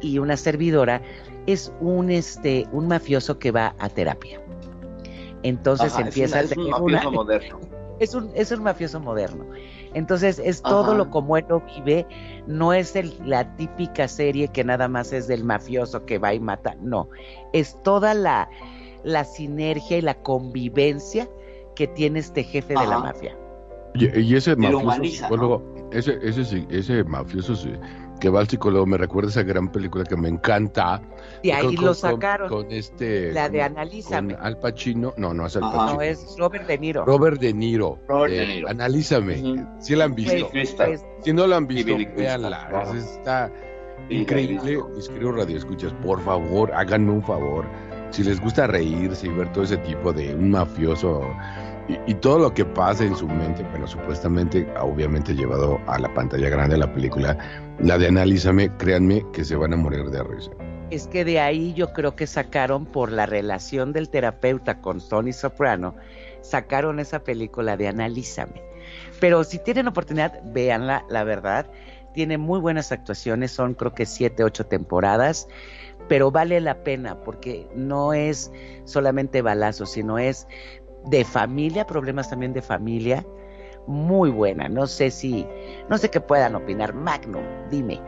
[0.00, 1.02] y una servidora
[1.46, 4.40] es un, este, un mafioso que va a terapia.
[5.42, 7.60] Entonces Ajá, es empieza una- a es un mafioso una- moderno.
[7.98, 9.44] es un, es un mafioso moderno.
[9.94, 10.94] Entonces es todo Ajá.
[10.94, 12.06] lo como él lo vive,
[12.46, 16.40] no es el- la típica serie que nada más es del mafioso que va y
[16.40, 17.08] mata, no,
[17.52, 18.48] es toda la,
[19.02, 21.28] la sinergia y la convivencia
[21.74, 23.36] que tiene este jefe de la mafia.
[23.94, 25.62] Y, y ese Y mafioso
[25.92, 27.72] ese, ese, sí- ese mafioso sí,
[28.20, 31.02] que va al psicólogo, me recuerda esa gran película que me encanta.
[31.42, 32.48] De ahí Con- lo sacaron.
[32.48, 33.32] Con, este.
[33.32, 34.34] La de Analízame.
[34.34, 35.14] Con Al Pacino.
[35.16, 35.62] No, no es Al.
[35.62, 35.94] Pacino.
[35.94, 37.04] No, es Robert De Niro.
[37.06, 37.98] Robert De Niro.
[38.08, 38.68] Robert de De Niro.
[38.68, 39.66] Analízame.
[39.80, 40.48] Si la han visto.
[40.50, 40.76] Pues,
[41.22, 42.66] Si no la han visto, Crystal, véanla.
[42.68, 42.94] claro.
[42.94, 43.50] Está
[44.08, 44.78] increíble.
[44.94, 47.64] Mis queridos radioescuchas, por favor, háganme un favor.
[48.10, 51.22] Si les gusta reírse y ver todo ese tipo de un mafioso
[51.88, 56.12] y, y todo lo que pasa en su mente, bueno, supuestamente, obviamente llevado a la
[56.12, 57.38] pantalla grande de la película,
[57.78, 60.50] la de Analízame, créanme que se van a morir de risa.
[60.90, 65.32] Es que de ahí yo creo que sacaron por la relación del terapeuta con Tony
[65.32, 65.94] Soprano,
[66.40, 68.60] sacaron esa película de Analízame.
[69.20, 71.66] Pero si tienen oportunidad, véanla, la verdad.
[72.12, 75.46] Tiene muy buenas actuaciones, son creo que siete, ocho temporadas,
[76.08, 78.50] pero vale la pena porque no es
[78.84, 80.48] solamente balazos, sino es
[81.04, 83.24] de familia, problemas también de familia.
[83.86, 85.46] Muy buena, no sé si,
[85.88, 86.94] no sé qué puedan opinar.
[86.94, 88.00] Magnum, dime,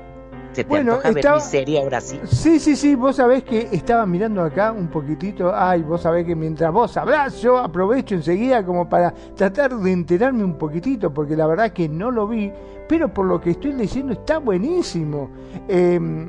[0.52, 2.20] ¿se te Bueno, antoja ver estaba- mi serie ahora sí?
[2.24, 6.34] Sí, sí, sí, vos sabés que estaba mirando acá un poquitito, ay, vos sabés que
[6.36, 11.46] mientras vos hablás, yo aprovecho enseguida como para tratar de enterarme un poquitito, porque la
[11.46, 12.52] verdad que no lo vi,
[12.88, 15.30] pero por lo que estoy leyendo está buenísimo.
[15.68, 16.26] Eh,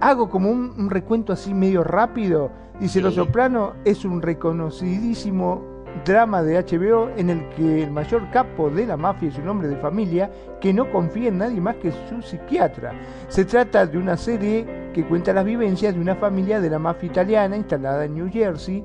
[0.00, 2.50] hago como un, un recuento así medio rápido.
[2.80, 5.62] Dice, Los Soprano es un reconocidísimo
[6.04, 9.68] drama de HBO en el que el mayor capo de la mafia es un hombre
[9.68, 10.30] de familia
[10.60, 12.92] que no confía en nadie más que su psiquiatra.
[13.28, 17.06] Se trata de una serie que cuenta las vivencias de una familia de la mafia
[17.06, 18.84] italiana instalada en New Jersey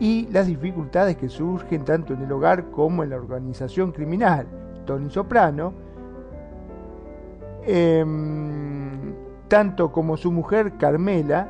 [0.00, 4.46] y las dificultades que surgen tanto en el hogar como en la organización criminal.
[4.84, 5.72] Tony Soprano,
[7.66, 9.14] em,
[9.48, 11.48] tanto como su mujer Carmela,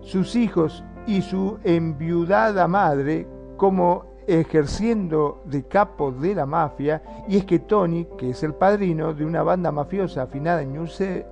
[0.00, 3.26] sus hijos y su enviudada madre
[3.56, 9.14] como ejerciendo de capo de la mafia y es que Tony, que es el padrino
[9.14, 10.86] de una banda mafiosa afinada en New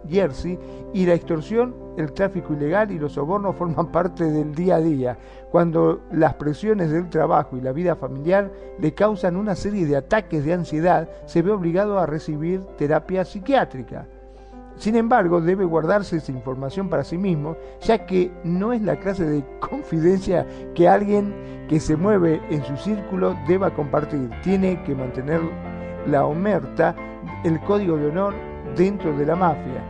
[0.09, 0.59] Jersey
[0.93, 5.19] y la extorsión, el tráfico ilegal y los sobornos forman parte del día a día,
[5.51, 10.45] cuando las presiones del trabajo y la vida familiar le causan una serie de ataques
[10.45, 14.09] de ansiedad, se ve obligado a recibir terapia psiquiátrica.
[14.77, 19.25] Sin embargo, debe guardarse esa información para sí mismo, ya que no es la clase
[19.25, 21.35] de confidencia que alguien
[21.69, 24.31] que se mueve en su círculo deba compartir.
[24.43, 25.41] Tiene que mantener
[26.07, 26.95] la omerta,
[27.45, 28.35] el código de honor
[28.77, 29.83] dentro de la mafia.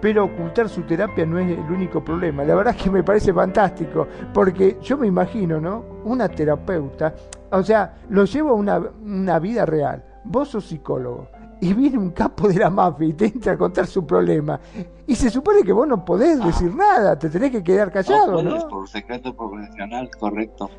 [0.00, 2.44] Pero ocultar su terapia no es el único problema.
[2.44, 5.84] La verdad es que me parece fantástico, porque yo me imagino, ¿no?
[6.04, 7.12] Una terapeuta,
[7.50, 10.04] o sea, lo llevo a una, una vida real.
[10.24, 11.28] Vos sos psicólogo
[11.60, 14.60] y viene un capo de la mafia y te entra a contar su problema.
[15.06, 18.50] Y se supone que vos no podés decir nada, te tenés que quedar callado, no
[18.50, 18.68] puedes ¿no?
[18.70, 20.70] por secreto profesional, correcto.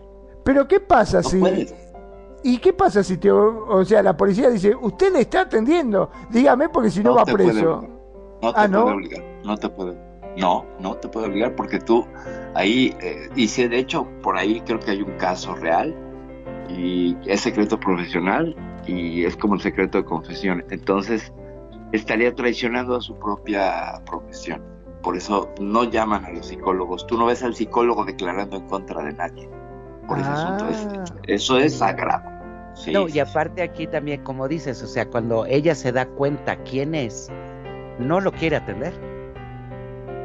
[0.44, 1.40] Pero ¿qué pasa No si...
[1.40, 1.76] puedes.
[2.42, 3.30] ¿Y qué pasa si te...
[3.30, 7.84] O sea, la policía dice, usted le está atendiendo, dígame porque si no, va preso.
[8.42, 8.84] No te Ah, ¿no?
[8.84, 9.98] puede obligar, no te puede.
[10.38, 12.06] No, no te puede obligar porque tú
[12.56, 15.94] ahí, eh, dice, de hecho, por ahí creo que hay un caso real
[16.70, 18.56] y es secreto profesional
[18.90, 20.64] y es como el secreto de confesión.
[20.70, 21.32] Entonces,
[21.92, 24.62] estaría traicionando a su propia profesión.
[25.02, 27.08] Por eso no llaman a los psicólogos.
[27.08, 29.50] Tú no ves al psicólogo declarando en contra de nadie.
[30.08, 30.66] Por ese asunto.
[30.66, 31.04] Ah.
[31.26, 32.24] Es- eso es sagrado.
[32.76, 36.06] Sí, no, sí, y aparte aquí también, como dices, o sea, cuando ella se da
[36.06, 37.30] cuenta quién es,
[37.98, 38.94] no lo quiere atender,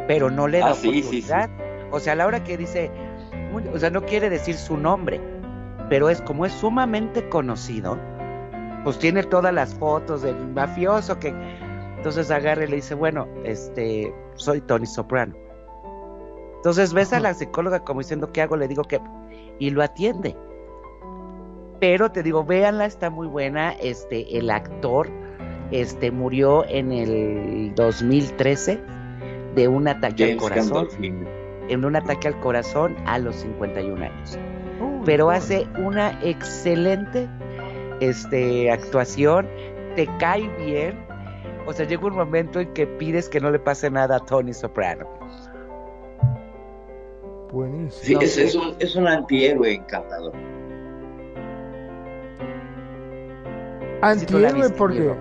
[0.06, 1.50] pero no le da Ah, sí, sí, oportunidad.
[1.92, 2.90] O sea, a la hora que dice,
[3.72, 5.20] o sea, no quiere decir su nombre,
[5.88, 7.98] pero es como es sumamente conocido,
[8.85, 11.35] pues tiene todas las fotos del mafioso que
[11.97, 15.35] entonces agarra y le dice, bueno, este, soy Tony Soprano.
[16.56, 18.56] Entonces ves a la psicóloga como diciendo, ¿qué hago?
[18.56, 19.01] Le digo que,
[19.59, 20.36] y lo atiende.
[21.81, 23.73] Pero te digo, véanla, está muy buena.
[23.73, 25.09] Este, el actor,
[25.70, 28.81] este, murió en el 2013
[29.55, 31.27] de un ataque al corazón, Gandolfini.
[31.69, 34.39] en un ataque al corazón a los 51 años.
[35.06, 37.28] Pero hace una excelente
[38.09, 39.48] este, actuación,
[39.94, 41.06] te cae bien,
[41.66, 44.52] O sea, llega un momento en que pides que no le pase nada a Tony
[44.52, 45.06] Soprano.
[47.51, 48.20] Buenísimo.
[48.20, 50.35] Sí, es, un, es un antihéroe encantador.
[54.01, 55.14] Antihéroe, ¿por qué?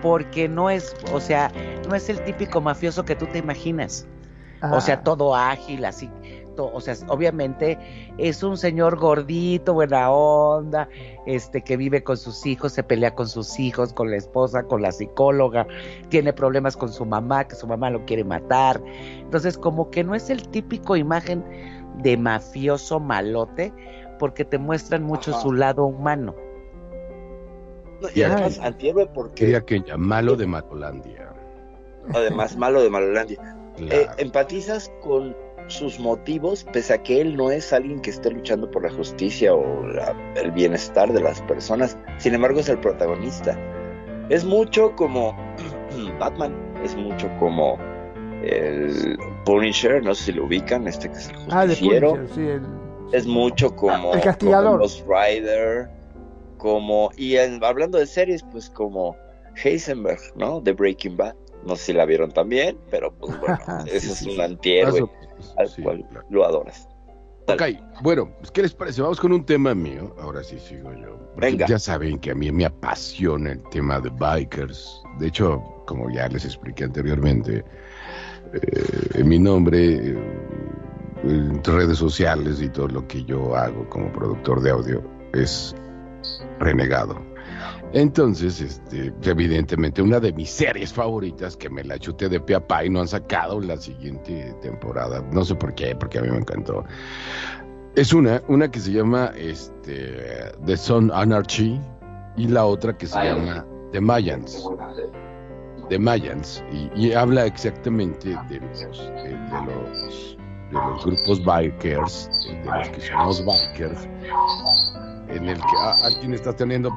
[0.00, 1.50] Porque no es, o sea,
[1.88, 4.06] no es el típico mafioso que tú te imaginas.
[4.70, 6.10] O Ah, sea, todo ágil, así.
[6.66, 7.78] O sea, obviamente
[8.18, 10.88] es un señor gordito, buena onda,
[11.26, 14.82] este que vive con sus hijos, se pelea con sus hijos, con la esposa, con
[14.82, 15.66] la psicóloga,
[16.08, 18.80] tiene problemas con su mamá, que su mamá lo quiere matar.
[19.18, 21.44] Entonces, como que no es el típico imagen
[22.02, 23.72] de mafioso malote,
[24.18, 25.40] porque te muestran mucho Ajá.
[25.40, 26.34] su lado humano.
[28.00, 31.32] No, y además, antihéroe porque Quería que malo de Matolandia.
[32.14, 33.56] además malo de Malolandia.
[33.76, 33.94] Claro.
[33.94, 35.36] Eh, empatizas con
[35.68, 39.54] sus motivos, pese a que él no es alguien que esté luchando por la justicia
[39.54, 41.96] o la- el bienestar de las personas.
[42.18, 43.56] Sin embargo, es el protagonista.
[44.30, 45.36] Es mucho como
[46.18, 46.54] Batman,
[46.84, 47.78] es mucho como
[48.42, 52.10] el Punisher, no sé si lo ubican, este que es el Ah, de justiciero.
[52.14, 52.62] Punisher, sí, el-
[53.12, 54.66] es mucho como, El castigador.
[54.72, 55.88] como Ghost Rider,
[56.58, 59.16] como, y en- hablando de series, pues como
[59.62, 60.60] Heisenberg, ¿no?
[60.60, 61.34] De Breaking Bad.
[61.64, 64.40] No sé si la vieron también, pero pues bueno, Sí, ese es sí, un sí.
[64.42, 65.04] antihéroe
[65.56, 66.26] al sí, cual claro.
[66.30, 66.88] lo adoras.
[67.48, 67.62] Ok,
[68.02, 69.00] bueno, pues, ¿qué les parece?
[69.00, 70.14] Vamos con un tema mío.
[70.20, 71.18] Ahora sí sigo yo.
[71.36, 71.66] Venga.
[71.66, 75.02] Ya saben que a mí me apasiona el tema de bikers.
[75.18, 77.64] De hecho, como ya les expliqué anteriormente,
[78.52, 80.18] eh, mi nombre, eh,
[81.24, 85.02] en redes sociales y todo lo que yo hago como productor de audio
[85.32, 85.74] es
[86.58, 87.16] renegado.
[87.92, 92.66] Entonces, este, evidentemente, una de mis series favoritas que me la chuté de pe a
[92.66, 95.24] pa y no han sacado la siguiente temporada.
[95.32, 96.84] No sé por qué, porque a mí me encantó.
[97.94, 101.80] Es una, una que se llama este, The Sun Anarchy
[102.36, 104.68] y la otra que se llama The Mayans.
[105.88, 106.62] The Mayans.
[106.70, 110.38] Y, y habla exactamente de los, de, de los,
[110.70, 114.08] de los grupos bikers, de los que somos bikers,
[115.28, 116.90] en el que ah, alguien está teniendo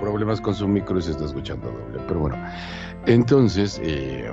[0.00, 2.02] problemas con su micro y se está escuchando doble.
[2.06, 2.36] Pero bueno,
[3.06, 4.30] entonces, eh,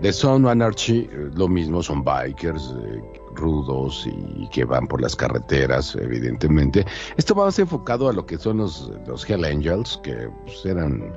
[0.00, 3.00] The Sun Anarchy, eh, lo mismo, son bikers eh,
[3.34, 6.84] rudos y que van por las carreteras, evidentemente.
[7.16, 11.12] Esto va más enfocado a lo que son los, los Hell Angels, que pues, eran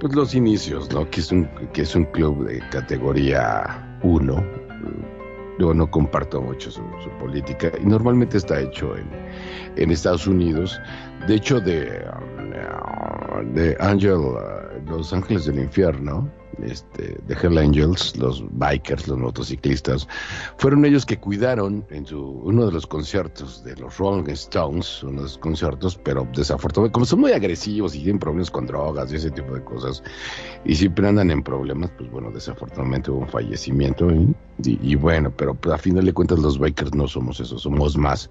[0.00, 1.08] pues los inicios, ¿no?
[1.10, 4.44] Que es un, que es un club de categoría 1.
[5.58, 9.08] Yo no comparto mucho su, su política y normalmente está hecho en,
[9.76, 10.80] en Estados Unidos.
[11.26, 12.04] De hecho, de,
[13.38, 16.30] um, de Angel, uh, Los Ángeles del Infierno,
[16.62, 20.08] este, de Hell Angels, los bikers, los motociclistas,
[20.58, 25.96] fueron ellos que cuidaron en uno de los conciertos de los Rolling Stones, unos conciertos,
[25.96, 29.64] pero desafortunadamente, como son muy agresivos y tienen problemas con drogas y ese tipo de
[29.64, 30.02] cosas,
[30.64, 34.08] y siempre andan en problemas, pues bueno, desafortunadamente hubo un fallecimiento
[34.64, 38.30] y bueno, pero pues, a final de cuentas los bikers no somos eso, somos más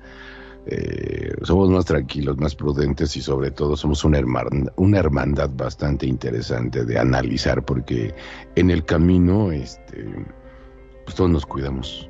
[0.68, 6.06] eh, somos más tranquilos, más prudentes y sobre todo somos una, herman- una hermandad bastante
[6.06, 8.14] interesante de analizar porque
[8.56, 10.06] en el camino este,
[11.06, 12.08] pues todos nos cuidamos.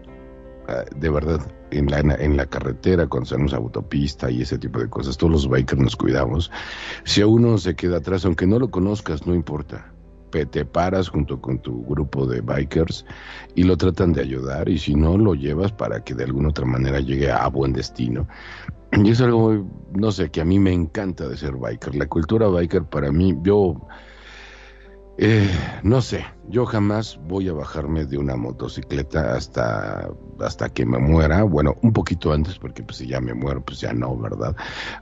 [0.68, 1.40] Ah, De verdad,
[1.72, 5.32] en la, en la carretera, cuando salimos a autopista y ese tipo de cosas, todos
[5.32, 6.52] los bikers nos cuidamos.
[7.06, 9.94] Si a uno se queda atrás, aunque no lo conozcas, no importa.
[10.32, 13.06] Te paras junto con tu grupo de bikers
[13.56, 16.66] y lo tratan de ayudar y si no, lo llevas para que de alguna otra
[16.66, 18.28] manera llegue a buen destino.
[18.94, 21.96] Y es algo, no sé, que a mí me encanta de ser biker.
[21.96, 23.76] La cultura biker para mí, yo,
[25.18, 25.50] eh,
[25.84, 30.10] no sé, yo jamás voy a bajarme de una motocicleta hasta,
[30.40, 31.44] hasta que me muera.
[31.44, 34.56] Bueno, un poquito antes, porque pues si ya me muero, pues ya no, ¿verdad?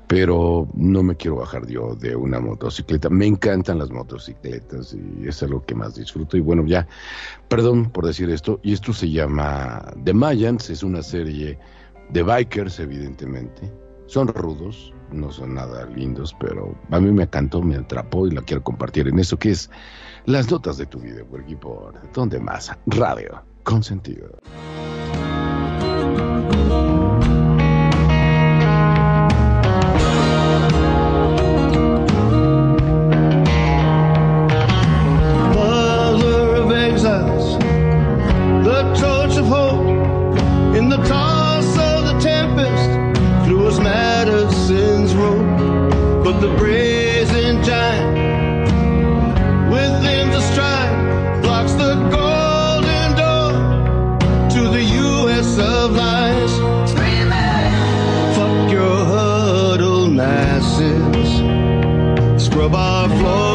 [0.08, 3.10] Pero no me quiero bajar yo de una motocicleta.
[3.10, 6.38] Me encantan las motocicletas y es algo que más disfruto.
[6.38, 6.88] Y bueno, ya,
[7.48, 11.58] perdón por decir esto, y esto se llama The Mayans, es una serie
[12.12, 13.74] de bikers, evidentemente.
[14.06, 18.42] Son rudos, no son nada lindos, pero a mí me encantó, me atrapó y la
[18.44, 19.70] quiero compartir en eso que es
[20.26, 24.40] las notas de tu video, por aquí por donde más, radio, con sentido.
[46.42, 46.79] the
[63.08, 63.49] the.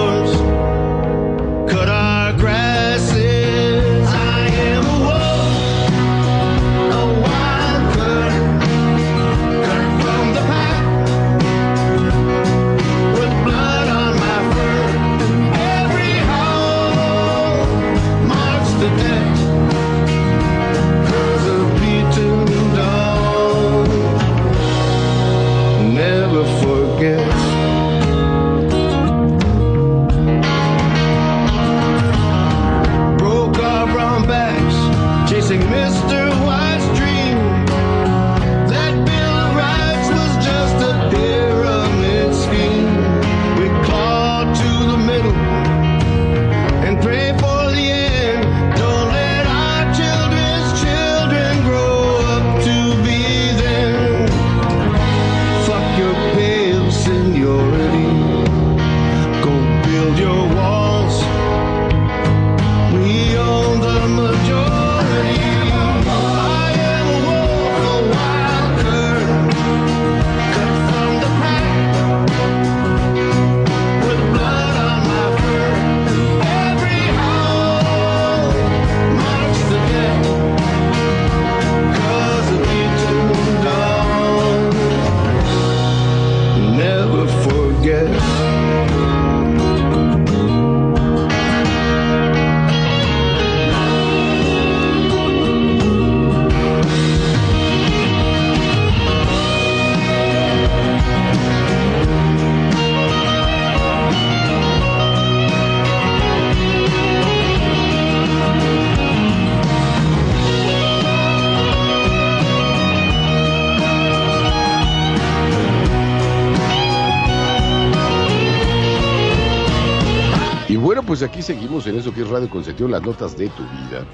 [121.75, 124.07] En eso que es Radio Consentido, las notas de tu vida.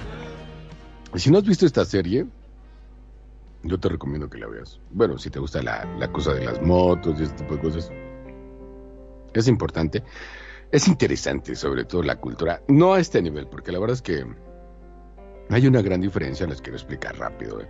[1.15, 2.27] Si no has visto esta serie,
[3.63, 4.81] yo te recomiendo que la veas.
[4.91, 7.93] Bueno, si te gusta la, la cosa de las motos y este tipo de cosas,
[9.35, 10.03] es importante.
[10.73, 14.25] Es interesante, sobre todo la cultura, no a este nivel, porque la verdad es que
[15.51, 17.69] hay una gran diferencia, les quiero explicar rápido, eh,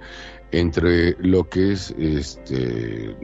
[0.52, 3.16] entre lo que es este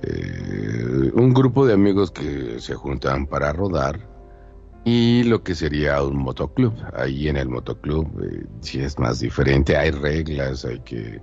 [0.00, 4.11] eh, un grupo de amigos que se juntan para rodar
[4.84, 6.74] y lo que sería un motoclub.
[6.94, 11.20] Ahí en el motoclub eh, sí es más diferente, hay reglas, hay que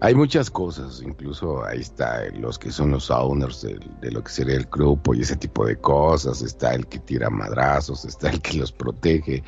[0.00, 4.30] hay muchas cosas, incluso ahí está los que son los owners de, de lo que
[4.30, 8.40] sería el grupo y ese tipo de cosas, está el que tira madrazos, está el
[8.42, 9.44] que los protege,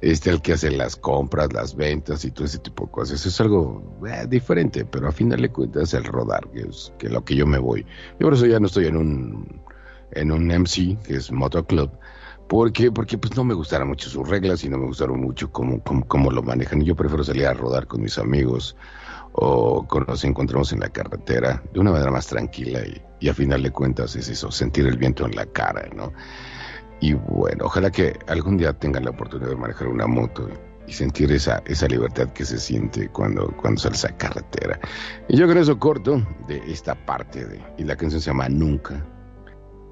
[0.00, 3.20] está el que hace las compras, las ventas y todo ese tipo de cosas.
[3.20, 7.08] Eso es algo eh, diferente, pero a final de cuentas el rodar, que es que
[7.08, 7.86] lo que yo me voy.
[8.18, 9.60] Yo por eso ya no estoy en un
[10.12, 11.90] en un MC, que es motoclub,
[12.50, 15.80] porque, porque pues no me gustaron mucho sus reglas y no me gustaron mucho cómo,
[15.84, 16.82] cómo, cómo lo manejan.
[16.82, 18.76] Yo prefiero salir a rodar con mis amigos
[19.34, 23.34] o cuando nos encontramos en la carretera de una manera más tranquila y, y a
[23.34, 26.12] final de cuentas es eso, sentir el viento en la cara, ¿no?
[27.00, 30.48] Y bueno, ojalá que algún día tengan la oportunidad de manejar una moto
[30.88, 34.80] y sentir esa, esa libertad que se siente cuando, cuando sales a carretera.
[35.28, 39.06] Y yo con eso corto de esta parte de, y la canción se llama Nunca.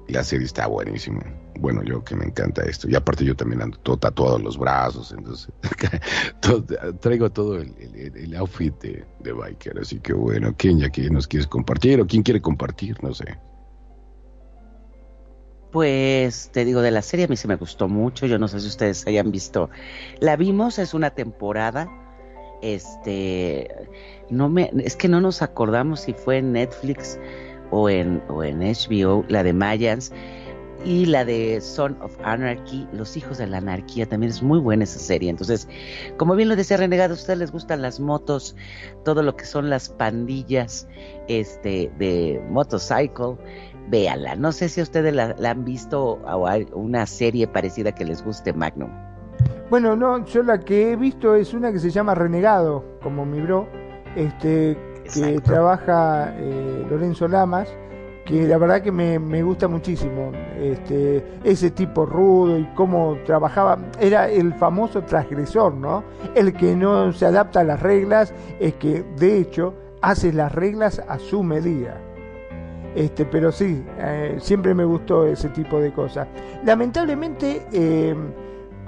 [0.09, 1.21] La serie está buenísima.
[1.59, 2.89] Bueno, yo que me encanta esto.
[2.89, 5.49] Y aparte yo también ando todo tatuado los brazos, entonces
[7.01, 7.75] traigo todo el,
[8.15, 9.77] el- outfit de, de biker.
[9.79, 13.01] Así que bueno, ¿quién ya que nos quieres compartir o quién quiere compartir?
[13.03, 13.25] No sé.
[15.71, 18.25] Pues te digo, de la serie a mí se me gustó mucho.
[18.25, 19.69] Yo no sé si ustedes hayan visto.
[20.19, 21.87] La vimos, es una temporada.
[22.61, 23.67] Este,
[24.29, 27.19] no me, es que no nos acordamos si fue en Netflix
[27.71, 30.11] o en, o en HBO, la de Mayans
[30.85, 34.85] y la de Son of Anarchy, Los Hijos de la Anarquía, también es muy buena
[34.85, 35.29] esa serie.
[35.29, 35.67] Entonces,
[36.17, 38.55] como bien lo decía Renegado, a ustedes les gustan las motos,
[39.03, 40.87] todo lo que son las pandillas
[41.27, 43.35] este, de motorcycle,
[43.89, 44.35] véanla.
[44.35, 48.23] No sé si ustedes la, la han visto o hay una serie parecida que les
[48.23, 48.89] guste, Magnum.
[49.69, 53.39] Bueno, no, yo la que he visto es una que se llama Renegado, como mi
[53.41, 53.67] bro,
[54.15, 54.75] este,
[55.13, 57.69] que trabaja eh, Lorenzo Lamas,
[58.25, 60.31] que la verdad que me, me gusta muchísimo.
[60.57, 66.03] Este, ese tipo rudo y cómo trabajaba, era el famoso transgresor, ¿no?
[66.35, 71.01] El que no se adapta a las reglas, es que de hecho hace las reglas
[71.07, 72.01] a su medida.
[72.95, 76.27] Este, pero sí, eh, siempre me gustó ese tipo de cosas.
[76.65, 78.15] Lamentablemente, eh,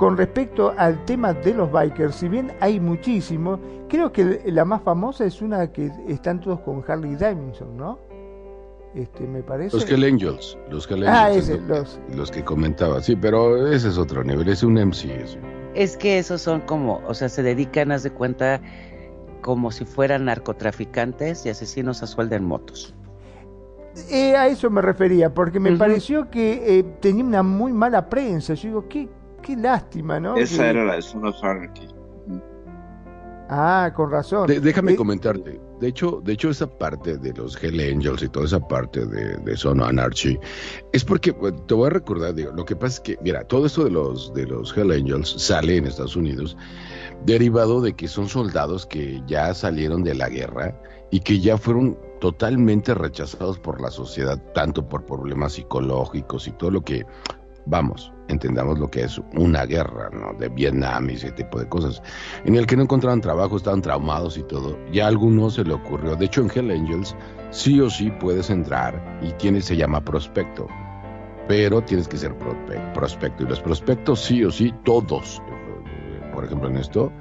[0.01, 4.81] con respecto al tema de los bikers, si bien hay muchísimo, creo que la más
[4.81, 7.99] famosa es una que están todos con Harley Davidson, ¿no?
[8.95, 9.75] Este, me parece.
[9.77, 10.57] Los Hell Angels.
[10.71, 11.43] Los Hell Ah, Angels.
[11.49, 12.99] ese, es lo- los- los que comentaba.
[13.03, 14.49] Sí, pero ese es otro nivel.
[14.49, 15.21] Es un MC.
[15.21, 15.37] eso.
[15.75, 18.59] Es que esos son como, o sea, se dedican, haz de cuenta,
[19.41, 22.95] como si fueran narcotraficantes y asesinos a sueldo en motos.
[24.09, 28.55] Eh, a eso me refería, porque me pareció que eh, tenía una muy mala prensa.
[28.55, 29.07] Yo digo, qué,
[29.41, 30.35] qué lástima, ¿no?
[30.37, 31.87] Esa Que- era la de Son of Anarchy.
[33.53, 34.47] Ah, con razón.
[34.47, 35.59] De- déjame Eh, comentarte.
[35.81, 39.35] De hecho, de hecho, esa parte de los Hell Angels y toda esa parte de,
[39.37, 40.39] de Son of Anarchy
[40.93, 41.33] es porque
[41.67, 44.33] te voy a recordar, digo, lo que pasa es que, mira, todo esto de los
[44.33, 46.55] de los Hell Angels sale en Estados Unidos
[47.25, 51.97] derivado de que son soldados que ya salieron de la guerra y que ya fueron
[52.21, 57.05] totalmente rechazados por la sociedad, tanto por problemas psicológicos y todo lo que,
[57.65, 60.33] vamos, entendamos lo que es una guerra, ¿no?
[60.37, 62.01] De Vietnam y ese tipo de cosas,
[62.45, 64.77] en el que no encontraban trabajo, estaban traumados y todo.
[64.91, 67.15] Ya a algunos se le ocurrió, de hecho en Hell Angels
[67.51, 70.67] sí o sí puedes entrar y tiene, se llama prospecto,
[71.47, 75.41] pero tienes que ser prospe- prospecto y los prospectos sí o sí, todos,
[76.33, 77.11] por ejemplo en esto,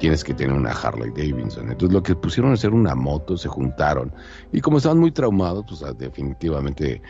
[0.00, 1.70] tienes que tener una Harley Davidson.
[1.70, 4.12] Entonces lo que pusieron a hacer una moto, se juntaron
[4.52, 7.00] y como estaban muy traumados, pues ah, definitivamente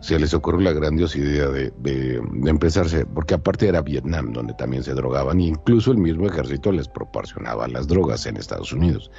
[0.00, 4.94] se les ocurrió la grandiosa idea de, empezarse, porque aparte era Vietnam, donde también se
[4.94, 9.10] drogaban, e incluso el mismo ejército les proporcionaba las drogas en Estados Unidos.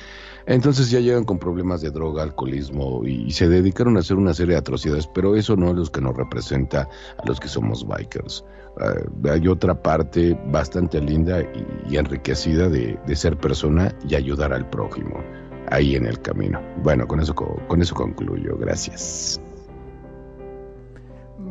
[0.45, 4.53] Entonces ya llegan con problemas de droga, alcoholismo, y, se dedicaron a hacer una serie
[4.53, 6.81] de atrocidades, pero eso no es lo que nos representa
[7.17, 8.43] a los que somos bikers.
[8.79, 8.95] Ah,
[9.31, 11.41] hay otra parte bastante linda
[11.89, 15.23] y, enriquecida de, de ser persona y ayudar al prójimo
[15.69, 16.61] ahí en el camino.
[16.83, 18.57] Bueno, con eso, co- con eso concluyo.
[18.57, 19.39] Gracias.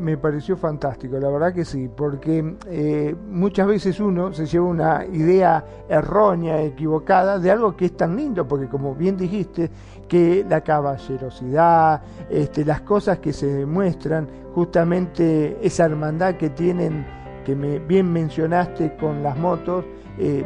[0.03, 5.07] Me pareció fantástico, la verdad que sí, porque eh, muchas veces uno se lleva una
[5.07, 9.71] idea errónea, equivocada de algo que es tan lindo, porque como bien dijiste,
[10.09, 17.07] que la caballerosidad, este, las cosas que se demuestran, justamente esa hermandad que tienen
[17.45, 19.85] que me bien mencionaste con las motos,
[20.19, 20.45] eh,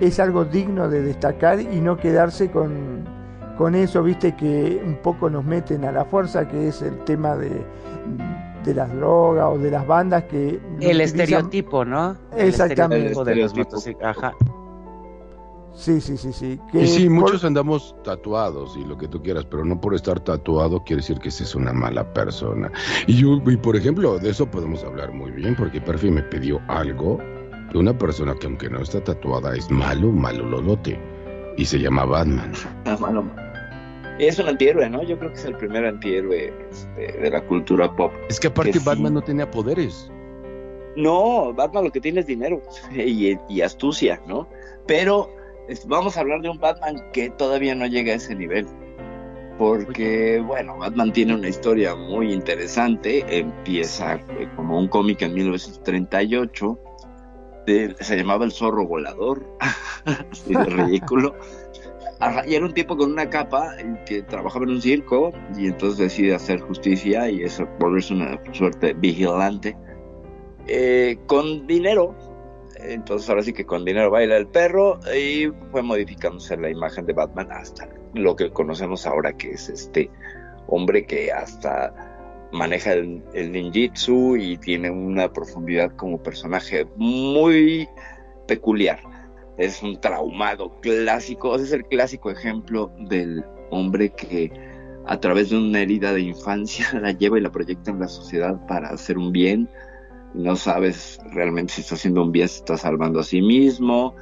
[0.00, 3.04] es algo digno de destacar y no quedarse con,
[3.56, 7.36] con eso, viste, que un poco nos meten a la fuerza, que es el tema
[7.36, 7.64] de,
[8.64, 10.60] de las drogas o de las bandas que...
[10.80, 12.16] El estereotipo, ¿no?
[12.36, 13.12] El Exactamente.
[13.12, 14.32] estereotipo de los Ajá.
[15.74, 16.60] Sí, sí, sí, sí.
[16.70, 19.94] que Y sí, por- muchos andamos tatuados y lo que tú quieras, pero no por
[19.94, 22.70] estar tatuado quiere decir que ese es una mala persona.
[23.06, 26.60] Y yo, y por ejemplo, de eso podemos hablar muy bien, porque Perfi me pidió
[26.68, 27.18] algo
[27.72, 31.00] de una persona que aunque no está tatuada es malo, malo lolote.
[31.56, 32.52] Y se llama Batman.
[32.84, 33.24] Ah, malo.
[34.18, 35.02] Es un antihéroe, ¿no?
[35.02, 38.12] Yo creo que es el primer antihéroe este, de la cultura pop.
[38.28, 38.84] Es que aparte Que sí.
[38.84, 40.10] Batman no tenía poderes.
[40.96, 42.60] No, Batman lo que tiene es dinero
[42.94, 44.48] y, y astucia, ¿no?
[44.86, 45.30] Pero
[45.68, 48.66] es- vamos a hablar de un Batman que todavía no llega a ese nivel.
[49.58, 53.24] Porque, bueno, Batman tiene una historia muy interesante.
[53.38, 56.78] Empieza eh, como un cómic en 1938.
[57.66, 59.46] de- se llamaba El Zorro Volador.
[60.32, 61.34] Así de ridículo.
[62.46, 63.74] Y era un tipo con una capa
[64.06, 68.92] que trabajaba en un circo y entonces decide hacer justicia y eso volverse una suerte
[68.94, 69.76] vigilante
[70.68, 72.14] eh, con dinero.
[72.76, 77.12] Entonces ahora sí que con dinero baila el perro y fue modificándose la imagen de
[77.12, 80.08] Batman hasta lo que conocemos ahora que es este
[80.68, 81.92] hombre que hasta
[82.52, 87.88] maneja el, el ninjitsu y tiene una profundidad como personaje muy
[88.46, 89.11] peculiar.
[89.58, 94.50] Es un traumado clásico, es el clásico ejemplo del hombre que
[95.06, 98.58] a través de una herida de infancia la lleva y la proyecta en la sociedad
[98.66, 99.68] para hacer un bien.
[100.34, 104.14] No sabes realmente si está haciendo un bien, se está salvando a sí mismo,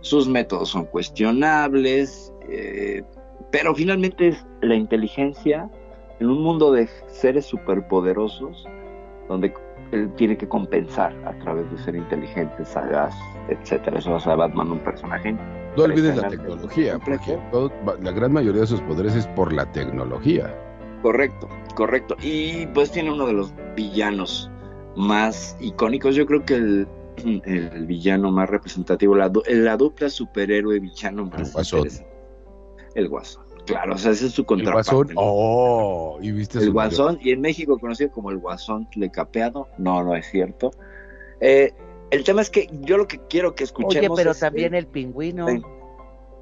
[0.00, 3.02] sus métodos son cuestionables, eh,
[3.50, 5.68] pero finalmente es la inteligencia
[6.20, 8.66] en un mundo de seres superpoderosos
[9.28, 9.52] donde
[9.92, 13.14] él tiene que compensar a través de ser inteligente, sagaz,
[13.48, 13.98] etcétera.
[13.98, 15.32] Eso hace a Batman un personaje.
[15.76, 17.72] No olvides la tecnología, porque todo-
[18.02, 20.54] la gran mayoría de sus poderes es por la tecnología.
[21.02, 22.16] Correcto, correcto.
[22.22, 24.50] Y pues tiene uno de los villanos
[24.96, 26.14] más icónicos.
[26.16, 26.88] Yo creo que el,
[27.44, 31.78] el villano más representativo, la, la dupla superhéroe villano más Guasón.
[31.80, 32.10] interesante.
[32.94, 33.44] El Guasón.
[33.66, 34.90] Claro, o sea, ese es su El contraparte.
[34.94, 35.20] guasón, ¿no?
[35.22, 39.68] oh, y viste el Guasón, y en México conocido como el Guasón lecapeado.
[39.76, 40.70] No, no es cierto.
[41.40, 41.74] Eh,
[42.10, 44.84] el tema es que yo lo que quiero que Oye, escuchemos pero es también el-
[44.84, 45.46] el pingüino.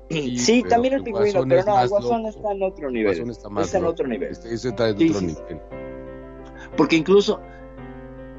[0.08, 2.28] Sí, Sí, pero también el pingüino, pero no, el Guasón loco.
[2.36, 3.12] está en otro El nivel.
[3.16, 4.30] Guasón está más está en otro nivel.
[4.30, 5.60] Este, ese está en Sí, otro sí, nivel.
[6.76, 7.40] Porque incluso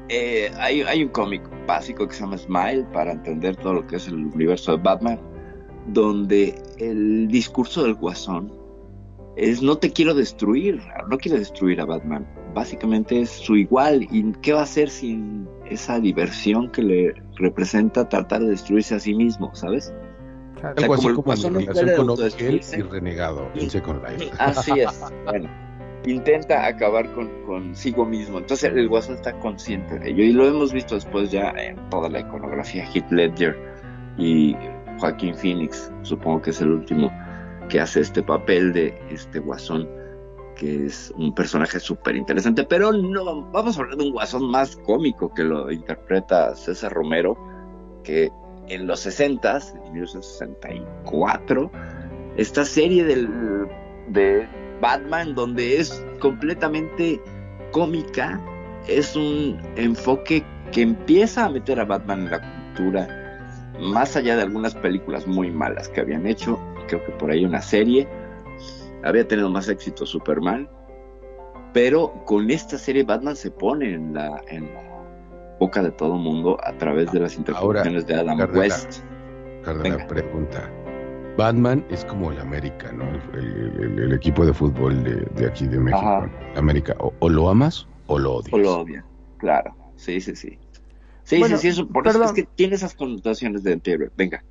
[0.08, 3.96] eh, hay, hay un cómic básico que se llama Smile para entender todo lo que
[3.96, 5.20] es el universo de Batman,
[5.88, 8.50] donde el discurso del guasón
[9.36, 10.80] es no te quiero destruir,
[11.10, 12.26] no quiere destruir a Batman.
[12.58, 14.08] Básicamente es su igual.
[14.10, 18.98] ¿Y qué va a hacer sin esa diversión que le representa tratar de destruirse a
[18.98, 19.94] sí mismo, ¿sabes?
[20.58, 20.74] Claro.
[20.74, 24.32] Como así como mi relación con y Renegado en Second Life.
[24.40, 25.04] Así es.
[25.24, 25.48] Bueno,
[26.04, 28.38] intenta acabar con consigo mismo.
[28.38, 32.08] Entonces el Guasón está consciente de ello y lo hemos visto después ya en toda
[32.08, 33.56] la iconografía Heath Ledger
[34.16, 34.56] y
[34.98, 37.12] Joaquín Phoenix, supongo que es el último
[37.68, 39.88] que hace este papel de este Guasón
[40.58, 44.76] que es un personaje súper interesante, pero no vamos a hablar de un Guasón más
[44.76, 47.38] cómico que lo interpreta César Romero,
[48.02, 48.30] que
[48.68, 51.70] en los 60, en 1964,
[52.36, 53.28] esta serie del,
[54.08, 54.46] de
[54.80, 57.20] Batman donde es completamente
[57.70, 58.40] cómica,
[58.88, 63.08] es un enfoque que empieza a meter a Batman en la cultura,
[63.80, 66.58] más allá de algunas películas muy malas que habían hecho,
[66.88, 68.08] creo que por ahí una serie,
[69.04, 70.68] había tenido más éxito Superman,
[71.72, 74.82] pero con esta serie Batman se pone en la, en la
[75.60, 78.60] boca de todo mundo a través de las interpretaciones de Adam Cardenal.
[78.70, 79.02] West.
[79.64, 80.70] Cardenal, pregunta.
[81.36, 83.04] Batman es como el América, ¿no?
[83.34, 86.00] El, el- el- equipo de fútbol de, de aquí de México.
[86.04, 86.28] Ajá.
[86.56, 88.52] América, o, o lo amas o lo odias.
[88.54, 89.04] O lo odian,
[89.36, 89.74] claro.
[89.96, 90.58] Sí, sí, sí.
[91.22, 94.10] Sí, Bueno, sí, sí, eso, por eso es que tiene esas connotaciones de antihéroe.
[94.16, 94.42] Venga.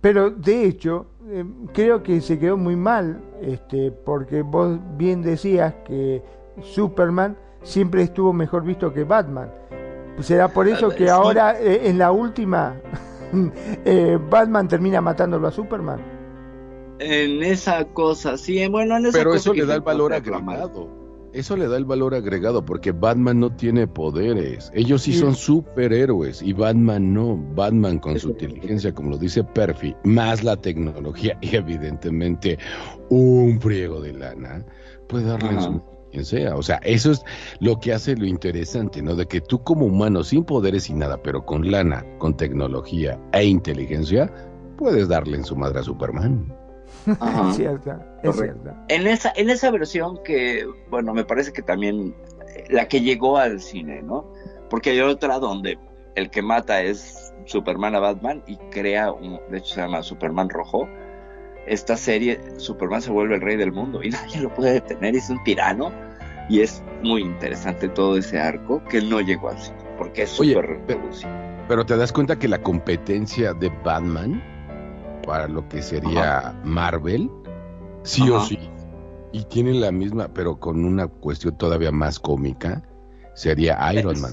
[0.00, 5.74] Pero de hecho, eh, creo que se quedó muy mal, este, porque vos bien decías
[5.86, 6.22] que
[6.62, 9.50] Superman siempre estuvo mejor visto que Batman.
[10.20, 12.76] ¿Será por eso que ahora eh, en la última
[13.84, 16.00] eh, Batman termina matándolo a Superman?
[16.98, 20.12] En esa cosa, sí, bueno, en esa Pero cosa eso que le da el valor
[20.12, 21.03] agregado.
[21.34, 24.70] Eso le da el valor agregado porque Batman no tiene poderes.
[24.72, 25.18] Ellos sí Sí.
[25.18, 27.36] son superhéroes y Batman no.
[27.56, 32.58] Batman con su inteligencia, como lo dice Perfi, más la tecnología y evidentemente
[33.08, 34.64] un friego de lana,
[35.08, 35.82] puede darle su
[36.12, 36.54] quien sea.
[36.54, 37.24] O sea, eso es
[37.58, 39.16] lo que hace lo interesante, ¿no?
[39.16, 43.44] De que tú como humano, sin poderes y nada, pero con lana, con tecnología e
[43.44, 44.32] inteligencia,
[44.78, 46.54] puedes darle en su madre a Superman.
[47.20, 47.48] Ajá.
[47.50, 48.74] Es cierto, es cierto.
[48.88, 52.14] En esa, en esa versión que, bueno, me parece que también
[52.54, 54.30] eh, la que llegó al cine, ¿no?
[54.70, 55.78] Porque hay otra donde
[56.14, 60.48] el que mata es Superman a Batman y crea un, de hecho se llama Superman
[60.48, 60.88] Rojo.
[61.66, 65.28] Esta serie, Superman se vuelve el rey del mundo y nadie lo puede detener, es
[65.30, 65.90] un tirano.
[66.48, 70.54] Y es muy interesante todo ese arco que no llegó al cine, porque es súper
[70.84, 71.30] pe- reproducido.
[71.68, 74.42] Pero te das cuenta que la competencia de Batman
[75.26, 77.30] para lo que sería Marvel,
[78.02, 78.58] sí o sí,
[79.32, 82.82] y tienen la misma, pero con una cuestión todavía más cómica,
[83.34, 84.32] sería Iron Man.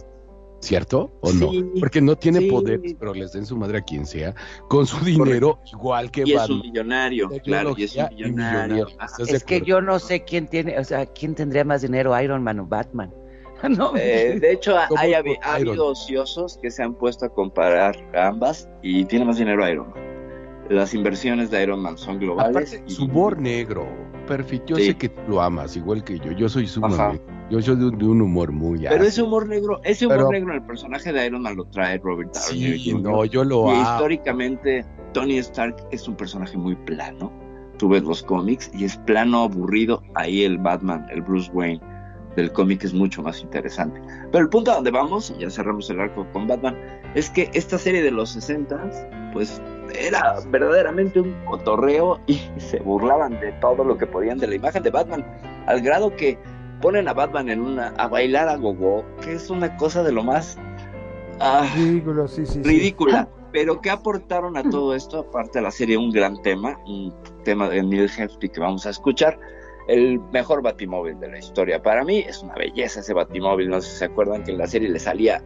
[0.60, 1.10] ¿Cierto?
[1.22, 1.50] ¿O no?
[1.50, 2.48] Sí, Porque no tiene sí.
[2.52, 4.36] poderes, pero les den su madre a quien sea,
[4.70, 6.62] con su dinero igual que Y es un Batman.
[6.62, 8.28] millonario, claro, y es un millonario.
[8.28, 8.88] millonario.
[9.00, 9.06] Ajá.
[9.08, 12.20] ¿Estás de Es que yo no sé quién tiene, o sea, quién tendría más dinero,
[12.22, 13.12] Iron Man o Batman.
[13.70, 18.28] no, Eh, de hecho, hay, ha habido ociosos que se han puesto a comparar a
[18.28, 20.11] ambas y tiene más dinero Iron Man.
[20.70, 22.52] Las inversiones de Iron Man son globales.
[22.74, 23.86] Aparte, y- su humor negro,
[24.28, 24.68] perfecto.
[24.68, 24.86] Yo Sí.
[24.88, 26.32] sé que lo amas, igual que yo.
[26.32, 26.74] Yo soy Ajá.
[26.74, 27.24] sumamente.
[27.50, 29.08] Yo soy de un, de un humor muy Pero ácido.
[29.08, 31.98] ese humor negro, ese humor Pero- negro en el personaje de Iron Man lo trae
[31.98, 33.82] Robert Downey Sí, no, yo lo y amo.
[33.82, 37.32] históricamente Tony Stark es un personaje muy plano.
[37.78, 40.02] Tú ves los cómics y es plano, aburrido.
[40.16, 41.82] Ahí el Batman, el Bruce Wayne
[42.38, 44.00] del cómic es mucho más interesante.
[44.32, 46.78] Pero el punto a donde vamos, y ya cerramos el arco con Batman,
[47.16, 48.80] es que esta serie de los 60
[49.34, 49.62] pues
[49.96, 54.84] era verdaderamente un cotorreo y se burlaban de todo lo que podían de la imagen
[54.84, 55.26] de Batman,
[55.68, 56.38] al grado que
[56.82, 60.24] ponen a Batman en una a bailar a gogo, que es una cosa de lo
[60.24, 60.58] más
[61.40, 62.54] ah, Ridículo, sí, sí.
[62.54, 62.64] sí.
[62.64, 63.28] ridícula.
[63.52, 65.20] Pero ¿qué aportaron a todo esto?
[65.20, 67.14] Aparte de la serie, un gran tema, un
[67.44, 69.38] tema de Neil Hefti que vamos a escuchar.
[69.88, 71.82] El mejor batimóvil de la historia.
[71.82, 73.70] Para mí es una belleza ese batimóvil.
[73.70, 75.42] No sé si se acuerdan que en la serie le salía,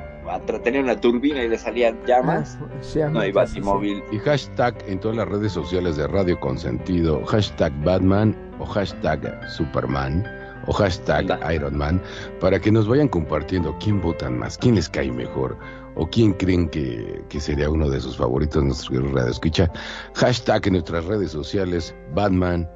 [0.64, 2.58] tenía una turbina y le salían llamas.
[2.62, 4.04] Ah, No hay batimóvil.
[4.12, 10.26] Y hashtag en todas las redes sociales de Radio Consentido, hashtag Batman o hashtag Superman
[10.68, 11.54] o hashtag Anda.
[11.54, 12.02] Iron Man,
[12.40, 15.58] para que nos vayan compartiendo quién votan más, quién les cae mejor
[15.96, 19.72] o quién creen que, que sería uno de sus favoritos en nuestro radio escucha.
[20.16, 22.70] Hashtag en nuestras redes sociales, Batman,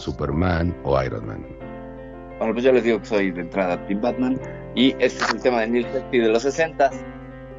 [0.00, 1.46] Superman o Iron Man.
[2.38, 4.40] Bueno, pues yo les digo que soy de entrada Team Batman.
[4.74, 6.90] Y este es el tema de Neil Hefti de los 60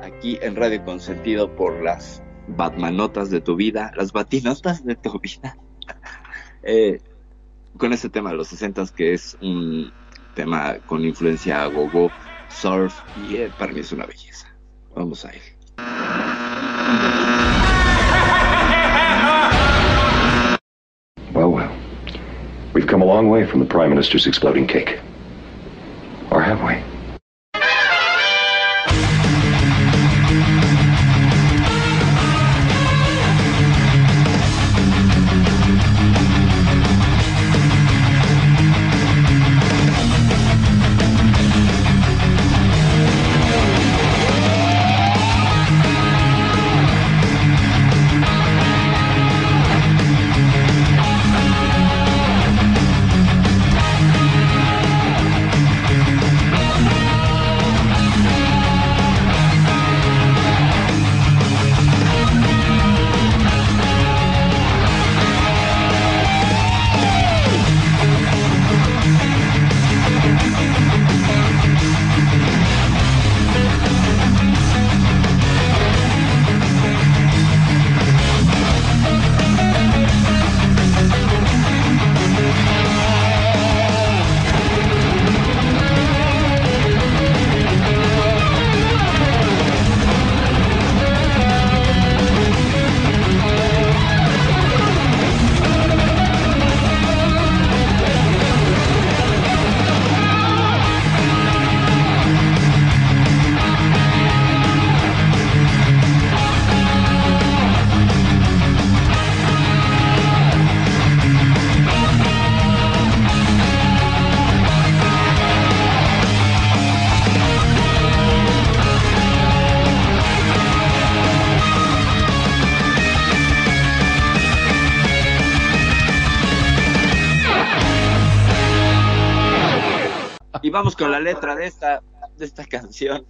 [0.01, 5.57] Aquí en Radio Consentido por las Batmanotas de tu vida, las Batinotas de tu vida.
[6.63, 6.99] Eh,
[7.75, 9.91] con este tema de los 60 que es un
[10.35, 12.11] tema con influencia gogo,
[12.49, 12.93] surf
[13.27, 14.47] y eh, para mí es una belleza.
[14.95, 15.41] Vamos a ir.
[23.11, 24.97] Long way from the Prime Minister's exploding cake.
[26.31, 26.90] Or have we?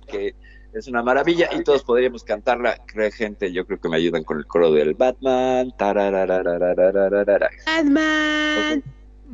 [0.07, 0.35] que
[0.73, 2.77] es una maravilla y todos podríamos cantarla.
[2.85, 5.73] Cree gente, yo creo que me ayudan con el coro del Batman.
[7.65, 8.83] Batman.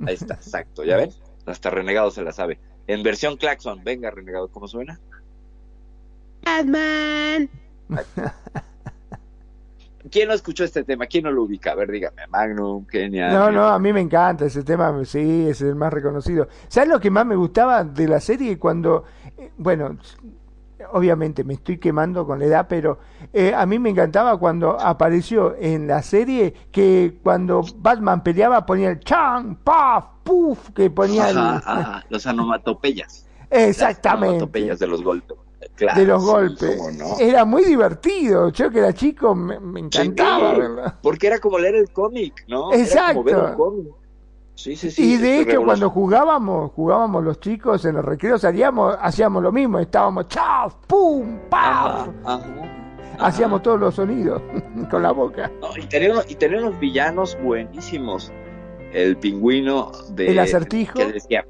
[0.06, 1.12] Ahí está, exacto, ¿ya ven?
[1.46, 2.60] Hasta Renegado se la sabe.
[2.88, 5.00] En versión claxon, venga Renegado, ¿cómo suena?
[6.44, 7.50] Batman.
[10.12, 11.06] ¿Quién no escuchó este tema?
[11.08, 11.72] ¿Quién no lo ubica?
[11.72, 13.30] A ver, dígame, Magnum, Kenia.
[13.30, 16.48] No, no, a mí me encanta ese tema, sí, es el más reconocido.
[16.68, 18.58] ¿Sabes lo que más me gustaba de la serie?
[18.58, 19.04] Cuando
[19.58, 19.98] bueno,
[20.92, 23.00] obviamente me estoy quemando con la edad, pero
[23.34, 28.90] eh, a mí me encantaba cuando apareció en la serie que cuando Batman peleaba ponía
[28.90, 31.38] el chan, paf, puf, que ponía el...
[31.38, 33.26] Ajá, ajá, los anomatopeyas.
[33.50, 34.28] Exactamente.
[34.36, 35.38] Anomatopeyas de los golpes.
[35.76, 36.98] Claro, de los golpes.
[36.98, 37.18] no.
[37.20, 38.50] Era muy divertido.
[38.50, 40.94] Yo que era chico me, me encantaba Sí, verlo.
[41.02, 42.72] Porque era como leer el cómic, ¿no?
[42.72, 43.52] Era como ver Exacto.
[43.52, 43.94] un cómic.
[44.58, 45.14] Sí, sí, sí.
[45.14, 49.78] y de hecho cuando jugábamos, jugábamos los chicos en los recreos, hacíamos, hacíamos lo mismo,
[49.78, 52.10] estábamos chaf, pum, paf,
[53.20, 54.42] hacíamos todos los sonidos
[54.90, 55.52] con la boca.
[55.62, 58.34] No, y, tenía unos, y tenía unos villanos buenísimos.
[58.94, 60.32] El pingüino de.
[60.32, 60.94] ¿El acertijo?
[60.96, 61.46] Que decía.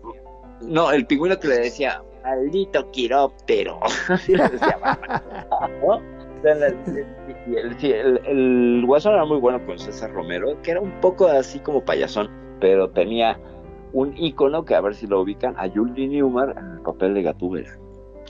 [0.61, 3.79] No, el pingüino que le decía, maldito quiróptero.
[4.09, 4.77] Así le decía
[7.47, 11.83] y el guasón era muy bueno con César Romero, que era un poco así como
[11.83, 12.29] payasón,
[12.59, 13.39] pero tenía
[13.93, 17.23] un ícono que a ver si lo ubican, a Julie Newmar en el papel de
[17.23, 17.69] Gatúbela.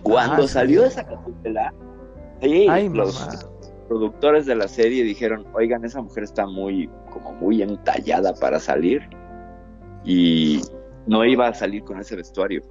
[0.04, 0.54] Cuando Ah, sí.
[0.54, 1.74] salió esa Gatúbela,
[2.42, 3.40] sí, Ay, los mamá.
[3.88, 9.02] productores de la serie dijeron, oigan, esa mujer está muy, como muy entallada para salir
[10.06, 10.62] y
[11.08, 12.62] no iba a salir con ese vestuario.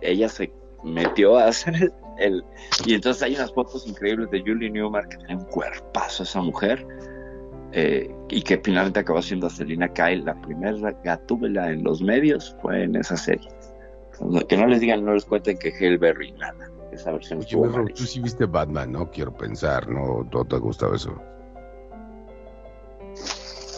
[0.00, 0.52] Ella se
[0.84, 2.44] metió a hacer el, el-
[2.86, 6.86] y entonces hay unas fotos increíbles de Julie Newmar que tiene un cuerpazo esa mujer
[7.72, 12.84] eh, y que finalmente acabó siendo Selina Kyle la primera gatúbela en los medios fue
[12.84, 13.48] en esa serie.
[14.48, 16.70] Que no les digan, no les cuenten que Halle Berry nada.
[16.92, 19.10] Esa versión Oye, Berro, tú sí viste Batman, ¿no?
[19.10, 20.26] Quiero pensar, ¿no?
[20.32, 21.14] ¿No te ha gustado eso?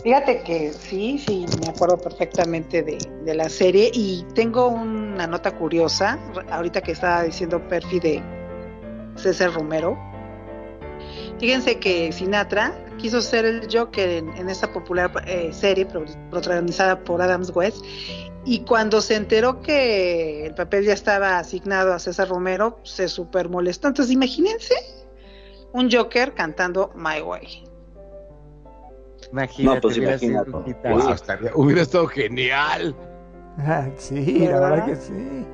[0.03, 5.55] Fíjate que sí, sí, me acuerdo perfectamente de, de la serie y tengo una nota
[5.55, 6.19] curiosa,
[6.51, 8.23] ahorita que estaba diciendo Perfi de
[9.17, 9.99] César Romero.
[11.39, 16.99] Fíjense que Sinatra quiso ser el Joker en, en esta popular eh, serie pro- protagonizada
[17.03, 17.85] por Adams West
[18.45, 23.49] y cuando se enteró que el papel ya estaba asignado a César Romero, se super
[23.49, 23.89] molestó.
[23.89, 24.75] Entonces imagínense
[25.73, 27.65] un Joker cantando My Way.
[29.33, 30.51] Imagínate, No, pues hubiera imagínate.
[30.89, 32.95] Wow, estaría- hubiera estado genial.
[33.59, 35.47] Ah, sí, la verdad que sí.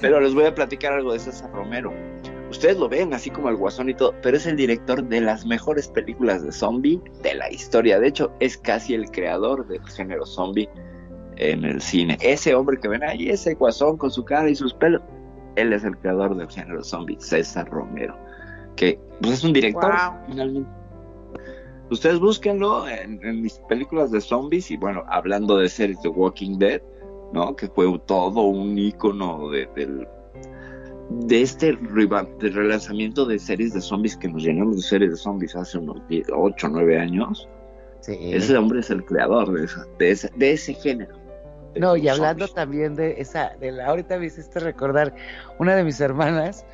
[0.00, 1.92] Pero les voy a platicar algo de César Romero.
[2.52, 5.46] Ustedes lo ven así como el guasón y todo, pero es el director de las
[5.46, 7.98] mejores películas de zombie de la historia.
[7.98, 10.68] De hecho, es casi el creador del género zombie
[11.36, 12.18] en el cine.
[12.20, 15.00] Ese hombre que ven ahí, ese guasón con su cara y sus pelos,
[15.56, 18.14] él es el creador del género zombie, César Romero.
[18.76, 20.20] Que pues, es un director, Wow.
[20.28, 20.70] finalmente.
[21.90, 26.58] Ustedes búsquenlo en, en mis películas de zombies y bueno, hablando de series de Walking
[26.58, 26.82] Dead,
[27.32, 27.56] ¿no?
[27.56, 30.06] Que fue todo un icono de, del,
[31.10, 31.72] de este
[32.40, 35.98] relanzamiento de series de zombies que nos llenamos de series de zombies hace unos
[36.32, 37.48] 8 o 9 años.
[38.00, 38.16] Sí.
[38.20, 41.16] Ese hombre es el creador de, esa, de, ese, de ese género.
[41.74, 42.54] de No, y hablando zombies.
[42.54, 45.14] también de esa, de la, ahorita me hiciste recordar
[45.58, 46.64] una de mis hermanas,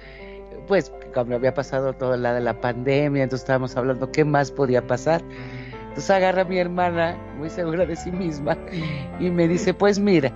[0.66, 4.86] pues cuando había pasado toda la de la pandemia, entonces estábamos hablando qué más podía
[4.86, 5.22] pasar.
[5.88, 8.56] Entonces agarra a mi hermana, muy segura de sí misma,
[9.18, 10.32] y me dice, pues mira,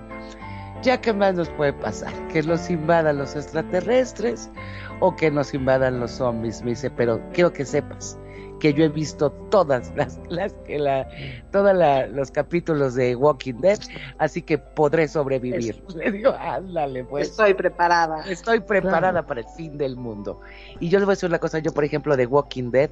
[0.83, 4.51] ya qué más nos puede pasar, que nos invadan los extraterrestres
[4.99, 6.61] o que nos invadan los zombies.
[6.61, 8.17] Me dice, pero quiero que sepas
[8.59, 11.07] que yo he visto todas las, las que la,
[11.51, 11.75] todos
[12.11, 13.79] los capítulos de Walking Dead,
[14.19, 15.83] así que podré sobrevivir.
[15.95, 17.29] Le digo, ándale, pues.
[17.29, 18.21] Estoy preparada.
[18.29, 20.39] Estoy preparada para el fin del mundo.
[20.79, 22.91] Y yo les voy a decir una cosa, yo por ejemplo de Walking Dead,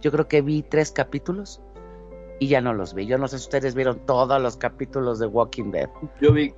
[0.00, 1.60] yo creo que vi tres capítulos
[2.40, 3.06] y ya no los vi.
[3.06, 5.88] Yo no sé si ustedes vieron todos los capítulos de Walking Dead.
[6.20, 6.52] Yo vi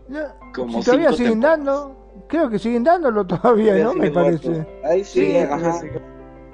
[0.55, 1.59] como si todavía cinco siguen temporadas.
[1.67, 3.93] dando, creo que siguen dándolo todavía, ¿no?
[3.95, 4.67] Me parece.
[4.85, 5.73] Ahí sí, Sí, ajá.
[5.75, 5.89] sí.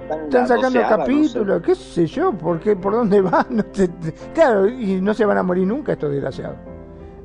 [0.09, 1.11] Están sacando doceava, no sé.
[1.11, 3.45] capítulos, qué sé yo, ¿por qué, por dónde van?
[3.51, 3.89] No sé,
[4.33, 6.57] claro, y no se van a morir nunca estos desgraciados.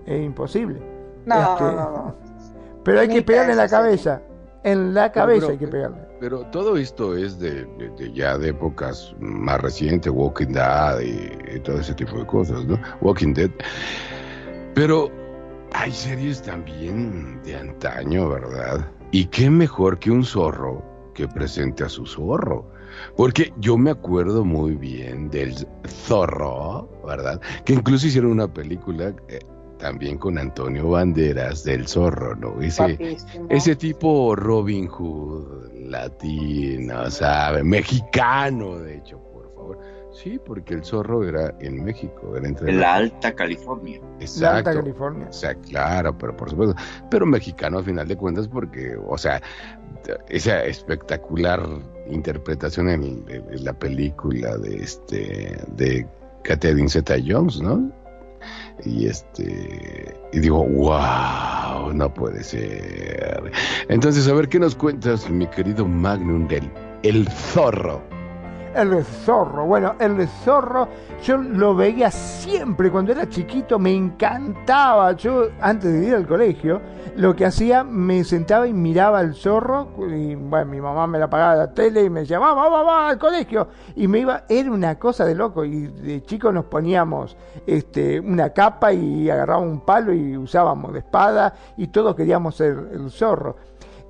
[0.05, 0.81] Es imposible.
[1.25, 2.15] No, Es que- no, no, no.
[2.85, 4.21] Pero hay que pegarle en la cabeza.
[4.63, 6.04] En la cabeza hay que pegarle.
[6.21, 7.67] Pero todo esto es de,
[8.15, 12.81] ya de épocas más recientes, Walking Dead y, y todo ese tipo de cosas, ¿no?
[13.01, 13.51] Walking Dead.
[14.75, 15.11] Pero
[15.73, 18.89] hay series también de antaño, ¿verdad?
[19.11, 20.83] Y qué mejor que un zorro
[21.15, 22.69] que presente a su zorro.
[23.17, 25.55] Porque yo me acuerdo muy bien del
[25.87, 27.41] zorro, ¿verdad?
[27.65, 29.41] Que incluso hicieron una película eh,
[29.79, 32.61] también con Antonio Banderas del zorro, ¿no?
[32.61, 33.17] Ese,
[33.49, 37.63] ese tipo Robin Hood, latino, ¿sabe?
[37.63, 39.79] Mexicano, de hecho, por favor.
[40.13, 44.01] Sí, porque el zorro era en México, era entre En la Alta California.
[44.21, 44.41] Exacto.
[44.41, 45.27] La Alta California.
[45.29, 46.77] O sea, claro, pero por supuesto.
[47.11, 49.43] Pero mexicano a final de cuentas porque, o sea,
[50.29, 51.61] esa espectacular
[52.09, 56.07] interpretación en, en la película de este de
[56.45, 57.91] Catherine Zeta Jones, ¿no?
[58.85, 63.51] Y este y digo, wow, no puede ser.
[63.89, 66.71] Entonces, a ver qué nos cuentas, mi querido Magnum del
[67.03, 68.14] El Zorro.
[68.75, 70.89] El zorro, bueno, el zorro
[71.23, 75.13] yo lo veía siempre cuando era chiquito, me encantaba.
[75.13, 76.81] Yo antes de ir al colegio,
[77.17, 81.31] lo que hacía, me sentaba y miraba al zorro y bueno, mi mamá me la
[81.31, 83.69] pagaba la tele y me decía, va, va, va al colegio.
[83.95, 87.37] Y me iba, era una cosa de loco y de chico nos poníamos
[87.67, 92.89] este, una capa y agarrábamos un palo y usábamos de espada y todos queríamos ser
[92.93, 93.57] el zorro.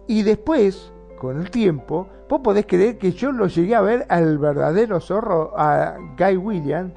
[0.07, 4.39] Y después, con el tiempo, vos podés creer que yo lo llegué a ver al
[4.39, 6.93] verdadero zorro, a Guy Williams,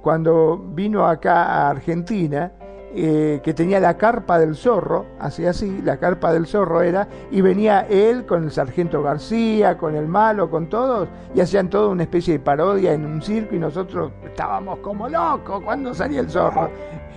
[0.00, 2.52] cuando vino acá a Argentina,
[2.94, 7.42] eh, que tenía la carpa del zorro, así así, la carpa del zorro era, y
[7.42, 12.04] venía él con el sargento García, con el malo, con todos, y hacían toda una
[12.04, 16.70] especie de parodia en un circo y nosotros estábamos como locos cuando salía el zorro.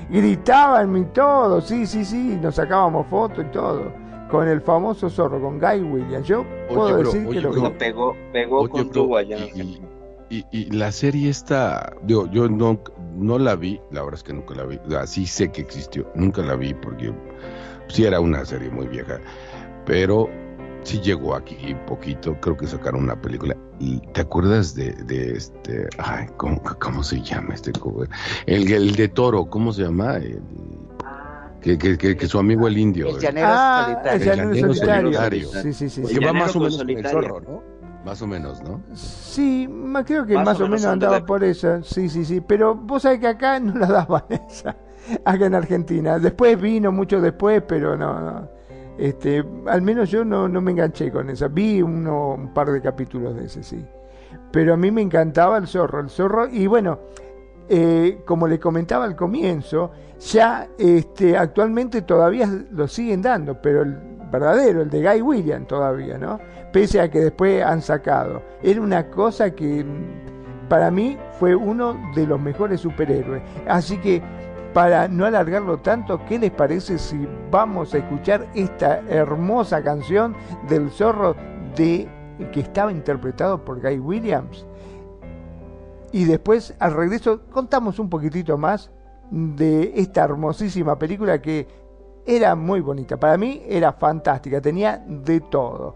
[0.09, 5.41] Gritaban y todo, sí, sí, sí, nos sacábamos fotos y todo con el famoso zorro,
[5.41, 6.27] con Guy Williams.
[6.27, 7.77] Yo puedo bro, decir oye, que lo bro.
[7.77, 9.81] Pegó, pegó Oye, con bro, tu allá en y-.
[10.29, 12.79] Y, y la serie esta, digo, yo no,
[13.17, 15.59] no la vi, la verdad es que nunca la vi, o sea, sí sé que
[15.59, 17.13] existió, nunca la vi porque
[17.89, 19.19] sí era una serie muy vieja,
[19.85, 20.29] pero
[20.83, 23.57] sí llegó aquí poquito, creo que sacaron una película.
[23.79, 28.07] ¿Y ¿Te acuerdas de, de este, ay, ¿cómo, cómo se llama este cover?
[28.45, 30.15] El, el de Toro, ¿cómo se llama?
[30.15, 30.41] El-
[31.61, 33.09] que, que, que, que su amigo el indio.
[33.09, 34.11] El eh, llanero Ah, solitario.
[34.13, 35.11] el llanero llanero solitario.
[35.11, 35.47] solitario.
[35.61, 36.01] Sí, sí, sí.
[36.19, 37.63] que va más o menos con el zorro, ¿no?
[38.05, 38.81] Más o menos, ¿no?
[38.95, 39.69] Sí,
[40.05, 41.83] creo que Más más, o o menos andaba por eso.
[41.83, 42.41] Sí, sí, sí.
[42.41, 44.75] Pero vos sabés que acá no la daban esa.
[45.23, 46.17] Acá en Argentina.
[46.19, 48.49] Después vino mucho después, pero no, no.
[48.97, 51.47] Este, al menos yo no, no me enganché con esa.
[51.47, 53.83] Vi uno, un par de capítulos de ese, sí.
[54.51, 55.99] Pero a mí me encantaba el zorro.
[55.99, 56.99] El zorro, y bueno,
[57.69, 59.91] eh, como le comentaba al comienzo,
[60.29, 63.97] ya este, actualmente todavía lo siguen dando, pero el
[64.31, 66.39] verdadero, el de Guy Williams todavía, ¿no?
[66.71, 68.41] Pese a que después han sacado.
[68.61, 73.41] Era una cosa que mm, para mí fue uno de los mejores superhéroes.
[73.67, 74.21] Así que
[74.73, 80.35] para no alargarlo tanto, ¿qué les parece si vamos a escuchar esta hermosa canción
[80.69, 81.35] del zorro
[81.75, 82.07] de
[82.53, 84.65] que estaba interpretado por Guy Williams?
[86.13, 88.91] Y después, al regreso, contamos un poquitito más
[89.31, 91.67] de esta hermosísima película que
[92.25, 93.17] era muy bonita.
[93.17, 95.95] Para mí era fantástica, tenía de todo.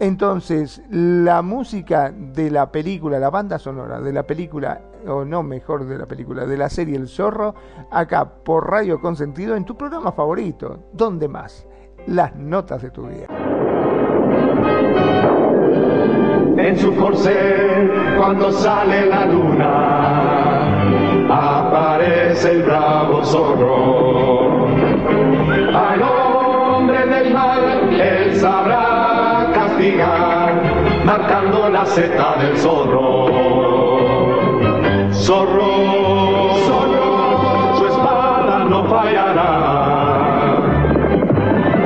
[0.00, 5.84] Entonces, la música de la película, la banda sonora de la película, o no mejor
[5.84, 7.54] de la película, de la serie El Zorro,
[7.90, 10.84] acá por Radio Consentido, en tu programa favorito.
[10.94, 11.66] ¿Dónde más?
[12.06, 13.26] Las notas de tu vida.
[16.56, 20.39] En su corcel, cuando sale la luna,
[21.30, 24.66] aparece el bravo zorro.
[25.74, 30.62] Al hombre del mal, él sabrá castigar,
[31.04, 33.28] marcando la seta del zorro.
[35.12, 39.50] Zorro, zorro, su espada no fallará.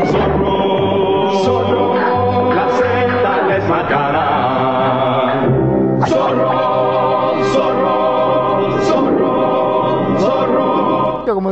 [0.06, 1.94] Zorro, zorro,
[2.54, 3.64] la seta les.
[6.08, 6.43] Zorro,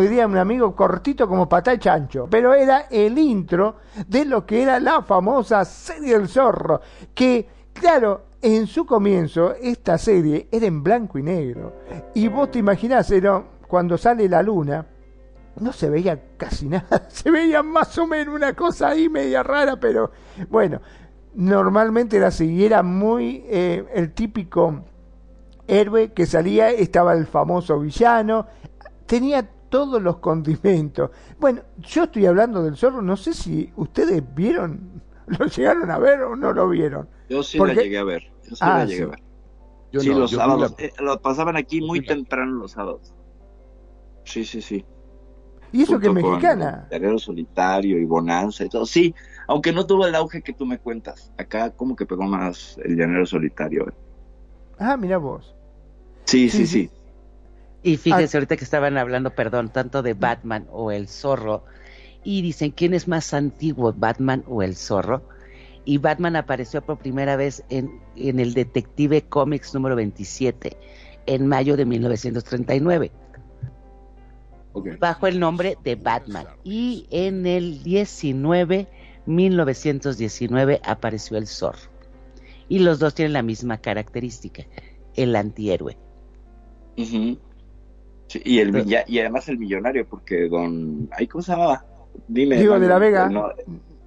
[0.02, 2.26] diría un amigo, cortito como patá chancho.
[2.30, 3.76] Pero era el intro
[4.06, 6.80] de lo que era la famosa serie del zorro.
[7.14, 11.74] Que, claro, en su comienzo, esta serie era en blanco y negro.
[12.14, 13.12] Y vos te imaginás,
[13.68, 14.86] cuando sale la luna,
[15.60, 17.06] no se veía casi nada.
[17.08, 20.10] Se veía más o menos una cosa ahí media rara, pero
[20.48, 20.80] bueno,
[21.34, 22.64] normalmente era así.
[22.64, 24.84] Era muy eh, el típico
[25.66, 28.46] héroe que salía, estaba el famoso villano,
[29.06, 31.10] tenía todos los condimentos.
[31.40, 36.20] Bueno, yo estoy hablando del zorro, no sé si ustedes vieron, lo llegaron a ver
[36.22, 37.08] o no lo vieron.
[37.28, 38.22] Yo sí Porque- la llegué a ver.
[38.44, 39.02] Yo sí Ah, la llegué sí.
[39.04, 39.22] a ver.
[39.90, 40.74] Yo sí, no, los yo sábados.
[40.78, 43.14] la- eh, lo pasaban aquí muy la- temprano los sábados.
[44.24, 44.84] Sí, sí, sí.
[45.72, 46.86] Y eso que es Junto mexicana.
[46.90, 48.84] Guerrero Solitario y Bonanza y todo.
[48.84, 49.14] Sí,
[49.48, 51.32] aunque no tuvo el auge que tú me cuentas.
[51.38, 53.88] Acá como que pegó más el Llanero Solitario.
[53.88, 53.92] eh.
[54.78, 55.54] Ah, mira vos.
[56.24, 56.90] Sí, sí, Sí, sí.
[57.82, 57.98] Y Ah.
[57.98, 61.64] fíjense ahorita que estaban hablando, perdón, tanto de Batman o el zorro,
[62.24, 65.22] y dicen, ¿quién es más antiguo, Batman o el zorro?
[65.84, 70.76] y Batman apareció por primera vez en, en el Detective Comics número 27
[71.26, 73.10] en mayo de 1939
[75.00, 78.86] bajo el nombre de Batman y en el 19
[79.26, 81.90] 1919 apareció el Zorro
[82.68, 84.64] y los dos tienen la misma característica
[85.16, 85.98] el antihéroe
[86.96, 87.38] Ujú.
[88.32, 91.08] Sí, y, el, y además el millonario, porque don...
[91.18, 91.84] Ay, ¿Cómo se llamaba?
[92.28, 92.56] Dime.
[92.56, 93.28] Diego de la Vega.
[93.28, 93.48] no,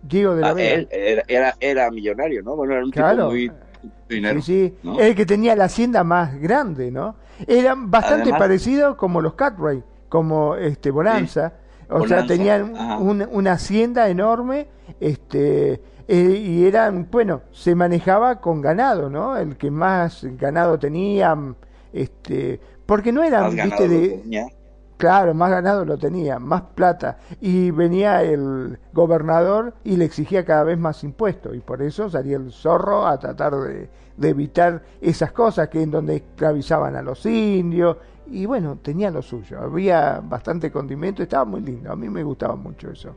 [0.02, 0.74] Diego de la ah, Vega.
[0.74, 2.56] él era, era, era millonario, ¿no?
[2.56, 3.30] Bueno, era un Claro.
[3.30, 3.52] tipo muy
[4.10, 4.42] dinero.
[4.42, 4.78] Sí, sí.
[4.84, 5.00] ¿no?
[5.00, 7.16] El que tenía la hacienda más grande, ¿no?
[7.48, 11.54] Eran bastante Además- parecidos como los Catray, como este Bonanza.
[11.90, 14.68] O sea, tenían un- una hacienda enorme,
[15.00, 19.38] este eh, y eran, bueno, se manejaba con ganado, ¿no?
[19.38, 21.36] El que más ganado tenía,
[21.96, 24.48] este, porque no eran, Más viste, de, tenía.
[24.98, 27.18] Claro, más ganado lo tenía, más plata.
[27.42, 31.54] Y venía el gobernador y le exigía cada vez más impuestos.
[31.56, 35.92] Y por eso salía el zorro a tratar de, de evitar esas cosas que en
[35.92, 37.98] donde esclavizaban a los indios.
[38.28, 39.60] Y bueno, tenía lo suyo.
[39.60, 41.92] Había bastante condimento, estaba muy lindo.
[41.92, 43.14] A mí me gustaba mucho eso.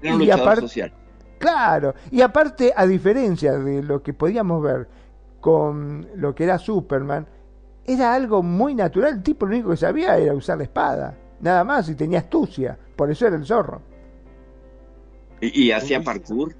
[0.00, 0.92] Era un Y aparte- social.
[1.38, 4.88] Claro, y aparte, a diferencia de lo que podíamos ver
[5.40, 7.26] con lo que era Superman,
[7.88, 9.14] era algo muy natural.
[9.14, 12.78] El tipo lo único que sabía era usar la espada, nada más, y tenía astucia.
[12.96, 13.82] Por eso era el zorro.
[15.40, 16.54] Y, y hacía parkour.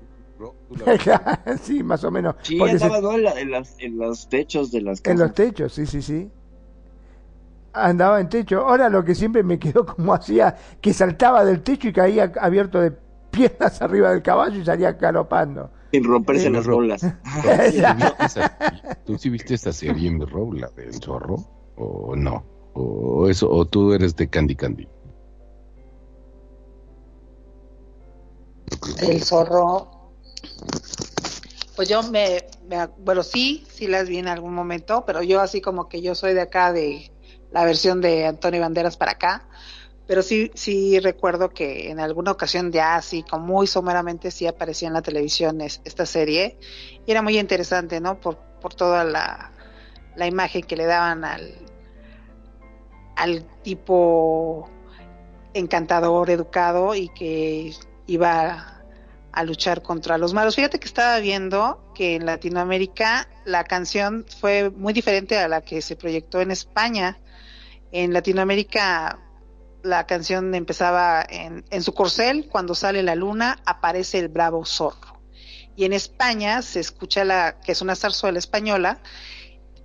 [1.63, 2.37] sí, más o menos.
[2.43, 3.13] Sí, porque se- andaba ¿no?
[3.15, 5.19] en, la- en las- en los techos de las en casas.
[5.19, 6.31] los techos, sí, sí, sí.
[7.73, 8.61] Andaba en techo.
[8.67, 12.81] Ahora lo que siempre me quedó como hacía, que saltaba del techo y caía abierto
[12.81, 12.93] de
[13.31, 15.71] piernas arriba del caballo y salía galopando.
[15.91, 17.03] Sin romperse Eh, las Ro- bolas.
[17.43, 18.59] ¿Tú sí viste esa-
[19.05, 21.37] ¿Tú sí esta serie, mi Rob, la del zorro?
[21.77, 22.45] ¿O no?
[22.75, 24.89] ¿O, eso, ¿O tú eres de Candy Candy?
[29.01, 29.91] El zorro.
[31.77, 35.61] Pues yo me, me bueno, sí, sí las vi en algún momento, pero yo así
[35.61, 37.13] como que yo soy de acá de
[37.51, 39.48] la versión de Antonio Banderas para acá,
[40.09, 44.89] pero sí, sí recuerdo que en alguna ocasión ya así, como muy someramente, sí aparecía
[44.89, 46.57] en la televisión es- esta serie
[47.07, 48.19] y era muy interesante, ¿no?
[48.19, 49.53] Por, por toda la,
[50.17, 51.55] la imagen que le daban al,
[53.17, 54.69] al tipo
[55.53, 57.75] encantador, educado y que
[58.07, 58.83] iba a,
[59.33, 60.57] a luchar contra los malos.
[60.57, 65.83] Fíjate que estaba viendo que en Latinoamérica la canción fue muy diferente a la que
[65.83, 67.19] se proyectó en España.
[67.93, 69.19] En Latinoamérica
[69.89, 75.21] la canción empezaba en, en su corcel, cuando sale la luna aparece el bravo zorro.
[75.77, 79.01] Y en España se escucha la que es una zarzuela española,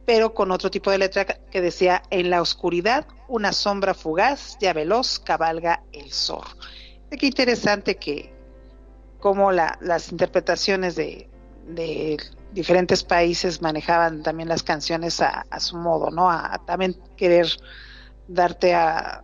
[0.05, 4.73] pero con otro tipo de letra que decía en la oscuridad una sombra fugaz ya
[4.73, 6.57] veloz cabalga el zorro.
[7.09, 8.33] Qué interesante que
[9.19, 11.29] cómo la- las interpretaciones de,
[12.51, 16.29] diferentes países manejaban también las canciones a, su modo, ¿no?
[16.29, 17.47] A también querer
[18.27, 19.23] darte a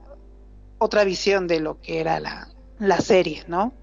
[0.80, 2.48] otra visión de lo que era la,
[2.80, 3.74] la serie, ¿no?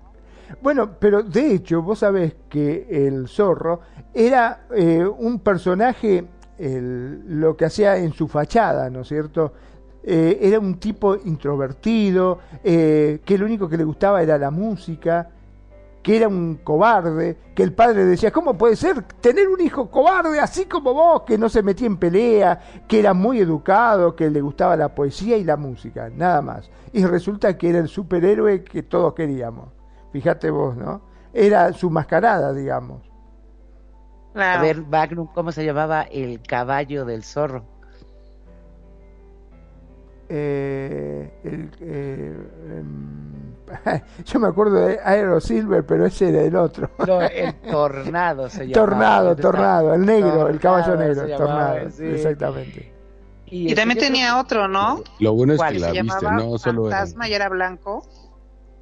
[0.62, 3.80] Bueno, pero de hecho, vos sabés que el zorro
[4.14, 6.24] era eh, un personaje,
[6.58, 9.52] lo que hacía en su fachada, ¿no es cierto?
[10.02, 15.28] Eh, era un tipo introvertido, eh, que lo único que le gustaba era la música,
[16.06, 20.38] que era un cobarde, que el padre decía, ¿cómo puede ser tener un hijo cobarde
[20.38, 24.40] así como vos, que no se metía en pelea, que era muy educado, que le
[24.40, 26.70] gustaba la poesía y la música, nada más?
[26.92, 29.70] Y resulta que era el superhéroe que todos queríamos.
[30.12, 31.00] Fíjate vos, ¿no?
[31.32, 33.02] Era su mascarada, digamos.
[34.36, 37.64] A ver, Magnum, ¿cómo se llamaba el caballo del zorro?
[40.28, 42.36] Eh, el- eh,
[42.78, 43.45] em,
[44.24, 46.90] yo me acuerdo de Aero Silver, pero ese era el otro.
[47.06, 48.86] No, el tornado se llamaba.
[48.86, 49.50] tornado, ¿Dónde está?
[49.50, 52.04] tornado, el negro, el caballo Tornado negro, se llamaba, tornado, sí.
[52.04, 52.92] exactamente.
[53.48, 55.02] Y, también tenía otro, ¿no?
[55.20, 55.74] Lo bueno es ¿Cuál?
[55.74, 56.96] que Se la viste, llamaba no solo era...
[56.98, 58.04] Fantasma y era blanco.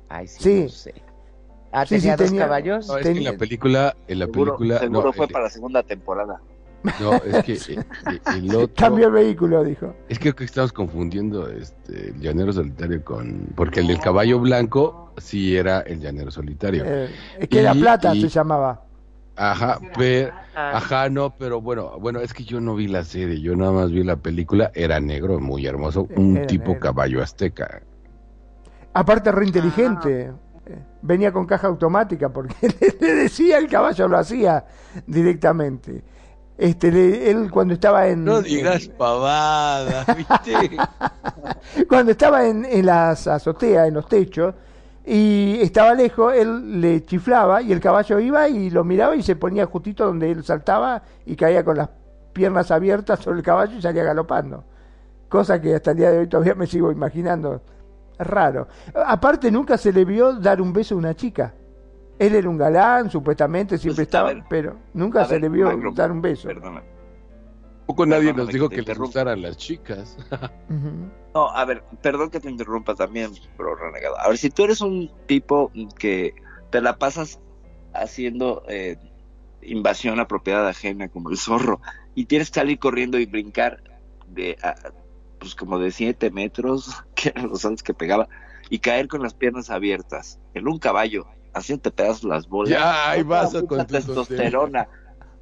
[0.09, 0.63] Ay, sí, Sí.
[0.63, 0.95] no sé.
[1.73, 2.87] Ah, Sí, sí, tenía dos tenía- caballos.
[2.89, 5.45] No, es que en la película, en la Seguro, película, seguro no, fue el- para
[5.45, 6.41] la segunda temporada.
[7.01, 7.59] No, es que eh,
[8.13, 9.95] eh, el otro, Cambió el vehículo, dijo.
[10.09, 14.39] es que creo que estamos confundiendo este el llanero solitario con, porque el del caballo
[14.41, 17.09] blanco sí era el llanero solitario, Eh,
[17.41, 18.83] es que era Y- plata, y- se llamaba.
[19.37, 23.57] ajá, pero, ajá, no, pero bueno, bueno, es que yo no vi la serie, yo
[23.57, 26.81] nada más vi la película, era negro, muy hermoso, un Era tipo negro.
[26.81, 27.83] caballo azteca,
[28.97, 30.33] Aparte, re inteligente.
[30.67, 32.55] Eh, Venía con caja automática porque
[33.01, 34.65] le decía el caballo lo hacía
[35.07, 36.03] directamente.
[36.57, 40.77] Este, le- él cuando estaba en, No digas pavadas, ¿viste?
[41.89, 44.55] cuando estaba en, en las azoteas, en los techos,
[45.07, 49.37] y estaba lejos, él le chiflaba y el caballo iba y lo miraba y se
[49.37, 51.89] ponía justito donde él saltaba y caía con las
[52.33, 54.65] piernas abiertas sobre el caballo y salía galopando.
[55.29, 57.61] Cosa que hasta el día de hoy todavía me sigo imaginando.
[58.19, 58.69] Raro.
[59.07, 61.53] Aparte nunca se le vio dar un beso a una chica.
[62.19, 65.49] Él era un galán, supuestamente, siempre Pues, estaba, ver, pero nunca a se ver, le
[65.49, 66.49] vio Magno, dar un beso.
[66.49, 66.83] Perdona.
[67.87, 70.17] Poco nadie Perdóname nos dijo que gustaran las chicas.
[71.35, 74.17] No, a ver, perdón que te interrumpa también, bro renegado.
[74.21, 76.33] A ver, si tú eres un tipo que
[76.71, 77.41] te la pasas
[77.93, 78.97] haciendo eh,
[79.61, 81.81] invasión a propiedad ajena como el zorro
[82.15, 83.83] y tienes que salir corriendo y brincar
[84.29, 84.77] de, a-
[85.41, 88.29] pues como de 7 metros, que eran los saltos que pegaba,
[88.71, 92.71] y caer con las piernas abiertas en un caballo, haciéndote pedazos las bolas.
[92.71, 94.89] Ya, ahí No, vas con tu testosterona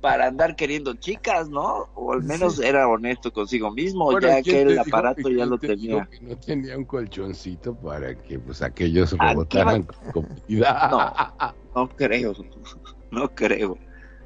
[0.00, 1.88] para andar queriendo chicas, ¿no?
[1.94, 2.64] O al menos Sí.
[2.64, 6.08] era honesto consigo mismo, Bueno, ya ¿quién que el aparato ya quién lo te tenía.
[6.10, 10.90] que no tenía un colchoncito para que pues aquellos rebotaran ¿qué con comodidad.
[10.90, 11.12] No,
[11.76, 12.32] no creo,
[13.12, 13.78] no creo.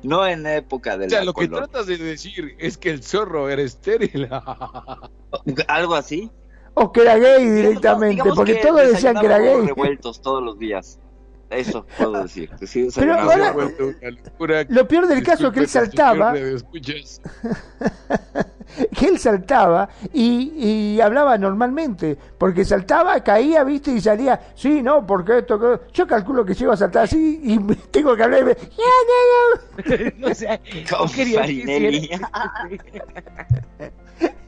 [0.03, 1.67] No en época de O sea, la lo que colonia.
[1.69, 4.29] tratas de decir es que el zorro era estéril.
[5.69, 6.31] Algo así.
[6.75, 9.67] O que era gay directamente, Digamos porque que todos decían que era gay.
[9.67, 10.99] revueltos todos los días.
[11.50, 12.50] Eso puedo decir.
[12.65, 13.55] sí Pero ahora-.
[14.68, 16.57] Lo peor del caso es que él saltaba, que
[19.07, 20.52] él saltaba y,
[20.97, 25.92] y hablaba normalmente, porque saltaba, caía, viste, y salía, sí, no, porque esto, que...
[25.92, 27.58] yo calculo que llego a saltar así y
[27.92, 28.57] tengo que hablar y me-
[30.31, 30.60] o sea,
[30.91, 31.44] Con quería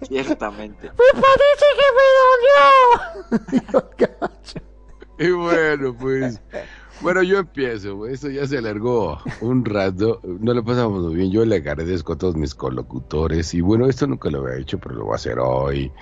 [0.02, 0.90] Ciertamente.
[0.90, 2.06] me parece que me
[3.68, 3.90] dolió.
[5.18, 6.40] Y bueno, pues.
[7.00, 8.06] Bueno, yo empiezo.
[8.06, 10.20] Esto ya se alargó un rato.
[10.24, 11.30] No lo pasamos muy bien.
[11.30, 13.54] Yo le agradezco a todos mis colocutores.
[13.54, 15.92] Y bueno, esto nunca lo había hecho, pero lo voy a hacer hoy.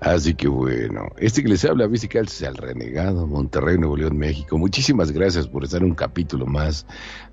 [0.00, 4.58] Así que bueno, este que les habla, Musical es el Renegado, Monterrey, Nuevo León, México.
[4.58, 6.84] Muchísimas gracias por estar un capítulo más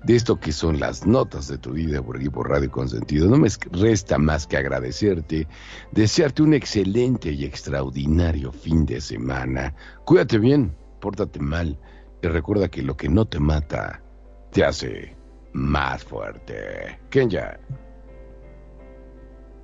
[0.04, 3.28] de esto que son las notas de tu vida por aquí por Radio Consentido.
[3.28, 5.48] No me resta más que agradecerte,
[5.90, 9.74] desearte un excelente y extraordinario fin de semana.
[10.04, 11.76] Cuídate bien, pórtate mal
[12.22, 14.00] y recuerda que lo que no te mata
[14.52, 15.16] te hace
[15.52, 17.00] más fuerte.
[17.10, 17.58] Kenya.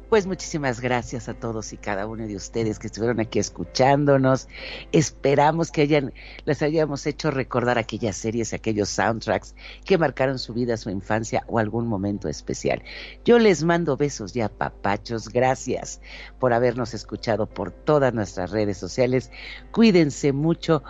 [0.08, 4.48] Pues muchísimas gracias a todos y cada uno de ustedes que estuvieron aquí escuchándonos.
[4.90, 6.14] Esperamos que hayan,
[6.46, 9.54] les hayamos hecho recordar aquellas series, aquellos soundtracks
[9.84, 12.82] que marcaron su vida, su infancia o algún momento especial.
[13.22, 15.28] Yo les mando besos y apapachos.
[15.28, 16.00] Gracias
[16.38, 19.30] por habernos escuchado por todas nuestras redes sociales.
[19.72, 20.82] Cuídense mucho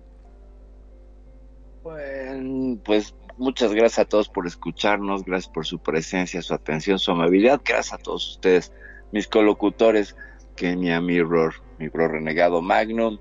[1.84, 7.12] Bueno, pues muchas gracias a todos por escucharnos, gracias por su presencia, su atención, su
[7.12, 8.74] amabilidad, gracias a todos ustedes,
[9.12, 10.16] mis colocutores,
[10.56, 13.18] Kenia Mirror, mi bro renegado Magnum,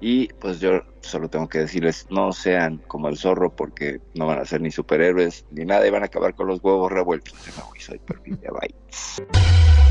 [0.00, 4.38] y pues yo solo tengo que decirles, no sean como el zorro porque no van
[4.38, 7.34] a ser ni superhéroes ni nada y van a acabar con los huevos revueltos.
[7.56, 9.81] Me voy, soy Perfi, ya bye.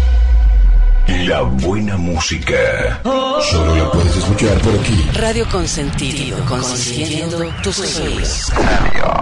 [1.19, 3.01] La buena música.
[3.03, 5.05] Solo la puedes escuchar por aquí.
[5.13, 8.51] Radio Consentido, consintiendo tus sueños.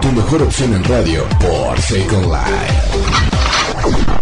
[0.00, 4.19] Tu mejor opción en radio por Second Life.